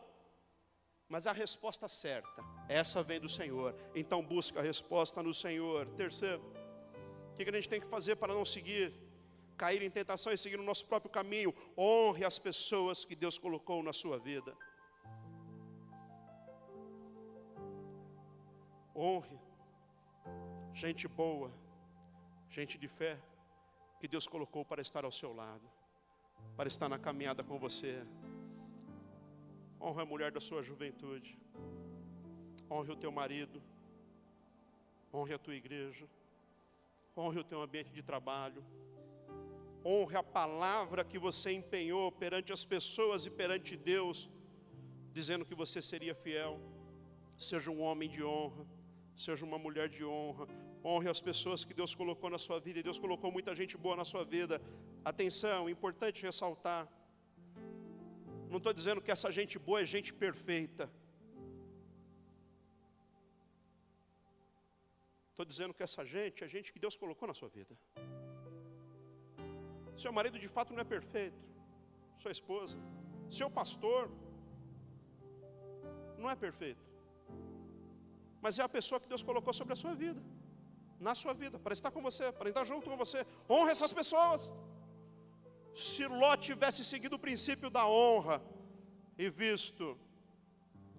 Mas 1.07 1.27
a 1.27 1.31
resposta 1.31 1.87
certa, 1.87 2.43
essa 2.67 3.03
vem 3.03 3.19
do 3.19 3.29
Senhor. 3.29 3.75
Então 3.93 4.25
busca 4.25 4.59
a 4.59 4.63
resposta 4.63 5.21
no 5.21 5.33
Senhor. 5.33 5.85
Terceiro, 5.95 6.41
o 7.31 7.35
que 7.35 7.47
a 7.47 7.51
gente 7.51 7.69
tem 7.69 7.81
que 7.81 7.87
fazer 7.87 8.15
para 8.15 8.33
não 8.33 8.45
seguir, 8.45 8.91
cair 9.55 9.83
em 9.83 9.91
tentação 9.91 10.33
e 10.33 10.37
seguir 10.37 10.59
o 10.59 10.63
nosso 10.63 10.85
próprio 10.85 11.11
caminho? 11.11 11.53
Honre 11.77 12.25
as 12.25 12.39
pessoas 12.39 13.05
que 13.05 13.15
Deus 13.15 13.37
colocou 13.37 13.83
na 13.83 13.93
sua 13.93 14.17
vida. 14.17 14.57
Honre 18.95 19.39
gente 20.73 21.07
boa, 21.07 21.51
gente 22.49 22.77
de 22.77 22.87
fé, 22.87 23.19
que 23.99 24.07
Deus 24.07 24.27
colocou 24.27 24.65
para 24.65 24.81
estar 24.81 25.05
ao 25.05 25.11
seu 25.11 25.33
lado, 25.33 25.63
para 26.57 26.67
estar 26.67 26.89
na 26.89 26.97
caminhada 26.97 27.43
com 27.43 27.57
você. 27.57 28.05
Honre 29.79 30.01
a 30.01 30.05
mulher 30.05 30.31
da 30.31 30.41
sua 30.41 30.63
juventude, 30.63 31.37
honre 32.69 32.91
o 32.91 32.95
teu 32.95 33.11
marido, 33.11 33.61
honre 35.13 35.33
a 35.33 35.39
tua 35.39 35.55
igreja, 35.55 36.07
honre 37.15 37.39
o 37.39 37.43
teu 37.43 37.61
ambiente 37.61 37.91
de 37.91 38.01
trabalho, 38.01 38.63
honre 39.85 40.15
a 40.17 40.23
palavra 40.23 41.03
que 41.03 41.19
você 41.19 41.51
empenhou 41.51 42.11
perante 42.11 42.51
as 42.51 42.65
pessoas 42.65 43.25
e 43.25 43.29
perante 43.29 43.77
Deus, 43.77 44.29
dizendo 45.11 45.45
que 45.45 45.53
você 45.53 45.81
seria 45.81 46.15
fiel. 46.15 46.59
Seja 47.37 47.69
um 47.69 47.81
homem 47.81 48.09
de 48.09 48.23
honra, 48.23 48.65
Seja 49.15 49.45
uma 49.45 49.57
mulher 49.57 49.87
de 49.89 50.03
honra. 50.03 50.47
Honre 50.83 51.09
as 51.09 51.21
pessoas 51.21 51.63
que 51.63 51.73
Deus 51.73 51.93
colocou 51.93 52.29
na 52.29 52.37
sua 52.37 52.59
vida. 52.59 52.79
E 52.79 52.83
Deus 52.83 52.97
colocou 52.97 53.31
muita 53.31 53.53
gente 53.55 53.77
boa 53.77 53.95
na 53.95 54.05
sua 54.05 54.25
vida. 54.25 54.61
Atenção, 55.05 55.69
importante 55.69 56.23
ressaltar. 56.23 56.87
Não 58.49 58.57
estou 58.57 58.73
dizendo 58.73 59.01
que 59.01 59.11
essa 59.11 59.31
gente 59.31 59.57
boa 59.59 59.81
é 59.81 59.85
gente 59.85 60.13
perfeita. 60.13 60.89
Estou 65.31 65.45
dizendo 65.45 65.73
que 65.73 65.83
essa 65.83 66.05
gente 66.05 66.43
é 66.43 66.47
gente 66.47 66.71
que 66.71 66.79
Deus 66.79 66.95
colocou 66.95 67.27
na 67.27 67.33
sua 67.33 67.49
vida. 67.49 67.75
Seu 69.97 70.11
marido 70.11 70.39
de 70.39 70.47
fato 70.47 70.73
não 70.73 70.81
é 70.81 70.83
perfeito. 70.83 71.39
Sua 72.17 72.31
esposa. 72.31 72.77
Seu 73.29 73.49
pastor 73.49 74.11
não 76.17 76.29
é 76.29 76.35
perfeito 76.35 76.92
mas 78.43 78.59
é 78.59 78.63
a 78.63 78.73
pessoa 78.77 78.99
que 79.01 79.07
Deus 79.11 79.23
colocou 79.29 79.53
sobre 79.59 79.73
a 79.75 79.79
sua 79.81 79.93
vida, 80.03 80.21
na 81.07 81.13
sua 81.19 81.33
vida, 81.41 81.57
para 81.65 81.73
estar 81.77 81.91
com 81.95 82.01
você, 82.07 82.25
para 82.39 82.49
estar 82.49 82.65
junto 82.71 82.89
com 82.89 82.97
você. 83.03 83.19
Honre 83.49 83.71
essas 83.75 83.93
pessoas. 83.99 84.41
Se 85.73 86.05
Ló 86.21 86.35
tivesse 86.35 86.81
seguido 86.83 87.15
o 87.15 87.23
princípio 87.27 87.69
da 87.77 87.83
honra 87.87 88.37
e 89.17 89.29
visto, 89.29 89.97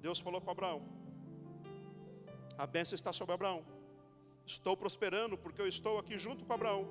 Deus 0.07 0.19
falou 0.19 0.41
com 0.41 0.51
Abraão: 0.57 0.81
a 2.57 2.67
bênção 2.67 2.97
está 3.01 3.13
sobre 3.13 3.35
Abraão. 3.35 3.61
Estou 4.47 4.75
prosperando 4.75 5.37
porque 5.37 5.61
eu 5.61 5.69
estou 5.69 5.99
aqui 5.99 6.17
junto 6.27 6.47
com 6.47 6.53
Abraão. 6.59 6.83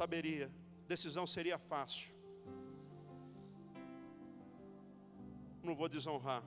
Saberia, 0.00 0.50
decisão 0.88 1.26
seria 1.26 1.58
fácil. 1.58 2.10
Não 5.62 5.74
vou 5.74 5.88
desonrar 5.96 6.42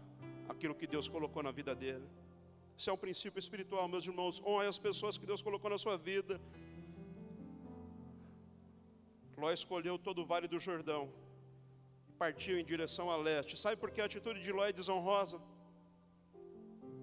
aquilo 0.49 0.75
que 0.75 0.87
Deus 0.87 1.07
colocou 1.07 1.43
na 1.43 1.51
vida 1.51 1.73
dele. 1.75 2.07
Isso 2.77 2.89
é 2.89 2.93
um 2.93 3.01
princípio 3.05 3.39
espiritual, 3.39 3.87
meus 3.87 4.05
irmãos. 4.11 4.41
Honre 4.43 4.67
as 4.67 4.79
pessoas 4.87 5.17
que 5.17 5.25
Deus 5.31 5.41
colocou 5.41 5.69
na 5.69 5.77
sua 5.77 5.97
vida. 5.97 6.35
Ló 9.41 9.51
escolheu 9.51 9.95
todo 10.07 10.21
o 10.21 10.25
vale 10.31 10.47
do 10.53 10.59
Jordão 10.59 11.03
e 12.09 12.13
partiu 12.23 12.59
em 12.59 12.65
direção 12.73 13.09
a 13.09 13.17
leste. 13.27 13.57
Sabe 13.63 13.77
por 13.81 13.91
que 13.91 14.01
a 14.01 14.05
atitude 14.05 14.41
de 14.41 14.51
Ló 14.51 14.65
é 14.65 14.73
desonrosa? 14.73 15.39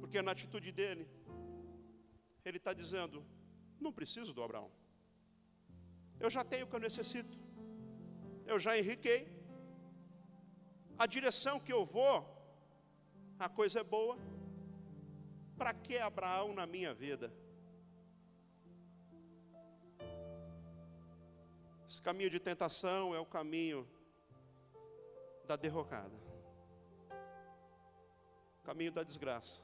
Porque 0.00 0.20
na 0.20 0.32
atitude 0.32 0.70
dele, 0.80 1.06
ele 2.44 2.58
está 2.58 2.74
dizendo: 2.82 3.24
não 3.80 3.92
preciso 3.92 4.32
do 4.34 4.42
Abraão. 4.42 4.70
Eu 6.20 6.30
já 6.36 6.44
tenho 6.44 6.66
o 6.66 6.68
que 6.68 6.76
eu 6.76 6.86
necessito. 6.88 7.32
Eu 8.46 8.58
já 8.64 8.78
enriquei. 8.78 9.20
A 10.98 11.06
direção 11.06 11.58
que 11.58 11.72
eu 11.72 11.84
vou, 11.96 12.14
a 13.38 13.48
coisa 13.48 13.80
é 13.80 13.84
boa 13.96 14.16
para 15.56 15.72
que 15.74 15.98
Abraão 15.98 16.54
na 16.54 16.66
minha 16.66 16.92
vida? 16.94 17.32
Esse 21.86 22.00
caminho 22.00 22.30
de 22.30 22.40
tentação 22.40 23.14
é 23.14 23.20
o 23.20 23.26
caminho 23.26 23.86
da 25.46 25.56
derrocada, 25.56 26.16
o 28.60 28.64
caminho 28.64 28.92
da 28.92 29.02
desgraça, 29.02 29.60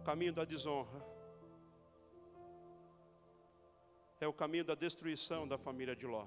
o 0.00 0.02
caminho 0.02 0.32
da 0.32 0.44
desonra, 0.44 1.04
é 4.20 4.26
o 4.26 4.32
caminho 4.32 4.64
da 4.64 4.74
destruição 4.74 5.46
da 5.46 5.58
família 5.58 5.94
de 5.94 6.06
Ló. 6.06 6.26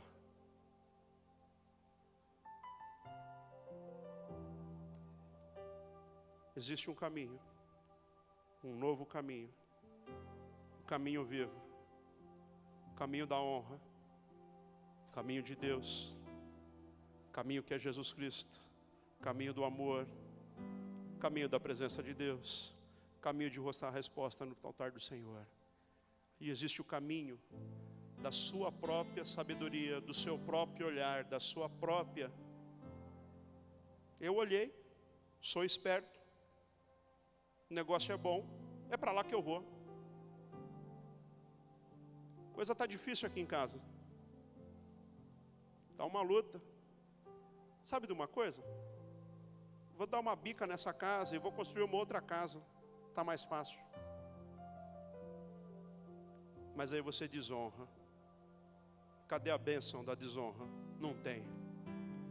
Existe 6.56 6.90
um 6.90 6.94
caminho, 6.94 7.40
um 8.64 8.76
novo 8.76 9.08
caminho, 9.08 9.50
um 10.82 10.86
caminho 10.86 11.24
vivo, 11.24 11.52
o 12.92 12.96
caminho 12.96 13.26
da 13.26 13.40
honra, 13.42 13.82
o 15.08 15.12
caminho 15.12 15.42
de 15.42 15.56
Deus, 15.56 16.16
o 17.28 17.32
caminho 17.32 17.64
que 17.64 17.74
é 17.74 17.80
Jesus 17.80 18.14
Cristo, 18.14 18.62
o 19.20 19.24
caminho 19.24 19.52
do 19.52 19.64
amor, 19.64 20.08
o 21.16 21.20
caminho 21.20 21.50
da 21.50 21.60
presença 21.60 22.04
de 22.04 22.14
Deus, 22.14 22.76
o 23.18 23.22
caminho 23.22 23.50
de 23.50 23.60
mostrar 23.60 23.88
a 23.88 23.92
resposta 23.92 24.46
no 24.46 24.56
altar 24.62 24.92
do 24.92 25.00
Senhor. 25.00 25.48
E 26.40 26.52
existe 26.52 26.82
o 26.82 26.86
caminho 26.86 27.40
da 28.22 28.32
sua 28.32 28.72
própria 28.72 29.26
sabedoria, 29.26 30.00
do 30.00 30.14
seu 30.14 30.38
próprio 30.38 30.86
olhar, 30.86 31.24
da 31.24 31.40
sua 31.40 31.68
própria. 31.68 32.32
Eu 34.22 34.36
olhei, 34.36 34.72
sou 35.42 35.66
esperto, 35.66 36.23
o 37.74 37.76
negócio 37.76 38.14
é 38.14 38.18
bom, 38.18 38.46
é 38.92 38.96
para 38.96 39.12
lá 39.12 39.24
que 39.24 39.34
eu 39.34 39.42
vou. 39.42 39.66
Coisa 42.54 42.72
está 42.72 42.86
difícil 42.86 43.28
aqui 43.28 43.42
em 43.42 43.48
casa. 43.48 43.82
Está 45.90 46.06
uma 46.06 46.22
luta. 46.22 46.62
Sabe 47.84 48.06
de 48.06 48.14
uma 48.14 48.28
coisa? 48.28 48.64
Vou 49.98 50.06
dar 50.06 50.20
uma 50.20 50.36
bica 50.36 50.68
nessa 50.68 50.94
casa 50.94 51.36
e 51.36 51.40
vou 51.40 51.52
construir 51.52 51.84
uma 51.84 51.98
outra 51.98 52.22
casa. 52.22 52.62
Está 53.10 53.24
mais 53.24 53.44
fácil. 53.44 53.80
Mas 56.76 56.94
aí 56.94 57.02
você 57.02 57.28
desonra. 57.28 57.88
Cadê 59.28 59.50
a 59.50 59.58
bênção 59.58 60.06
da 60.06 60.14
desonra? 60.14 60.66
Não 61.00 61.16
tem. 61.16 61.44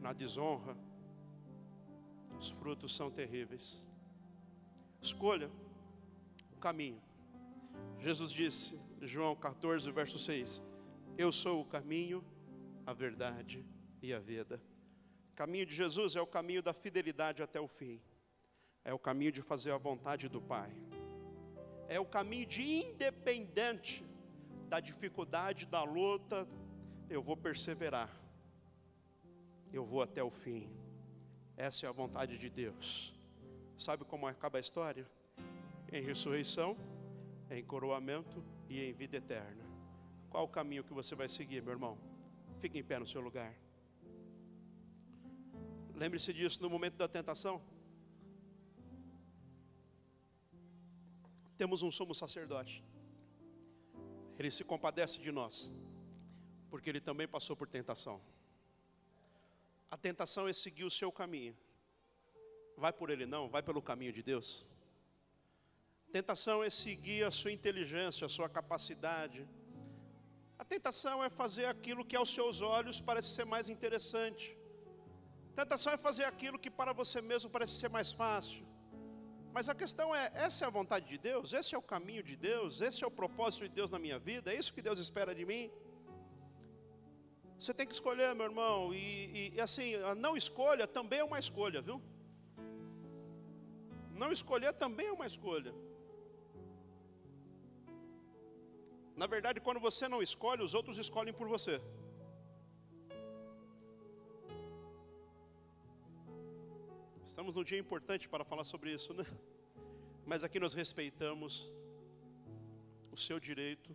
Na 0.01 0.13
desonra, 0.13 0.77
os 2.39 2.49
frutos 2.49 2.95
são 2.95 3.11
terríveis. 3.11 3.85
Escolha 5.03 5.51
o 6.53 6.61
caminho. 6.61 7.03
Jesus 7.99 8.31
disse, 8.31 8.81
João 9.01 9.35
14, 9.35 9.91
verso 9.91 10.19
6: 10.19 10.63
Eu 11.19 11.33
sou 11.33 11.61
o 11.61 11.65
caminho, 11.65 12.25
a 12.87 12.93
verdade 12.93 13.67
e 14.01 14.15
a 14.15 14.21
vida. 14.21 14.63
O 15.33 15.35
caminho 15.35 15.67
de 15.67 15.75
Jesus 15.75 16.15
é 16.15 16.21
o 16.21 16.27
caminho 16.27 16.63
da 16.63 16.73
fidelidade 16.73 17.43
até 17.43 17.61
o 17.61 17.67
fim. 17.67 18.01
É 18.85 18.95
o 18.95 18.99
caminho 18.99 19.33
de 19.33 19.43
fazer 19.43 19.73
a 19.73 19.79
vontade 19.79 20.29
do 20.29 20.41
Pai. 20.41 20.71
É 21.89 21.99
o 21.99 22.07
caminho 22.07 22.47
de 22.47 22.63
independente 22.63 24.05
da 24.69 24.81
dificuldade, 24.81 25.67
da 25.67 25.83
luta, 25.83 26.49
eu 27.11 27.23
vou 27.23 27.37
perseverar. 27.37 28.09
Eu 29.73 29.85
vou 29.85 30.01
até 30.01 30.23
o 30.23 30.31
fim. 30.31 30.71
Essa 31.57 31.87
é 31.87 31.89
a 31.89 31.93
vontade 31.93 32.39
de 32.39 32.49
Deus. 32.49 33.15
Sabe 33.83 34.05
como 34.05 34.29
acaba 34.29 34.59
a 34.59 34.61
história? 34.61 35.05
Em 35.93 36.01
ressurreição, 36.01 36.77
em 37.51 37.65
coroamento 37.65 38.41
e 38.69 38.81
em 38.81 38.93
vida 38.93 39.17
eterna. 39.17 39.65
Qual 40.31 40.45
o 40.45 40.49
caminho 40.49 40.85
que 40.85 40.93
você 40.93 41.17
vai 41.17 41.29
seguir, 41.29 41.61
meu 41.61 41.73
irmão? 41.73 41.99
Fique 42.61 42.79
em 42.79 42.85
pé 42.85 43.01
no 43.01 43.07
seu 43.09 43.21
lugar. 43.21 43.53
Lembre-se 45.97 46.33
disso 46.33 46.63
no 46.63 46.71
momento 46.71 46.95
da 46.97 47.09
tentação. 47.09 47.61
Temos 51.59 51.83
um 51.83 51.91
sumo 51.91 52.15
sacerdote. 52.15 52.85
Ele 54.39 54.51
se 54.53 54.63
compadece 54.63 55.19
de 55.19 55.33
nós, 55.33 55.75
porque 56.71 56.89
ele 56.89 57.01
também 57.01 57.27
passou 57.27 57.57
por 57.57 57.67
tentação. 57.67 58.23
A 59.91 59.97
tentação 59.97 60.47
é 60.47 60.53
seguir 60.53 60.85
o 60.85 60.91
seu 60.91 61.11
caminho. 61.11 61.57
Vai 62.77 62.93
por 62.93 63.11
ele 63.11 63.27
não, 63.27 63.49
vai 63.49 63.63
pelo 63.63 63.83
caminho 63.83 64.13
de 64.13 64.23
Deus. 64.23 64.67
Tentação 66.11 66.63
é 66.63 66.69
seguir 66.69 67.25
a 67.25 67.31
sua 67.31 67.53
inteligência, 67.53 68.27
a 68.27 68.29
sua 68.29 68.49
capacidade. 68.49 69.49
A 70.59 70.65
tentação 70.65 71.25
é 71.25 71.31
fazer 71.31 71.67
aquilo 71.67 72.05
que 72.05 72.15
aos 72.15 72.33
seus 72.33 72.61
olhos 72.61 73.01
parece 73.01 73.31
ser 73.35 73.45
mais 73.45 73.69
interessante. 73.69 74.57
Tentação 75.55 75.93
é 75.93 75.97
fazer 75.97 76.25
aquilo 76.25 76.59
que 76.59 76.71
para 76.71 76.93
você 76.93 77.21
mesmo 77.21 77.51
parece 77.51 77.75
ser 77.75 77.89
mais 77.89 78.13
fácil. 78.13 78.65
Mas 79.53 79.69
a 79.69 79.75
questão 79.75 80.15
é: 80.15 80.31
essa 80.35 80.65
é 80.65 80.67
a 80.67 80.71
vontade 80.71 81.09
de 81.09 81.19
Deus? 81.19 81.53
Esse 81.53 81.75
é 81.75 81.79
o 81.79 81.83
caminho 81.83 82.23
de 82.23 82.37
Deus? 82.37 82.81
Esse 82.81 83.05
é 83.05 83.07
o 83.07 83.11
propósito 83.11 83.63
de 83.65 83.71
Deus 83.71 83.91
na 83.91 83.99
minha 83.99 84.19
vida? 84.19 84.53
É 84.53 84.57
isso 84.57 84.73
que 84.73 84.83
Deus 84.83 84.99
espera 84.99 85.35
de 85.35 85.45
mim? 85.45 85.71
Você 87.59 87.73
tem 87.73 87.87
que 87.87 87.95
escolher, 87.95 88.35
meu 88.35 88.47
irmão, 88.47 88.93
e, 88.93 88.99
e, 88.99 89.53
e 89.55 89.61
assim, 89.61 89.95
a 89.97 90.15
não 90.15 90.37
escolha 90.37 90.87
também 90.87 91.21
é 91.21 91.25
uma 91.25 91.39
escolha, 91.39 91.81
viu? 91.81 92.03
Não 94.23 94.31
escolher 94.31 94.73
também 94.83 95.07
é 95.09 95.13
uma 95.13 95.27
escolha. 95.33 95.73
Na 99.23 99.27
verdade, 99.27 99.61
quando 99.67 99.81
você 99.81 100.07
não 100.13 100.21
escolhe, 100.23 100.63
os 100.63 100.75
outros 100.79 100.97
escolhem 101.05 101.35
por 101.35 101.49
você. 101.55 101.75
Estamos 107.31 107.57
num 107.57 107.65
dia 107.65 107.81
importante 107.85 108.29
para 108.29 108.45
falar 108.45 108.65
sobre 108.73 108.93
isso, 108.93 109.13
né? 109.13 109.25
Mas 110.25 110.45
aqui 110.45 110.61
nós 110.61 110.73
respeitamos 110.73 111.73
o 113.11 113.17
seu 113.17 113.41
direito. 113.41 113.91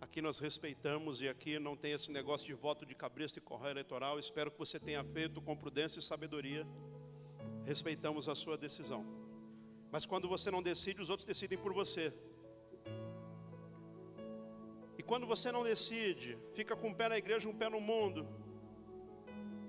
Aqui 0.00 0.22
nós 0.22 0.38
respeitamos 0.38 1.20
e 1.20 1.28
aqui 1.28 1.58
não 1.58 1.76
tem 1.76 1.92
esse 1.98 2.12
negócio 2.12 2.46
de 2.46 2.54
voto 2.54 2.86
de 2.86 2.94
cabresto 2.94 3.40
e 3.40 3.42
correio 3.42 3.72
eleitoral. 3.72 4.20
Espero 4.20 4.52
que 4.52 4.58
você 4.58 4.78
tenha 4.78 5.02
feito 5.02 5.42
com 5.42 5.56
prudência 5.56 5.98
e 5.98 6.02
sabedoria. 6.02 6.64
Respeitamos 7.72 8.28
a 8.28 8.34
sua 8.34 8.56
decisão. 8.56 9.02
Mas 9.92 10.06
quando 10.06 10.26
você 10.34 10.50
não 10.50 10.62
decide, 10.62 11.02
os 11.02 11.10
outros 11.10 11.26
decidem 11.26 11.58
por 11.58 11.72
você. 11.80 12.12
E 14.98 15.02
quando 15.02 15.26
você 15.26 15.52
não 15.52 15.62
decide, 15.62 16.38
fica 16.54 16.74
com 16.74 16.88
um 16.88 16.94
pé 16.94 17.08
na 17.08 17.18
igreja, 17.18 17.48
um 17.48 17.58
pé 17.62 17.68
no 17.68 17.80
mundo 17.80 18.26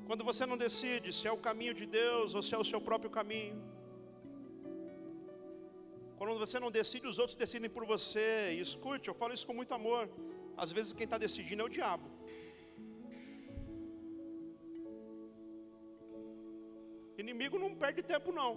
quando 0.08 0.24
você 0.24 0.46
não 0.46 0.58
decide 0.66 1.12
se 1.12 1.28
é 1.28 1.32
o 1.38 1.44
caminho 1.48 1.74
de 1.80 1.86
Deus 1.86 2.34
ou 2.34 2.42
se 2.42 2.56
é 2.56 2.58
o 2.58 2.64
seu 2.64 2.80
próprio 2.80 3.12
caminho. 3.18 3.56
Quando 6.18 6.40
você 6.40 6.58
não 6.64 6.72
decide, 6.72 7.06
os 7.06 7.20
outros 7.20 7.36
decidem 7.36 7.70
por 7.70 7.86
você. 7.86 8.54
E 8.54 8.62
escute, 8.62 9.10
eu 9.10 9.14
falo 9.14 9.34
isso 9.34 9.46
com 9.46 9.54
muito 9.54 9.74
amor. 9.74 10.10
Às 10.56 10.72
vezes 10.72 10.94
quem 10.94 11.04
está 11.04 11.18
decidindo 11.18 11.62
é 11.62 11.66
o 11.66 11.74
diabo. 11.78 12.08
Inimigo 17.18 17.58
não 17.58 17.74
perde 17.76 18.04
tempo, 18.04 18.32
não. 18.32 18.52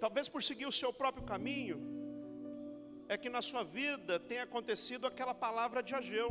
Talvez 0.00 0.28
por 0.28 0.42
seguir 0.42 0.66
o 0.66 0.72
seu 0.72 0.92
próprio 0.92 1.24
caminho, 1.24 1.78
é 3.08 3.16
que 3.16 3.28
na 3.28 3.42
sua 3.42 3.62
vida 3.62 4.18
tenha 4.18 4.44
acontecido 4.44 5.06
aquela 5.06 5.34
palavra 5.34 5.82
de 5.82 5.94
Ageu. 5.94 6.28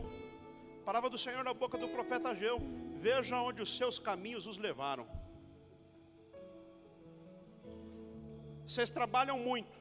Palavra 0.84 1.10
do 1.10 1.18
Senhor 1.18 1.44
na 1.44 1.54
boca 1.54 1.78
do 1.78 1.90
profeta 1.90 2.30
Ageu: 2.30 2.58
Veja 2.98 3.38
onde 3.42 3.62
os 3.62 3.76
seus 3.78 4.00
caminhos 4.00 4.48
os 4.48 4.58
levaram. 4.58 5.08
Vocês 8.66 8.90
trabalham 8.90 9.38
muito. 9.40 9.78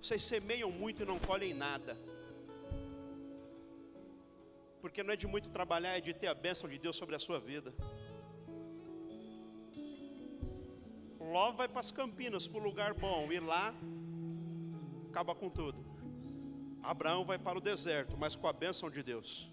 Vocês 0.00 0.22
semeiam 0.22 0.70
muito 0.70 1.02
e 1.02 1.06
não 1.06 1.18
colhem 1.18 1.54
nada. 1.54 1.96
Porque 4.84 5.02
não 5.02 5.14
é 5.14 5.16
de 5.16 5.26
muito 5.26 5.48
trabalhar, 5.48 5.96
é 5.96 6.00
de 6.02 6.12
ter 6.12 6.26
a 6.26 6.34
bênção 6.34 6.68
de 6.68 6.78
Deus 6.78 6.94
sobre 6.94 7.14
a 7.14 7.18
sua 7.18 7.40
vida. 7.40 7.72
Ló 11.18 11.52
vai 11.52 11.66
para 11.66 11.80
as 11.80 11.90
Campinas, 11.90 12.46
para 12.46 12.60
o 12.60 12.62
lugar 12.62 12.92
bom, 12.92 13.32
e 13.32 13.40
lá 13.40 13.74
acaba 15.08 15.34
com 15.34 15.48
tudo. 15.48 15.82
Abraão 16.82 17.24
vai 17.24 17.38
para 17.38 17.56
o 17.56 17.62
deserto, 17.62 18.14
mas 18.18 18.36
com 18.36 18.46
a 18.46 18.52
bênção 18.52 18.90
de 18.90 19.02
Deus. 19.02 19.50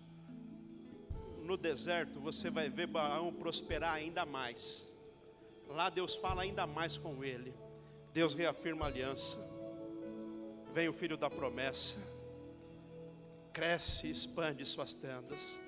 No 1.42 1.56
deserto 1.56 2.20
você 2.20 2.50
vai 2.50 2.70
ver 2.70 2.90
Abraão 2.90 3.32
prosperar 3.32 3.94
ainda 3.94 4.26
mais. 4.26 4.94
Lá 5.66 5.90
Deus 5.90 6.14
fala 6.14 6.42
ainda 6.42 6.68
mais 6.68 6.98
com 6.98 7.24
ele. 7.24 7.56
Deus 8.12 8.34
reafirma 8.34 8.84
a 8.84 8.90
aliança. 8.90 9.38
Vem 10.74 10.90
o 10.90 10.94
filho 10.94 11.16
da 11.16 11.30
promessa. 11.30 12.21
Cresce 13.54 14.08
e 14.08 14.12
expande 14.12 14.66
suas 14.66 14.94
tendas. 14.94 15.60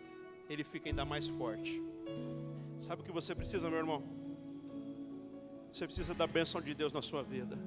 Ele 0.50 0.64
fica 0.64 0.90
ainda 0.90 1.06
mais 1.06 1.28
forte. 1.28 1.82
Sabe 2.80 3.02
o 3.02 3.06
que 3.06 3.12
você 3.12 3.34
precisa, 3.34 3.70
meu 3.70 3.80
irmão? 3.80 4.04
Você 5.72 5.86
precisa 5.86 6.14
da 6.14 6.28
bênção 6.28 6.62
de 6.62 6.74
Deus 6.74 6.94
na 6.94 7.02
sua 7.02 7.24
vida 7.24 7.58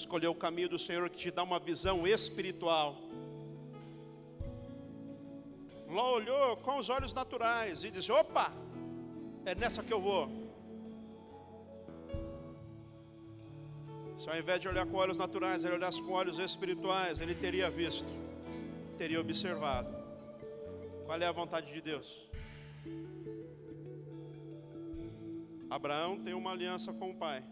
escolher 0.00 0.28
o 0.28 0.34
caminho 0.34 0.68
do 0.68 0.78
Senhor 0.78 1.10
que 1.10 1.18
te 1.18 1.30
dá 1.30 1.42
uma 1.42 1.58
visão 1.58 2.06
espiritual. 2.06 2.96
Ló 5.88 6.14
olhou 6.14 6.56
com 6.58 6.78
os 6.78 6.88
olhos 6.88 7.12
naturais 7.12 7.82
e 7.82 7.90
disse: 7.90 8.12
opa, 8.12 8.52
é 9.44 9.54
nessa 9.54 9.82
que 9.82 9.92
eu 9.92 10.00
vou. 10.00 10.28
Se 14.16 14.28
ao 14.28 14.36
invés 14.36 14.60
de 14.60 14.68
olhar 14.68 14.86
com 14.86 14.96
olhos 14.96 15.16
naturais, 15.16 15.64
ele 15.64 15.74
olhasse 15.74 16.02
com 16.02 16.12
olhos 16.12 16.38
espirituais, 16.38 17.20
ele 17.20 17.34
teria 17.34 17.70
visto, 17.70 18.06
teria 18.98 19.20
observado. 19.20 19.90
Qual 21.06 21.18
é 21.20 21.26
a 21.26 21.32
vontade 21.32 21.72
de 21.72 21.80
Deus? 21.80 22.28
Abraão 25.70 26.18
tem 26.24 26.34
uma 26.34 26.50
aliança 26.50 26.92
com 26.92 27.10
o 27.10 27.16
pai 27.16 27.42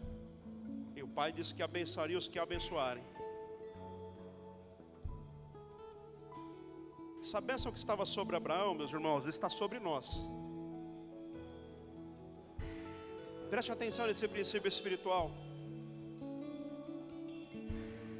pai 1.17 1.31
disse 1.31 1.51
que 1.55 1.63
abençoaria 1.63 2.15
os 2.15 2.27
que 2.27 2.37
abençoarem. 2.37 3.03
Essa 7.19 7.41
bênção 7.41 7.71
que 7.71 7.79
estava 7.79 8.05
sobre 8.05 8.35
Abraão, 8.35 8.75
meus 8.75 8.93
irmãos, 8.93 9.25
está 9.25 9.49
sobre 9.49 9.79
nós. 9.79 10.05
Preste 13.49 13.71
atenção 13.71 14.05
nesse 14.05 14.27
princípio 14.27 14.69
espiritual. 14.75 15.31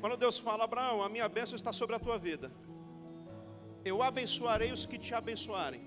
Quando 0.02 0.18
Deus 0.18 0.40
fala, 0.40 0.64
Abraão, 0.64 1.04
a 1.04 1.10
minha 1.16 1.30
bênção 1.30 1.56
está 1.56 1.72
sobre 1.72 1.96
a 1.96 2.00
tua 2.00 2.18
vida. 2.18 2.52
Eu 3.84 4.02
abençoarei 4.04 4.72
os 4.72 4.86
que 4.86 4.98
te 4.98 5.14
abençoarem. 5.14 5.82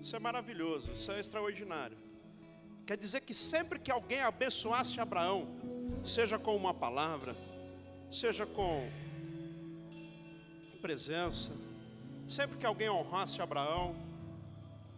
Isso 0.00 0.14
é 0.14 0.18
maravilhoso, 0.18 0.92
isso 0.92 1.10
é 1.10 1.20
extraordinário. 1.20 1.96
Quer 2.86 2.98
dizer 2.98 3.22
que 3.22 3.32
sempre 3.32 3.78
que 3.78 3.90
alguém 3.90 4.20
abençoasse 4.20 5.00
Abraão, 5.00 5.48
seja 6.04 6.38
com 6.38 6.54
uma 6.54 6.74
palavra, 6.74 7.34
seja 8.12 8.44
com 8.44 8.86
presença, 10.82 11.52
sempre 12.28 12.58
que 12.58 12.66
alguém 12.66 12.90
honrasse 12.90 13.40
Abraão, 13.40 13.96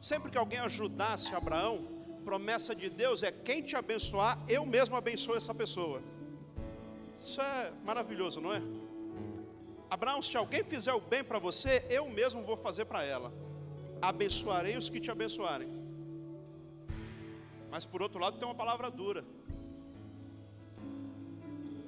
sempre 0.00 0.30
que 0.30 0.36
alguém 0.36 0.58
ajudasse 0.58 1.32
Abraão, 1.32 1.96
promessa 2.24 2.74
de 2.74 2.90
Deus 2.90 3.22
é 3.22 3.30
quem 3.30 3.62
te 3.62 3.76
abençoar, 3.76 4.36
eu 4.48 4.66
mesmo 4.66 4.96
abençoo 4.96 5.36
essa 5.36 5.54
pessoa. 5.54 6.02
Isso 7.24 7.40
é 7.40 7.72
maravilhoso, 7.84 8.40
não 8.40 8.52
é? 8.52 8.60
Abraão, 9.88 10.20
se 10.20 10.36
alguém 10.36 10.64
fizer 10.64 10.92
o 10.92 11.00
bem 11.00 11.22
para 11.22 11.38
você, 11.38 11.84
eu 11.88 12.08
mesmo 12.08 12.42
vou 12.42 12.56
fazer 12.56 12.84
para 12.86 13.04
ela. 13.04 13.32
Abençoarei 14.02 14.76
os 14.76 14.88
que 14.88 15.00
te 15.00 15.10
abençoarem. 15.10 15.68
Mas 17.70 17.84
por 17.84 18.02
outro 18.02 18.18
lado 18.18 18.38
tem 18.38 18.48
uma 18.48 18.54
palavra 18.54 18.90
dura. 18.90 19.24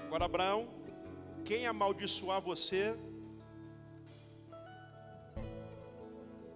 Agora, 0.07 0.25
Abraão, 0.25 0.69
quem 1.45 1.67
amaldiçoar 1.67 2.41
você, 2.41 2.97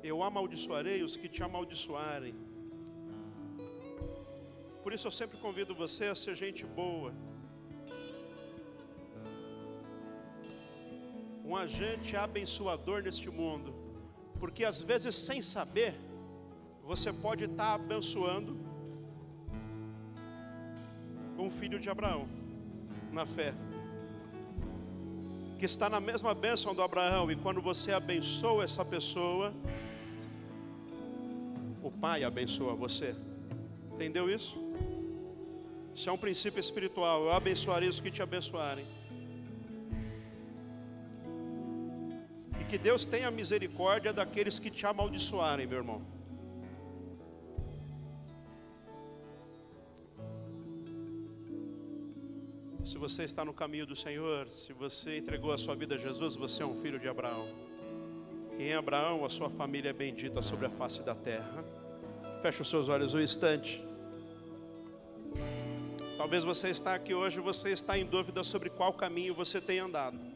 eu 0.02 0.22
amaldiçoarei 0.22 1.02
os 1.02 1.16
que 1.16 1.28
te 1.28 1.42
amaldiçoarem. 1.42 2.34
Por 4.82 4.92
isso 4.92 5.06
eu 5.06 5.10
sempre 5.10 5.38
convido 5.38 5.74
você 5.74 6.06
a 6.06 6.14
ser 6.14 6.34
gente 6.34 6.64
boa. 6.64 7.12
Um 11.52 11.56
agente 11.56 12.16
abençoador 12.16 13.02
neste 13.02 13.28
mundo. 13.28 13.74
Porque 14.40 14.64
às 14.64 14.80
vezes, 14.80 15.14
sem 15.14 15.42
saber, 15.42 15.94
você 16.82 17.12
pode 17.12 17.44
estar 17.44 17.74
abençoando 17.74 18.56
um 21.38 21.50
filho 21.50 21.78
de 21.78 21.90
Abraão, 21.90 22.26
na 23.12 23.26
fé, 23.26 23.52
que 25.58 25.66
está 25.66 25.90
na 25.90 26.00
mesma 26.00 26.32
bênção 26.32 26.74
do 26.74 26.80
Abraão, 26.80 27.30
e 27.30 27.36
quando 27.36 27.60
você 27.60 27.92
abençoa 27.92 28.64
essa 28.64 28.82
pessoa, 28.82 29.52
o 31.82 31.90
Pai 31.90 32.24
abençoa 32.24 32.74
você. 32.74 33.14
Entendeu 33.92 34.30
isso? 34.30 34.56
Isso 35.94 36.08
é 36.08 36.12
um 36.14 36.16
princípio 36.16 36.60
espiritual. 36.60 37.24
Eu 37.24 37.32
abençoarei 37.32 37.90
os 37.90 38.00
que 38.00 38.10
te 38.10 38.22
abençoarem. 38.22 39.01
Que 42.72 42.78
Deus 42.78 43.04
tenha 43.04 43.30
misericórdia 43.30 44.14
daqueles 44.14 44.58
que 44.58 44.70
te 44.70 44.86
amaldiçoarem, 44.86 45.66
meu 45.66 45.76
irmão. 45.76 46.00
Se 52.82 52.96
você 52.96 53.24
está 53.24 53.44
no 53.44 53.52
caminho 53.52 53.84
do 53.84 53.94
Senhor, 53.94 54.48
se 54.48 54.72
você 54.72 55.18
entregou 55.18 55.52
a 55.52 55.58
sua 55.58 55.74
vida 55.74 55.96
a 55.96 55.98
Jesus, 55.98 56.34
você 56.34 56.62
é 56.62 56.66
um 56.66 56.80
filho 56.80 56.98
de 56.98 57.06
Abraão. 57.06 57.46
E 58.58 58.62
em 58.62 58.72
Abraão 58.72 59.22
a 59.22 59.28
sua 59.28 59.50
família 59.50 59.90
é 59.90 59.92
bendita 59.92 60.40
sobre 60.40 60.64
a 60.64 60.70
face 60.70 61.02
da 61.02 61.14
terra. 61.14 61.62
Feche 62.40 62.62
os 62.62 62.70
seus 62.70 62.88
olhos 62.88 63.12
um 63.12 63.20
instante. 63.20 63.84
Talvez 66.16 66.42
você 66.42 66.70
está 66.70 66.94
aqui 66.94 67.12
hoje, 67.12 67.38
você 67.38 67.68
está 67.68 67.98
em 67.98 68.06
dúvida 68.06 68.42
sobre 68.42 68.70
qual 68.70 68.94
caminho 68.94 69.34
você 69.34 69.60
tem 69.60 69.78
andado. 69.78 70.31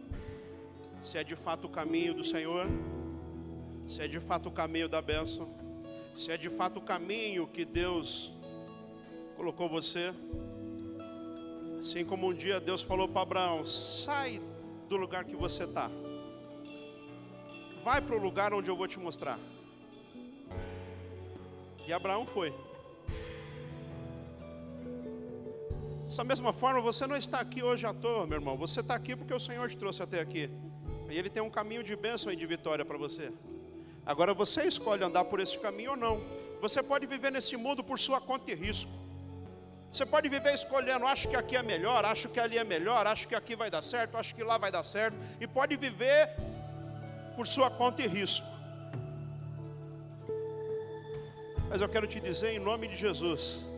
Se 1.03 1.19
é 1.19 1.25
de 1.25 1.37
fato 1.37 1.67
o 1.67 1.71
caminho 1.71 2.15
do 2.15 2.25
Senhor, 2.25 2.67
se 3.87 4.03
é 4.03 4.09
de 4.09 4.19
fato 4.19 4.49
o 4.49 4.53
caminho 4.53 4.89
da 4.89 5.01
bênção, 5.01 5.49
se 6.15 6.33
é 6.33 6.37
de 6.37 6.51
fato 6.51 6.79
o 6.79 6.83
caminho 6.83 7.47
que 7.47 7.65
Deus 7.65 8.33
colocou 9.37 9.69
você. 9.69 10.13
Assim 11.79 12.05
como 12.05 12.29
um 12.29 12.35
dia 12.35 12.59
Deus 12.59 12.83
falou 12.83 13.07
para 13.07 13.23
Abraão: 13.23 13.65
sai 13.65 14.41
do 14.89 14.97
lugar 14.97 15.25
que 15.25 15.37
você 15.37 15.65
está, 15.65 15.91
vai 17.85 18.01
para 18.01 18.17
o 18.17 18.19
lugar 18.19 18.53
onde 18.53 18.71
eu 18.71 18.77
vou 18.77 18.89
te 18.89 18.99
mostrar. 18.99 19.39
E 21.87 21.93
Abraão 21.93 22.27
foi. 22.27 22.53
Dessa 26.05 26.25
mesma 26.25 26.53
forma, 26.53 26.81
você 26.81 27.07
não 27.07 27.17
está 27.17 27.41
aqui 27.41 27.63
hoje 27.63 27.87
à 27.87 27.93
toa, 27.93 28.27
meu 28.27 28.39
irmão. 28.39 28.57
Você 28.57 28.81
está 28.81 28.95
aqui 28.95 29.15
porque 29.15 29.35
o 29.35 29.39
Senhor 29.39 29.69
te 29.69 29.77
trouxe 29.77 30.03
até 30.03 30.21
aqui. 30.21 30.51
E 31.09 31.19
Ele 31.19 31.31
tem 31.31 31.43
um 31.43 31.51
caminho 31.51 31.83
de 31.83 31.95
bênção 31.95 32.33
e 32.33 32.37
de 32.37 32.47
vitória 32.47 32.85
para 32.85 32.99
você. 32.99 33.33
Agora 34.05 34.33
você 34.33 34.63
escolhe 34.63 35.03
andar 35.03 35.25
por 35.25 35.41
esse 35.41 35.59
caminho 35.59 35.93
ou 35.93 35.97
não. 35.97 36.21
Você 36.61 36.83
pode 36.83 37.07
viver 37.07 37.33
nesse 37.33 37.57
mundo 37.57 37.83
por 37.83 37.99
sua 37.99 38.21
conta 38.21 38.51
e 38.51 38.55
risco. 38.55 38.91
Você 39.93 40.05
pode 40.05 40.29
viver 40.29 40.55
escolhendo, 40.55 41.07
acho 41.07 41.29
que 41.29 41.37
aqui 41.37 41.57
é 41.57 41.63
melhor, 41.63 42.05
acho 42.05 42.29
que 42.29 42.39
ali 42.39 42.59
é 42.59 42.65
melhor, 42.65 43.07
acho 43.07 43.27
que 43.27 43.35
aqui 43.35 43.57
vai 43.57 43.71
dar 43.71 43.83
certo, 43.83 44.17
acho 44.17 44.35
que 44.35 44.45
lá 44.45 44.59
vai 44.59 44.71
dar 44.71 44.83
certo. 44.83 45.17
E 45.41 45.47
pode 45.47 45.77
viver 45.77 46.31
por 47.35 47.47
sua 47.47 47.71
conta 47.71 48.03
e 48.03 48.07
risco. 48.07 48.47
Mas 51.69 51.81
eu 51.81 51.89
quero 51.89 52.07
te 52.07 52.21
dizer 52.21 52.51
em 52.51 52.59
nome 52.59 52.87
de 52.89 52.97
Jesus, 52.97 53.69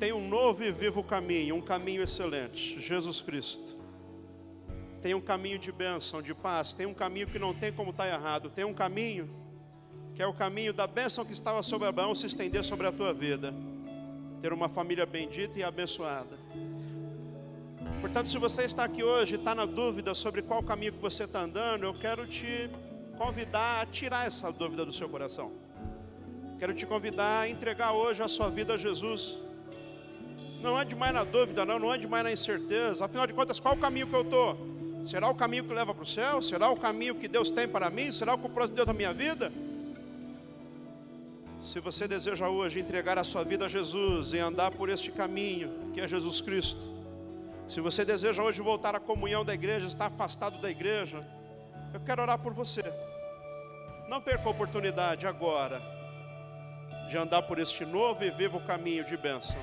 tem 0.00 0.12
um 0.12 0.26
novo 0.26 0.64
e 0.64 0.72
vivo 0.72 1.02
caminho, 1.02 1.54
um 1.56 1.60
caminho 1.60 2.02
excelente, 2.02 2.80
Jesus 2.80 3.20
Cristo. 3.20 3.76
Tem 5.02 5.14
um 5.14 5.20
caminho 5.20 5.58
de 5.58 5.70
bênção, 5.70 6.20
de 6.20 6.34
paz, 6.34 6.72
tem 6.72 6.86
um 6.86 6.94
caminho 6.94 7.26
que 7.26 7.38
não 7.38 7.54
tem 7.54 7.72
como 7.72 7.90
estar 7.90 8.08
errado, 8.08 8.50
tem 8.50 8.64
um 8.64 8.74
caminho 8.74 9.28
que 10.18 10.22
é 10.22 10.26
o 10.26 10.34
caminho 10.34 10.72
da 10.72 10.84
bênção 10.84 11.24
que 11.24 11.32
estava 11.32 11.62
sobre 11.62 11.86
Abraão 11.86 12.12
se 12.12 12.26
estender 12.26 12.64
sobre 12.64 12.88
a 12.88 12.90
tua 12.90 13.14
vida. 13.14 13.54
Ter 14.42 14.52
uma 14.52 14.68
família 14.68 15.06
bendita 15.06 15.56
e 15.56 15.62
abençoada. 15.62 16.36
Portanto, 18.00 18.28
se 18.28 18.36
você 18.36 18.62
está 18.62 18.82
aqui 18.82 19.04
hoje 19.04 19.36
e 19.36 19.38
está 19.38 19.54
na 19.54 19.64
dúvida 19.64 20.14
sobre 20.14 20.42
qual 20.42 20.60
caminho 20.60 20.92
que 20.92 21.00
você 21.00 21.22
está 21.22 21.42
andando, 21.42 21.84
eu 21.84 21.94
quero 21.94 22.26
te 22.26 22.68
convidar 23.16 23.82
a 23.82 23.86
tirar 23.86 24.26
essa 24.26 24.50
dúvida 24.50 24.84
do 24.84 24.92
seu 24.92 25.08
coração. 25.08 25.52
Quero 26.58 26.74
te 26.74 26.84
convidar 26.84 27.42
a 27.42 27.48
entregar 27.48 27.92
hoje 27.92 28.20
a 28.20 28.26
sua 28.26 28.50
vida 28.50 28.74
a 28.74 28.76
Jesus. 28.76 29.36
Não 30.60 30.76
ande 30.76 30.96
mais 30.96 31.14
na 31.14 31.22
dúvida, 31.22 31.64
não, 31.64 31.78
não 31.78 31.92
ande 31.92 32.08
mais 32.08 32.24
na 32.24 32.32
incerteza. 32.32 33.04
Afinal 33.04 33.24
de 33.24 33.32
contas, 33.32 33.60
qual 33.60 33.74
o 33.74 33.78
caminho 33.78 34.08
que 34.08 34.14
eu 34.14 34.22
estou? 34.22 34.77
Será 35.08 35.30
o 35.30 35.34
caminho 35.34 35.64
que 35.64 35.72
leva 35.72 35.94
para 35.94 36.02
o 36.02 36.06
céu? 36.06 36.42
Será 36.42 36.68
o 36.68 36.76
caminho 36.76 37.14
que 37.14 37.26
Deus 37.26 37.48
tem 37.48 37.66
para 37.66 37.88
mim? 37.88 38.12
Será 38.12 38.34
o 38.34 38.38
propósito 38.38 38.72
de 38.72 38.74
Deus 38.76 38.88
na 38.88 38.92
minha 38.92 39.14
vida? 39.14 39.50
Se 41.62 41.80
você 41.80 42.06
deseja 42.06 42.50
hoje 42.50 42.78
entregar 42.78 43.16
a 43.16 43.24
sua 43.24 43.42
vida 43.42 43.64
a 43.64 43.68
Jesus 43.70 44.34
e 44.34 44.38
andar 44.38 44.70
por 44.70 44.90
este 44.90 45.10
caminho, 45.10 45.90
que 45.94 46.02
é 46.02 46.06
Jesus 46.06 46.42
Cristo, 46.42 46.94
se 47.66 47.80
você 47.80 48.04
deseja 48.04 48.42
hoje 48.42 48.60
voltar 48.60 48.94
à 48.94 49.00
comunhão 49.00 49.46
da 49.46 49.54
igreja, 49.54 49.86
estar 49.86 50.08
afastado 50.08 50.60
da 50.60 50.70
igreja, 50.70 51.26
eu 51.94 52.00
quero 52.00 52.20
orar 52.20 52.38
por 52.38 52.52
você. 52.52 52.84
Não 54.10 54.20
perca 54.20 54.46
a 54.46 54.50
oportunidade 54.50 55.26
agora 55.26 55.80
de 57.08 57.16
andar 57.16 57.40
por 57.44 57.58
este 57.58 57.86
novo 57.86 58.22
e 58.22 58.30
vivo 58.30 58.60
caminho 58.60 59.06
de 59.06 59.16
bênção. 59.16 59.56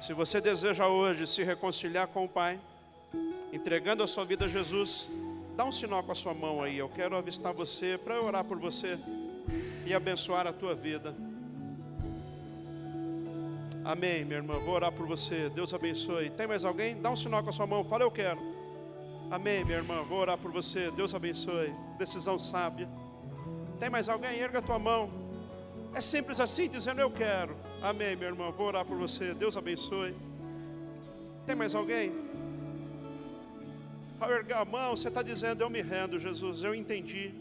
Se 0.00 0.12
você 0.12 0.40
deseja 0.40 0.86
hoje 0.86 1.26
se 1.26 1.42
reconciliar 1.42 2.06
com 2.06 2.24
o 2.24 2.28
Pai, 2.28 2.60
entregando 3.56 4.02
a 4.02 4.06
sua 4.06 4.24
vida 4.24 4.44
a 4.44 4.48
Jesus, 4.48 5.08
dá 5.56 5.64
um 5.64 5.72
sinal 5.72 6.02
com 6.02 6.12
a 6.12 6.14
sua 6.14 6.34
mão 6.34 6.62
aí. 6.62 6.76
Eu 6.76 6.88
quero 6.88 7.16
avistar 7.16 7.52
você 7.52 7.98
para 7.98 8.20
orar 8.20 8.44
por 8.44 8.58
você 8.58 8.98
e 9.86 9.94
abençoar 9.94 10.46
a 10.46 10.52
tua 10.52 10.74
vida. 10.74 11.14
Amém, 13.82 14.24
minha 14.24 14.38
irmã. 14.38 14.58
Vou 14.58 14.74
orar 14.74 14.92
por 14.92 15.06
você. 15.06 15.48
Deus 15.48 15.72
abençoe. 15.72 16.28
Tem 16.30 16.46
mais 16.46 16.64
alguém? 16.64 17.00
Dá 17.00 17.10
um 17.10 17.16
sinal 17.16 17.42
com 17.42 17.50
a 17.50 17.52
sua 17.52 17.66
mão. 17.66 17.84
Fala, 17.84 18.02
eu 18.02 18.10
quero. 18.10 18.40
Amém, 19.30 19.64
minha 19.64 19.78
irmã. 19.78 20.02
Vou 20.02 20.18
orar 20.18 20.36
por 20.36 20.50
você. 20.52 20.90
Deus 20.90 21.14
abençoe. 21.14 21.72
Decisão 21.96 22.38
sábia. 22.38 22.88
Tem 23.80 23.88
mais 23.88 24.08
alguém? 24.08 24.38
Erga 24.38 24.58
a 24.58 24.62
tua 24.62 24.78
mão. 24.78 25.08
É 25.94 26.00
simples 26.00 26.40
assim, 26.40 26.68
dizendo 26.68 27.00
eu 27.00 27.10
quero. 27.10 27.56
Amém, 27.80 28.16
meu 28.16 28.28
irmão. 28.28 28.52
Vou 28.52 28.66
orar 28.66 28.84
por 28.84 28.98
você. 28.98 29.32
Deus 29.32 29.56
abençoe. 29.56 30.14
Tem 31.46 31.54
mais 31.54 31.74
alguém? 31.74 32.12
Ao 34.18 34.30
ergar 34.30 34.62
a 34.62 34.64
mão, 34.64 34.96
você 34.96 35.08
está 35.08 35.22
dizendo: 35.22 35.62
Eu 35.62 35.68
me 35.68 35.82
rendo, 35.82 36.18
Jesus. 36.18 36.62
Eu 36.62 36.74
entendi 36.74 37.32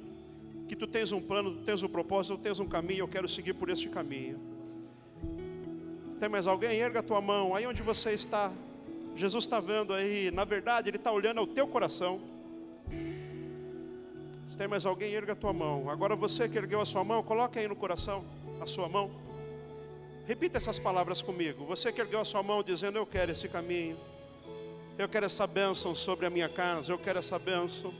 que 0.68 0.76
tu 0.76 0.86
tens 0.86 1.12
um 1.12 1.22
plano, 1.22 1.56
tu 1.56 1.64
tens 1.64 1.82
um 1.82 1.88
propósito, 1.88 2.38
tu 2.38 2.44
tens 2.44 2.60
um 2.60 2.68
caminho. 2.68 3.00
Eu 3.00 3.08
quero 3.08 3.28
seguir 3.30 3.54
por 3.54 3.70
este 3.70 3.88
caminho. 3.88 4.40
Tem 6.20 6.30
mais 6.30 6.48
alguém? 6.48 6.80
Erga 6.80 7.00
a 7.00 7.04
tua 7.04 7.22
mão. 7.22 7.54
Aí 7.54 7.68
onde 7.68 7.82
você 7.82 8.12
está, 8.12 8.52
Jesus 9.16 9.46
está 9.46 9.60
vendo 9.60 9.94
aí. 9.94 10.32
Na 10.32 10.44
verdade, 10.44 10.90
Ele 10.90 10.98
está 10.98 11.12
olhando 11.12 11.40
ao 11.40 11.48
teu 11.48 11.68
coração. 11.68 12.20
Se 14.48 14.58
tem 14.58 14.68
mais 14.68 14.86
alguém, 14.86 15.14
erga 15.14 15.34
a 15.34 15.36
tua 15.36 15.54
mão. 15.54 15.90
Agora 15.90 16.16
você 16.16 16.48
que 16.48 16.58
ergueu 16.58 16.80
a 16.82 16.86
sua 16.86 17.04
mão, 17.04 17.24
coloque 17.24 17.58
aí 17.60 17.68
no 17.68 17.76
coração 17.76 18.24
a 18.62 18.66
sua 18.66 18.88
mão. 18.88 19.12
Repita 20.26 20.58
essas 20.58 20.80
palavras 20.80 21.22
comigo. 21.22 21.66
Você 21.66 21.92
que 21.92 22.02
ergueu 22.02 22.20
a 22.20 22.26
sua 22.26 22.44
mão 22.44 22.64
dizendo: 22.64 22.98
Eu 22.98 23.06
quero 23.06 23.32
esse 23.32 23.48
caminho. 23.48 23.98
Eu 24.98 25.10
quero 25.10 25.26
essa 25.26 25.46
bênção 25.46 25.94
sobre 25.94 26.26
a 26.26 26.30
minha 26.30 26.48
casa. 26.48 26.92
Eu 26.92 26.98
quero 26.98 27.20
essa 27.20 27.38
bênção. 27.38 27.94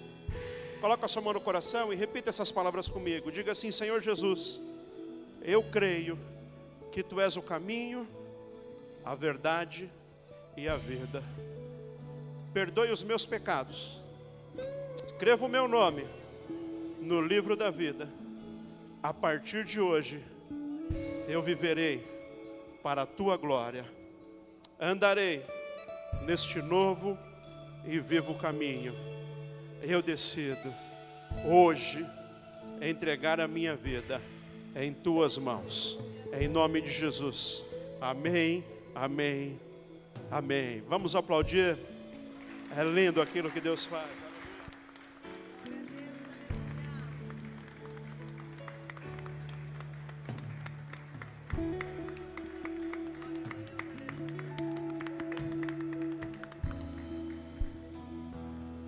Coloca 0.80 1.06
a 1.06 1.10
sua 1.10 1.22
mão 1.22 1.34
no 1.34 1.42
coração 1.42 1.92
e 1.92 1.96
repita 1.96 2.30
essas 2.30 2.52
palavras 2.52 2.88
comigo. 2.88 3.32
Diga 3.32 3.52
assim: 3.52 3.72
Senhor 3.72 4.02
Jesus, 4.02 4.62
eu 5.42 5.62
creio 5.64 6.18
que 6.94 7.04
Tu 7.04 7.20
és 7.20 7.36
o 7.36 7.42
caminho, 7.42 8.08
a 9.04 9.14
verdade 9.14 9.90
e 10.56 10.70
a 10.70 10.78
vida. 10.78 11.22
perdoe 12.54 12.90
os 12.90 13.04
meus 13.04 13.26
pecados, 13.26 14.02
escreva 15.06 15.46
o 15.46 15.50
meu 15.50 15.68
nome 15.68 16.06
no 17.02 17.20
livro 17.20 17.58
da 17.58 17.70
vida. 17.70 18.08
A 19.04 19.14
partir 19.14 19.66
de 19.66 19.82
hoje, 19.82 20.24
eu 21.28 21.42
viverei 21.42 22.08
para 22.82 23.02
a 23.02 23.06
tua 23.06 23.36
glória, 23.36 23.86
andarei 24.80 25.44
neste 26.24 26.62
novo 26.62 27.18
e 27.86 28.00
vivo 28.00 28.34
caminho. 28.36 28.94
Eu 29.82 30.02
decido 30.02 30.74
hoje 31.46 32.06
entregar 32.82 33.40
a 33.40 33.48
minha 33.48 33.76
vida 33.76 34.22
em 34.76 34.94
tuas 34.94 35.38
mãos, 35.38 36.00
em 36.34 36.48
nome 36.48 36.82
de 36.82 36.92
Jesus. 36.92 37.64
Amém, 38.02 38.64
amém, 38.94 39.60
amém. 40.30 40.84
Vamos 40.88 41.16
aplaudir. 41.16 41.78
É 42.76 42.84
lindo 42.84 43.22
aquilo 43.22 43.50
que 43.50 43.62
Deus 43.62 43.86
faz. 43.86 44.25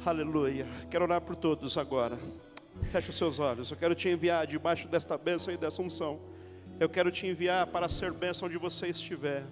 Aleluia. 0.08 0.66
Quero 0.89 1.03
orar 1.03 1.20
por 1.20 1.36
todos 1.36 1.78
agora. 1.78 2.18
Feche 2.93 3.10
os 3.10 3.18
seus 3.18 3.39
olhos. 3.39 3.72
Eu 3.72 3.76
quero 3.76 3.93
te 3.93 4.08
enviar 4.08 4.47
debaixo 4.47 4.88
desta 4.88 5.18
bênção 5.18 5.53
e 5.53 5.58
dessa 5.58 5.82
unção. 5.82 6.18
Eu 6.80 6.88
quero 6.88 7.12
te 7.12 7.28
enviar 7.28 7.68
para 7.68 7.89
ser 7.89 8.14
bênção 8.14 8.47
onde 8.47 8.58
você 8.58 8.88
estiver. 8.88 9.43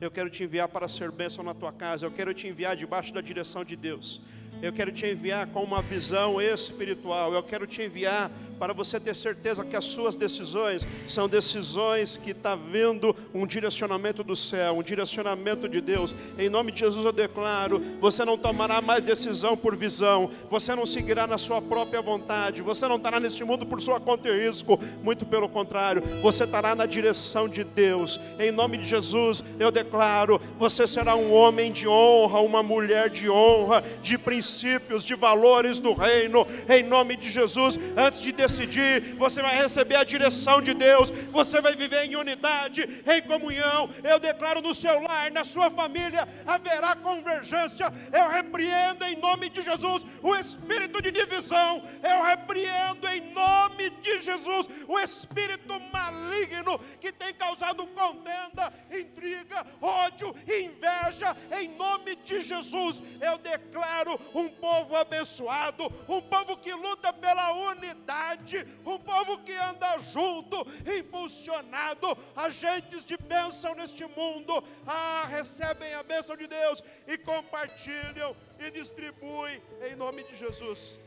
Eu 0.00 0.12
quero 0.12 0.30
te 0.30 0.44
enviar 0.44 0.68
para 0.68 0.86
ser 0.86 1.10
bênção 1.10 1.42
na 1.42 1.52
tua 1.52 1.72
casa. 1.72 2.06
Eu 2.06 2.12
quero 2.12 2.32
te 2.32 2.46
enviar 2.46 2.76
debaixo 2.76 3.12
da 3.12 3.20
direção 3.20 3.64
de 3.64 3.74
Deus. 3.74 4.20
Eu 4.64 4.72
quero 4.72 4.90
te 4.90 5.06
enviar 5.06 5.46
com 5.48 5.62
uma 5.62 5.82
visão 5.82 6.40
espiritual. 6.40 7.34
Eu 7.34 7.42
quero 7.42 7.66
te 7.66 7.82
enviar 7.82 8.30
para 8.58 8.72
você 8.72 8.98
ter 8.98 9.14
certeza 9.14 9.64
que 9.64 9.76
as 9.76 9.84
suas 9.84 10.16
decisões 10.16 10.86
são 11.06 11.28
decisões 11.28 12.16
que 12.16 12.30
está 12.30 12.54
vendo 12.54 13.14
um 13.34 13.46
direcionamento 13.46 14.24
do 14.24 14.34
céu, 14.34 14.78
um 14.78 14.82
direcionamento 14.82 15.68
de 15.68 15.82
Deus. 15.82 16.14
Em 16.38 16.48
nome 16.48 16.72
de 16.72 16.80
Jesus 16.80 17.04
eu 17.04 17.12
declaro: 17.12 17.78
você 18.00 18.24
não 18.24 18.38
tomará 18.38 18.80
mais 18.80 19.02
decisão 19.02 19.54
por 19.54 19.76
visão, 19.76 20.30
você 20.50 20.74
não 20.74 20.86
seguirá 20.86 21.26
na 21.26 21.36
sua 21.36 21.60
própria 21.60 22.00
vontade, 22.00 22.62
você 22.62 22.88
não 22.88 22.96
estará 22.96 23.20
neste 23.20 23.44
mundo 23.44 23.66
por 23.66 23.82
sua 23.82 24.00
conta 24.00 24.28
e 24.28 24.46
risco, 24.46 24.80
muito 25.02 25.26
pelo 25.26 25.48
contrário, 25.48 26.02
você 26.22 26.44
estará 26.44 26.74
na 26.74 26.86
direção 26.86 27.48
de 27.48 27.64
Deus. 27.64 28.18
Em 28.38 28.50
nome 28.50 28.78
de 28.78 28.88
Jesus 28.88 29.44
eu 29.58 29.70
declaro: 29.70 30.40
você 30.58 30.86
será 30.86 31.14
um 31.14 31.32
homem 31.34 31.70
de 31.70 31.86
honra, 31.86 32.40
uma 32.40 32.62
mulher 32.62 33.10
de 33.10 33.28
honra, 33.28 33.84
de 34.02 34.16
princípios, 34.54 35.04
de 35.04 35.14
valores 35.14 35.80
do 35.80 35.92
reino. 35.92 36.46
Em 36.68 36.82
nome 36.82 37.16
de 37.16 37.28
Jesus, 37.28 37.78
antes 37.96 38.20
de 38.20 38.30
decidir, 38.30 39.16
você 39.16 39.42
vai 39.42 39.56
receber 39.56 39.96
a 39.96 40.04
direção 40.04 40.62
de 40.62 40.72
Deus, 40.74 41.10
você 41.32 41.60
vai 41.60 41.74
viver 41.74 42.04
em 42.04 42.16
unidade, 42.16 42.82
em 43.06 43.22
comunhão. 43.22 43.90
Eu 44.02 44.20
declaro 44.20 44.62
no 44.62 44.74
seu 44.74 45.00
lar, 45.00 45.30
na 45.30 45.44
sua 45.44 45.70
família, 45.70 46.28
haverá 46.46 46.94
convergência. 46.94 47.92
Eu 48.12 48.30
repreendo 48.30 49.04
em 49.04 49.16
nome 49.16 49.48
de 49.50 49.62
Jesus 49.62 50.06
o 50.22 50.36
espírito 50.36 51.02
de 51.02 51.10
divisão, 51.10 51.82
eu 52.02 52.22
repreendo 52.24 53.08
em 53.08 53.32
nome 53.32 53.90
de 53.90 54.22
Jesus 54.22 54.68
o 54.86 54.98
espírito 55.00 55.80
maligno 55.92 56.78
que 57.00 57.10
tem 57.10 57.34
causado 57.34 57.86
contenda, 57.88 58.72
intriga, 58.90 59.66
ódio, 59.80 60.34
inveja. 60.46 61.36
Em 61.60 61.68
nome 61.76 62.16
de 62.16 62.42
Jesus, 62.42 63.02
eu 63.20 63.38
declaro 63.38 64.18
um 64.34 64.48
povo 64.48 64.96
abençoado, 64.96 65.84
um 66.08 66.20
povo 66.20 66.56
que 66.56 66.72
luta 66.72 67.12
pela 67.12 67.52
unidade 67.52 68.66
um 68.84 68.98
povo 68.98 69.38
que 69.38 69.52
anda 69.52 69.98
junto, 69.98 70.66
impulsionado, 70.98 72.16
agentes 72.36 73.04
de 73.04 73.16
bênção 73.16 73.74
neste 73.74 74.04
mundo, 74.06 74.62
ah, 74.86 75.26
recebem 75.28 75.94
a 75.94 76.02
bênção 76.02 76.36
de 76.36 76.46
Deus 76.46 76.82
e 77.06 77.16
compartilham 77.18 78.36
e 78.58 78.70
distribuem 78.70 79.62
em 79.88 79.96
nome 79.96 80.24
de 80.24 80.34
Jesus. 80.34 81.00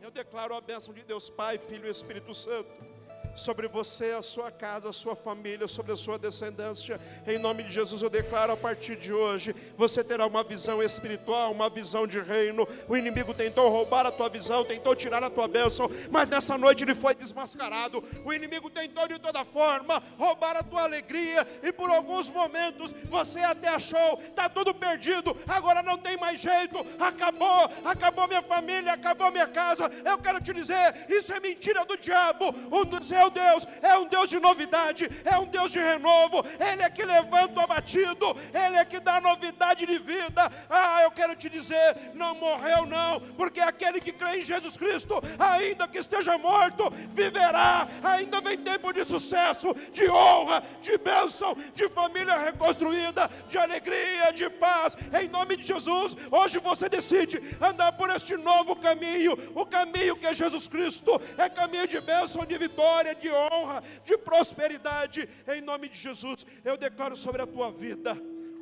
Eu 0.00 0.10
declaro 0.10 0.54
a 0.54 0.60
bênção 0.60 0.94
de 0.94 1.02
Deus, 1.02 1.28
Pai, 1.28 1.58
Filho 1.58 1.86
e 1.86 1.90
Espírito 1.90 2.34
Santo 2.34 2.87
sobre 3.34 3.68
você, 3.68 4.12
a 4.12 4.22
sua 4.22 4.50
casa, 4.50 4.90
a 4.90 4.92
sua 4.92 5.14
família, 5.14 5.68
sobre 5.68 5.92
a 5.92 5.96
sua 5.96 6.18
descendência. 6.18 7.00
Em 7.26 7.38
nome 7.38 7.62
de 7.62 7.72
Jesus 7.72 8.02
eu 8.02 8.10
declaro 8.10 8.52
a 8.52 8.56
partir 8.56 8.96
de 8.96 9.12
hoje, 9.12 9.54
você 9.76 10.02
terá 10.02 10.26
uma 10.26 10.42
visão 10.42 10.82
espiritual, 10.82 11.52
uma 11.52 11.68
visão 11.68 12.06
de 12.06 12.20
reino. 12.20 12.66
O 12.88 12.96
inimigo 12.96 13.32
tentou 13.34 13.68
roubar 13.68 14.06
a 14.06 14.10
tua 14.10 14.28
visão, 14.28 14.64
tentou 14.64 14.94
tirar 14.94 15.22
a 15.22 15.30
tua 15.30 15.48
bênção, 15.48 15.90
mas 16.10 16.28
nessa 16.28 16.58
noite 16.58 16.84
ele 16.84 16.94
foi 16.94 17.14
desmascarado. 17.14 18.02
O 18.24 18.32
inimigo 18.32 18.70
tentou 18.70 19.06
de 19.06 19.18
toda 19.18 19.44
forma 19.44 20.02
roubar 20.18 20.56
a 20.56 20.62
tua 20.62 20.82
alegria 20.82 21.46
e 21.62 21.72
por 21.72 21.90
alguns 21.90 22.28
momentos 22.28 22.94
você 23.08 23.40
até 23.40 23.68
achou, 23.68 24.20
está 24.20 24.48
tudo 24.48 24.74
perdido, 24.74 25.36
agora 25.46 25.82
não 25.82 25.96
tem 25.96 26.16
mais 26.16 26.40
jeito, 26.40 26.84
acabou, 26.98 27.70
acabou 27.84 28.26
minha 28.26 28.42
família, 28.42 28.92
acabou 28.92 29.30
minha 29.30 29.46
casa. 29.46 29.90
Eu 30.04 30.18
quero 30.18 30.40
te 30.40 30.52
dizer, 30.52 31.06
isso 31.08 31.32
é 31.32 31.40
mentira 31.40 31.84
do 31.84 31.96
diabo. 31.96 32.54
Um 32.70 32.84
dos 32.84 33.10
seu 33.28 33.30
Deus 33.30 33.66
é 33.82 33.96
um 33.98 34.06
Deus 34.06 34.30
de 34.30 34.40
novidade, 34.40 35.08
é 35.24 35.38
um 35.38 35.46
Deus 35.46 35.70
de 35.70 35.78
renovo, 35.78 36.44
Ele 36.58 36.82
é 36.82 36.90
que 36.90 37.04
levanta 37.04 37.60
o 37.60 37.62
abatido, 37.62 38.36
Ele 38.52 38.76
é 38.76 38.84
que 38.84 38.98
dá 39.00 39.20
novidade 39.20 39.86
de 39.86 39.98
vida. 39.98 40.50
Ah, 40.68 41.02
eu 41.02 41.10
quero 41.10 41.36
te 41.36 41.48
dizer, 41.48 42.10
não 42.14 42.34
morreu 42.34 42.86
não, 42.86 43.20
porque 43.36 43.60
aquele 43.60 44.00
que 44.00 44.12
crê 44.12 44.38
em 44.38 44.42
Jesus 44.42 44.76
Cristo, 44.76 45.20
ainda 45.38 45.86
que 45.86 45.98
esteja 45.98 46.36
morto, 46.38 46.90
viverá, 47.10 47.86
ainda 48.02 48.40
vem 48.40 48.56
tempo 48.56 48.92
de 48.92 49.04
sucesso, 49.04 49.74
de 49.92 50.08
honra, 50.10 50.62
de 50.80 50.96
bênção, 50.98 51.54
de 51.74 51.88
família 51.88 52.38
reconstruída, 52.38 53.30
de 53.48 53.58
alegria, 53.58 54.32
de 54.32 54.48
paz, 54.50 54.96
em 55.20 55.28
nome 55.28 55.56
de 55.56 55.66
Jesus, 55.66 56.16
hoje 56.30 56.58
você 56.58 56.88
decide 56.88 57.40
andar 57.60 57.92
por 57.92 58.10
este 58.10 58.36
novo 58.36 58.74
caminho, 58.76 59.36
o 59.54 59.66
caminho 59.66 60.16
que 60.16 60.26
é 60.26 60.32
Jesus 60.32 60.66
Cristo, 60.66 61.20
é 61.36 61.48
caminho 61.48 61.86
de 61.86 62.00
bênção, 62.00 62.44
de 62.44 62.56
vitória, 62.56 63.07
de 63.14 63.30
honra, 63.30 63.82
de 64.04 64.16
prosperidade, 64.18 65.28
em 65.46 65.60
nome 65.60 65.88
de 65.88 65.98
Jesus. 65.98 66.46
Eu 66.64 66.76
declaro 66.76 67.16
sobre 67.16 67.42
a 67.42 67.46
tua 67.46 67.70
vida 67.70 68.16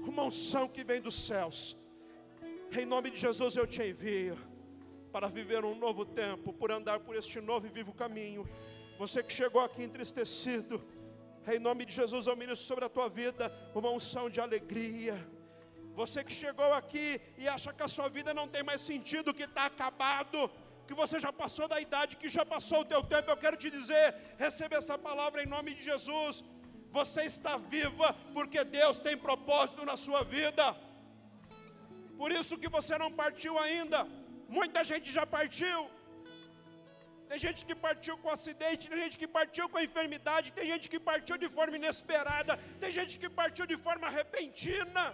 uma 0.06 0.22
unção 0.22 0.68
que 0.68 0.84
vem 0.84 1.00
dos 1.00 1.14
céus. 1.26 1.76
Em 2.72 2.84
nome 2.84 3.10
de 3.10 3.18
Jesus 3.18 3.56
eu 3.56 3.66
te 3.66 3.82
envio 3.82 4.36
para 5.12 5.28
viver 5.28 5.64
um 5.64 5.74
novo 5.74 6.04
tempo, 6.04 6.52
por 6.52 6.70
andar 6.70 7.00
por 7.00 7.16
este 7.16 7.40
novo 7.40 7.66
e 7.66 7.70
vivo 7.70 7.92
caminho. 7.92 8.48
Você 8.98 9.22
que 9.22 9.32
chegou 9.32 9.60
aqui 9.60 9.82
entristecido, 9.82 10.82
em 11.46 11.58
nome 11.58 11.84
de 11.84 11.94
Jesus 11.94 12.26
eu 12.26 12.36
ministro 12.36 12.66
sobre 12.66 12.84
a 12.84 12.88
tua 12.88 13.08
vida 13.08 13.52
uma 13.74 13.90
unção 13.90 14.28
de 14.28 14.40
alegria. 14.40 15.16
Você 15.94 16.22
que 16.22 16.32
chegou 16.32 16.72
aqui 16.74 17.20
e 17.38 17.48
acha 17.48 17.72
que 17.72 17.82
a 17.82 17.88
sua 17.88 18.08
vida 18.08 18.34
não 18.34 18.46
tem 18.46 18.62
mais 18.62 18.82
sentido, 18.82 19.32
que 19.32 19.44
está 19.44 19.64
acabado, 19.66 20.50
que 20.88 20.94
você 21.02 21.16
já 21.24 21.32
passou 21.42 21.66
da 21.72 21.78
idade, 21.86 22.18
que 22.22 22.28
já 22.36 22.44
passou 22.54 22.80
o 22.80 22.88
teu 22.92 23.02
tempo, 23.12 23.30
eu 23.30 23.40
quero 23.44 23.56
te 23.62 23.68
dizer, 23.78 24.06
receba 24.44 24.76
essa 24.80 24.96
palavra 25.08 25.42
em 25.42 25.50
nome 25.54 25.72
de 25.78 25.82
Jesus. 25.90 26.44
Você 26.98 27.22
está 27.32 27.54
viva 27.74 28.08
porque 28.36 28.60
Deus 28.78 28.98
tem 29.06 29.16
propósito 29.28 29.84
na 29.90 29.96
sua 30.04 30.22
vida. 30.36 30.64
Por 32.20 32.30
isso 32.40 32.60
que 32.62 32.70
você 32.76 32.94
não 33.02 33.10
partiu 33.22 33.54
ainda. 33.66 34.00
Muita 34.58 34.82
gente 34.90 35.08
já 35.18 35.26
partiu. 35.36 35.78
Tem 37.28 37.38
gente 37.44 37.60
que 37.68 37.74
partiu 37.86 38.14
com 38.22 38.30
acidente, 38.36 38.88
tem 38.90 38.98
gente 39.04 39.18
que 39.22 39.28
partiu 39.38 39.64
com 39.68 39.86
enfermidade, 39.86 40.52
tem 40.58 40.66
gente 40.72 40.88
que 40.92 41.00
partiu 41.10 41.36
de 41.44 41.48
forma 41.56 41.76
inesperada, 41.80 42.56
tem 42.82 42.90
gente 42.98 43.18
que 43.22 43.28
partiu 43.40 43.66
de 43.72 43.76
forma 43.86 44.08
repentina. 44.08 45.04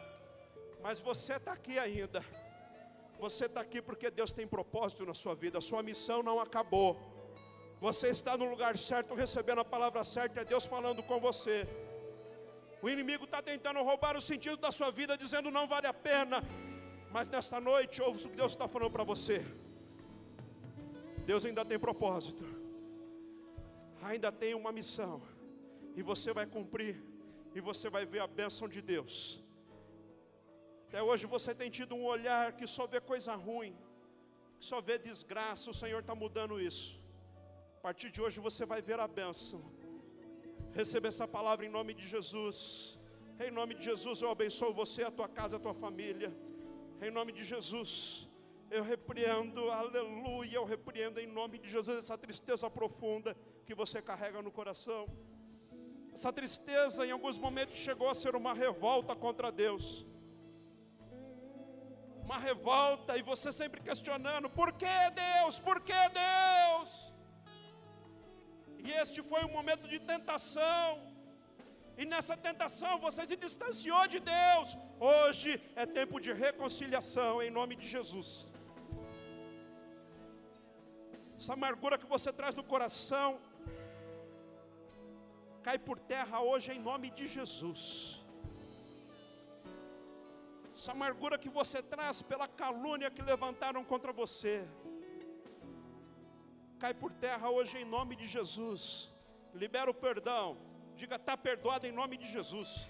Mas 0.85 1.01
você 1.01 1.35
está 1.41 1.53
aqui 1.59 1.79
ainda. 1.79 2.23
Você 3.19 3.47
está 3.47 3.61
aqui 3.61 3.81
porque 3.81 4.11
Deus 4.11 4.33
tem 4.33 4.47
propósito 4.47 5.07
na 5.07 5.15
sua 5.15 5.35
vida, 5.35 5.59
a 5.59 5.61
sua 5.61 5.83
missão 5.83 6.23
não 6.23 6.41
acabou. 6.41 6.91
Você 7.81 8.09
está 8.09 8.37
no 8.37 8.49
lugar 8.49 8.77
certo, 8.79 9.15
recebendo 9.15 9.61
a 9.61 9.65
palavra 9.65 10.05
certa, 10.05 10.41
é 10.41 10.45
Deus 10.45 10.65
falando 10.65 11.03
com 11.03 11.19
você. 11.21 11.67
O 12.81 12.89
inimigo 12.89 13.25
está 13.25 13.41
tentando 13.41 13.83
roubar 13.83 14.17
o 14.17 14.21
sentido 14.21 14.57
da 14.57 14.73
sua 14.73 14.91
vida, 14.91 15.17
dizendo 15.17 15.51
não 15.51 15.67
vale 15.67 15.87
a 15.87 15.95
pena. 15.95 16.43
Mas 17.11 17.29
nesta 17.29 17.61
noite, 17.61 18.01
ouça 18.03 18.27
o 18.27 18.31
que 18.31 18.37
Deus 18.37 18.53
está 18.53 18.67
falando 18.67 18.91
para 18.91 19.05
você. 19.05 19.45
Deus 21.27 21.45
ainda 21.45 21.65
tem 21.65 21.79
propósito, 21.79 22.45
ainda 24.03 24.33
tem 24.33 24.55
uma 24.55 24.73
missão, 24.73 25.23
e 25.95 26.03
você 26.03 26.33
vai 26.33 26.47
cumprir, 26.47 27.01
e 27.55 27.61
você 27.61 27.89
vai 27.89 28.05
ver 28.05 28.21
a 28.21 28.27
bênção 28.27 28.69
de 28.69 28.83
Deus 28.83 29.41
até 30.93 31.03
hoje 31.03 31.25
você 31.25 31.55
tem 31.55 31.71
tido 31.77 31.95
um 31.95 32.05
olhar 32.05 32.53
que 32.53 32.67
só 32.67 32.87
vê 32.87 33.01
coisa 33.01 33.35
ruim, 33.35 33.75
que 34.59 34.65
só 34.71 34.79
vê 34.89 34.99
desgraça. 34.99 35.71
O 35.71 35.75
Senhor 35.83 36.01
está 36.01 36.15
mudando 36.15 36.61
isso. 36.61 37.01
A 37.79 37.81
partir 37.87 38.11
de 38.11 38.21
hoje 38.21 38.39
você 38.39 38.67
vai 38.67 38.83
ver 38.83 39.01
a 39.01 39.09
bênção. 39.09 39.61
Receba 40.75 41.09
essa 41.09 41.27
palavra 41.27 41.65
em 41.65 41.71
nome 41.71 41.95
de 41.95 42.07
Jesus. 42.07 42.99
Em 43.41 43.51
nome 43.51 43.73
de 43.75 43.87
Jesus 43.87 44.21
eu 44.21 44.29
abençoo 44.29 44.75
você, 44.75 45.03
a 45.03 45.11
tua 45.11 45.27
casa, 45.27 45.57
a 45.57 45.59
tua 45.59 45.73
família. 45.73 46.31
Em 47.01 47.11
nome 47.11 47.33
de 47.33 47.43
Jesus. 47.43 48.29
Eu 48.71 48.83
repreendo, 48.83 49.71
aleluia, 49.71 50.57
eu 50.57 50.65
repreendo 50.67 51.19
em 51.19 51.27
nome 51.27 51.59
de 51.59 51.71
Jesus 51.71 51.97
essa 51.97 52.19
tristeza 52.19 52.69
profunda 52.69 53.35
que 53.65 53.75
você 53.75 54.03
carrega 54.03 54.43
no 54.43 54.53
coração. 54.53 55.09
Essa 56.13 56.31
tristeza 56.31 57.07
em 57.07 57.13
alguns 57.13 57.39
momentos 57.39 57.77
chegou 57.77 58.11
a 58.11 58.15
ser 58.15 58.37
uma 58.37 58.53
revolta 58.53 59.17
contra 59.17 59.51
Deus. 59.51 60.12
Uma 62.33 62.41
revolta 62.51 63.13
e 63.19 63.23
você 63.31 63.49
sempre 63.59 63.81
questionando: 63.89 64.49
por 64.59 64.69
que 64.81 64.95
Deus? 65.25 65.55
Por 65.67 65.79
que 65.89 66.01
Deus? 66.21 66.91
E 68.85 68.91
este 69.03 69.19
foi 69.31 69.41
um 69.49 69.53
momento 69.57 69.87
de 69.93 69.99
tentação. 70.13 70.87
E 72.01 72.07
nessa 72.13 72.35
tentação 72.47 72.93
você 73.07 73.27
se 73.31 73.37
distanciou 73.45 74.05
de 74.15 74.21
Deus. 74.37 74.71
Hoje 74.99 75.51
é 75.83 75.85
tempo 75.99 76.19
de 76.27 76.33
reconciliação 76.45 77.43
em 77.43 77.51
nome 77.59 77.77
de 77.83 77.87
Jesus. 77.95 78.31
Essa 81.39 81.53
amargura 81.59 82.01
que 82.03 82.13
você 82.17 82.33
traz 82.41 82.55
no 82.61 82.65
coração 82.73 83.29
cai 85.69 85.79
por 85.89 85.99
terra 86.15 86.41
hoje 86.51 86.71
em 86.77 86.83
nome 86.91 87.11
de 87.21 87.27
Jesus. 87.37 88.22
Essa 90.83 90.91
amargura 90.91 91.39
que 91.39 91.49
você 91.49 91.81
traz 91.81 92.21
pela 92.23 92.49
calúnia 92.49 93.09
que 93.09 93.23
levantaram 93.23 93.85
contra 93.85 94.13
você, 94.13 94.67
cai 96.81 96.93
por 96.93 97.13
terra 97.13 97.49
hoje 97.49 97.79
em 97.79 97.85
nome 97.85 98.17
de 98.17 98.27
Jesus. 98.27 99.09
Libera 99.55 99.89
o 99.89 99.95
perdão. 99.95 100.59
Diga, 100.97 101.15
está 101.15 101.37
perdoado 101.37 101.87
em 101.87 101.93
nome 101.93 102.17
de 102.17 102.27
Jesus. 102.27 102.89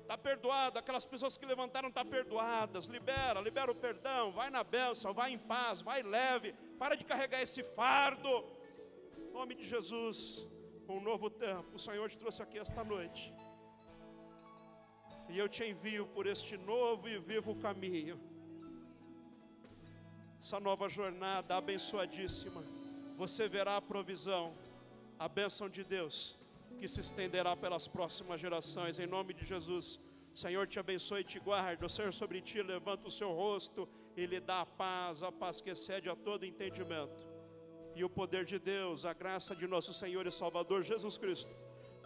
Está 0.00 0.16
perdoado, 0.16 0.78
aquelas 0.78 1.04
pessoas 1.04 1.36
que 1.36 1.44
levantaram 1.44 1.90
estão 1.90 2.02
tá 2.02 2.10
perdoadas. 2.10 2.86
Libera, 2.86 3.38
libera 3.42 3.70
o 3.70 3.74
perdão, 3.74 4.32
vai 4.32 4.48
na 4.48 4.64
bênção, 4.64 5.12
vai 5.12 5.32
em 5.32 5.38
paz, 5.38 5.82
vai 5.82 6.02
leve. 6.02 6.54
Para 6.78 6.94
de 6.94 7.04
carregar 7.04 7.42
esse 7.42 7.62
fardo. 7.62 8.32
Em 9.18 9.30
nome 9.30 9.54
de 9.56 9.64
Jesus, 9.68 10.48
um 10.88 11.02
novo 11.02 11.28
tempo. 11.28 11.74
O 11.74 11.78
Senhor 11.78 12.08
te 12.08 12.16
trouxe 12.16 12.42
aqui 12.42 12.58
esta 12.58 12.82
noite. 12.82 13.35
E 15.28 15.38
eu 15.38 15.48
te 15.48 15.64
envio 15.64 16.06
por 16.06 16.26
este 16.26 16.56
novo 16.56 17.08
e 17.08 17.18
vivo 17.18 17.54
caminho. 17.56 18.18
Essa 20.40 20.60
nova 20.60 20.88
jornada 20.88 21.56
abençoadíssima. 21.56 22.62
Você 23.16 23.48
verá 23.48 23.76
a 23.76 23.82
provisão, 23.82 24.54
a 25.18 25.28
bênção 25.28 25.68
de 25.68 25.82
Deus 25.82 26.38
que 26.78 26.86
se 26.88 27.00
estenderá 27.00 27.56
pelas 27.56 27.88
próximas 27.88 28.40
gerações, 28.40 28.98
em 28.98 29.06
nome 29.06 29.32
de 29.32 29.44
Jesus. 29.44 29.98
Senhor 30.34 30.66
te 30.66 30.78
abençoe 30.78 31.22
e 31.22 31.24
te 31.24 31.38
guarde, 31.38 31.84
o 31.84 31.88
Senhor 31.88 32.12
sobre 32.12 32.42
ti 32.42 32.62
levanta 32.62 33.08
o 33.08 33.10
seu 33.10 33.32
rosto 33.32 33.88
e 34.14 34.26
lhe 34.26 34.38
dá 34.38 34.60
a 34.60 34.66
paz, 34.66 35.22
a 35.22 35.32
paz 35.32 35.60
que 35.60 35.70
excede 35.70 36.10
a 36.10 36.14
todo 36.14 36.44
entendimento. 36.44 37.26
E 37.94 38.04
o 38.04 38.10
poder 38.10 38.44
de 38.44 38.58
Deus, 38.58 39.06
a 39.06 39.14
graça 39.14 39.56
de 39.56 39.66
nosso 39.66 39.94
Senhor 39.94 40.26
e 40.26 40.30
Salvador 40.30 40.82
Jesus 40.82 41.16
Cristo, 41.16 41.50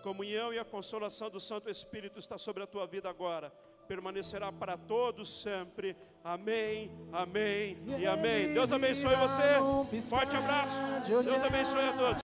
comunhão 0.01 0.53
e 0.53 0.59
a 0.59 0.65
consolação 0.65 1.31
do 1.31 1.39
Santo 1.39 1.71
Espírito 1.71 2.19
está 2.19 2.37
sobre 2.39 2.63
a 2.63 2.67
tua 2.67 2.87
vida 2.87 3.09
agora, 3.09 3.53
permanecerá 3.87 4.51
para 4.53 4.77
todos 4.77 5.43
sempre. 5.43 5.97
Amém, 6.23 6.91
amém 7.13 7.79
e 7.99 8.07
amém. 8.07 8.53
Deus 8.53 8.73
abençoe 8.73 9.15
você. 9.17 10.01
Forte 10.09 10.37
abraço. 10.37 10.77
Deus 11.25 11.43
abençoe 11.43 11.89
a 11.89 11.93
todos. 11.93 12.19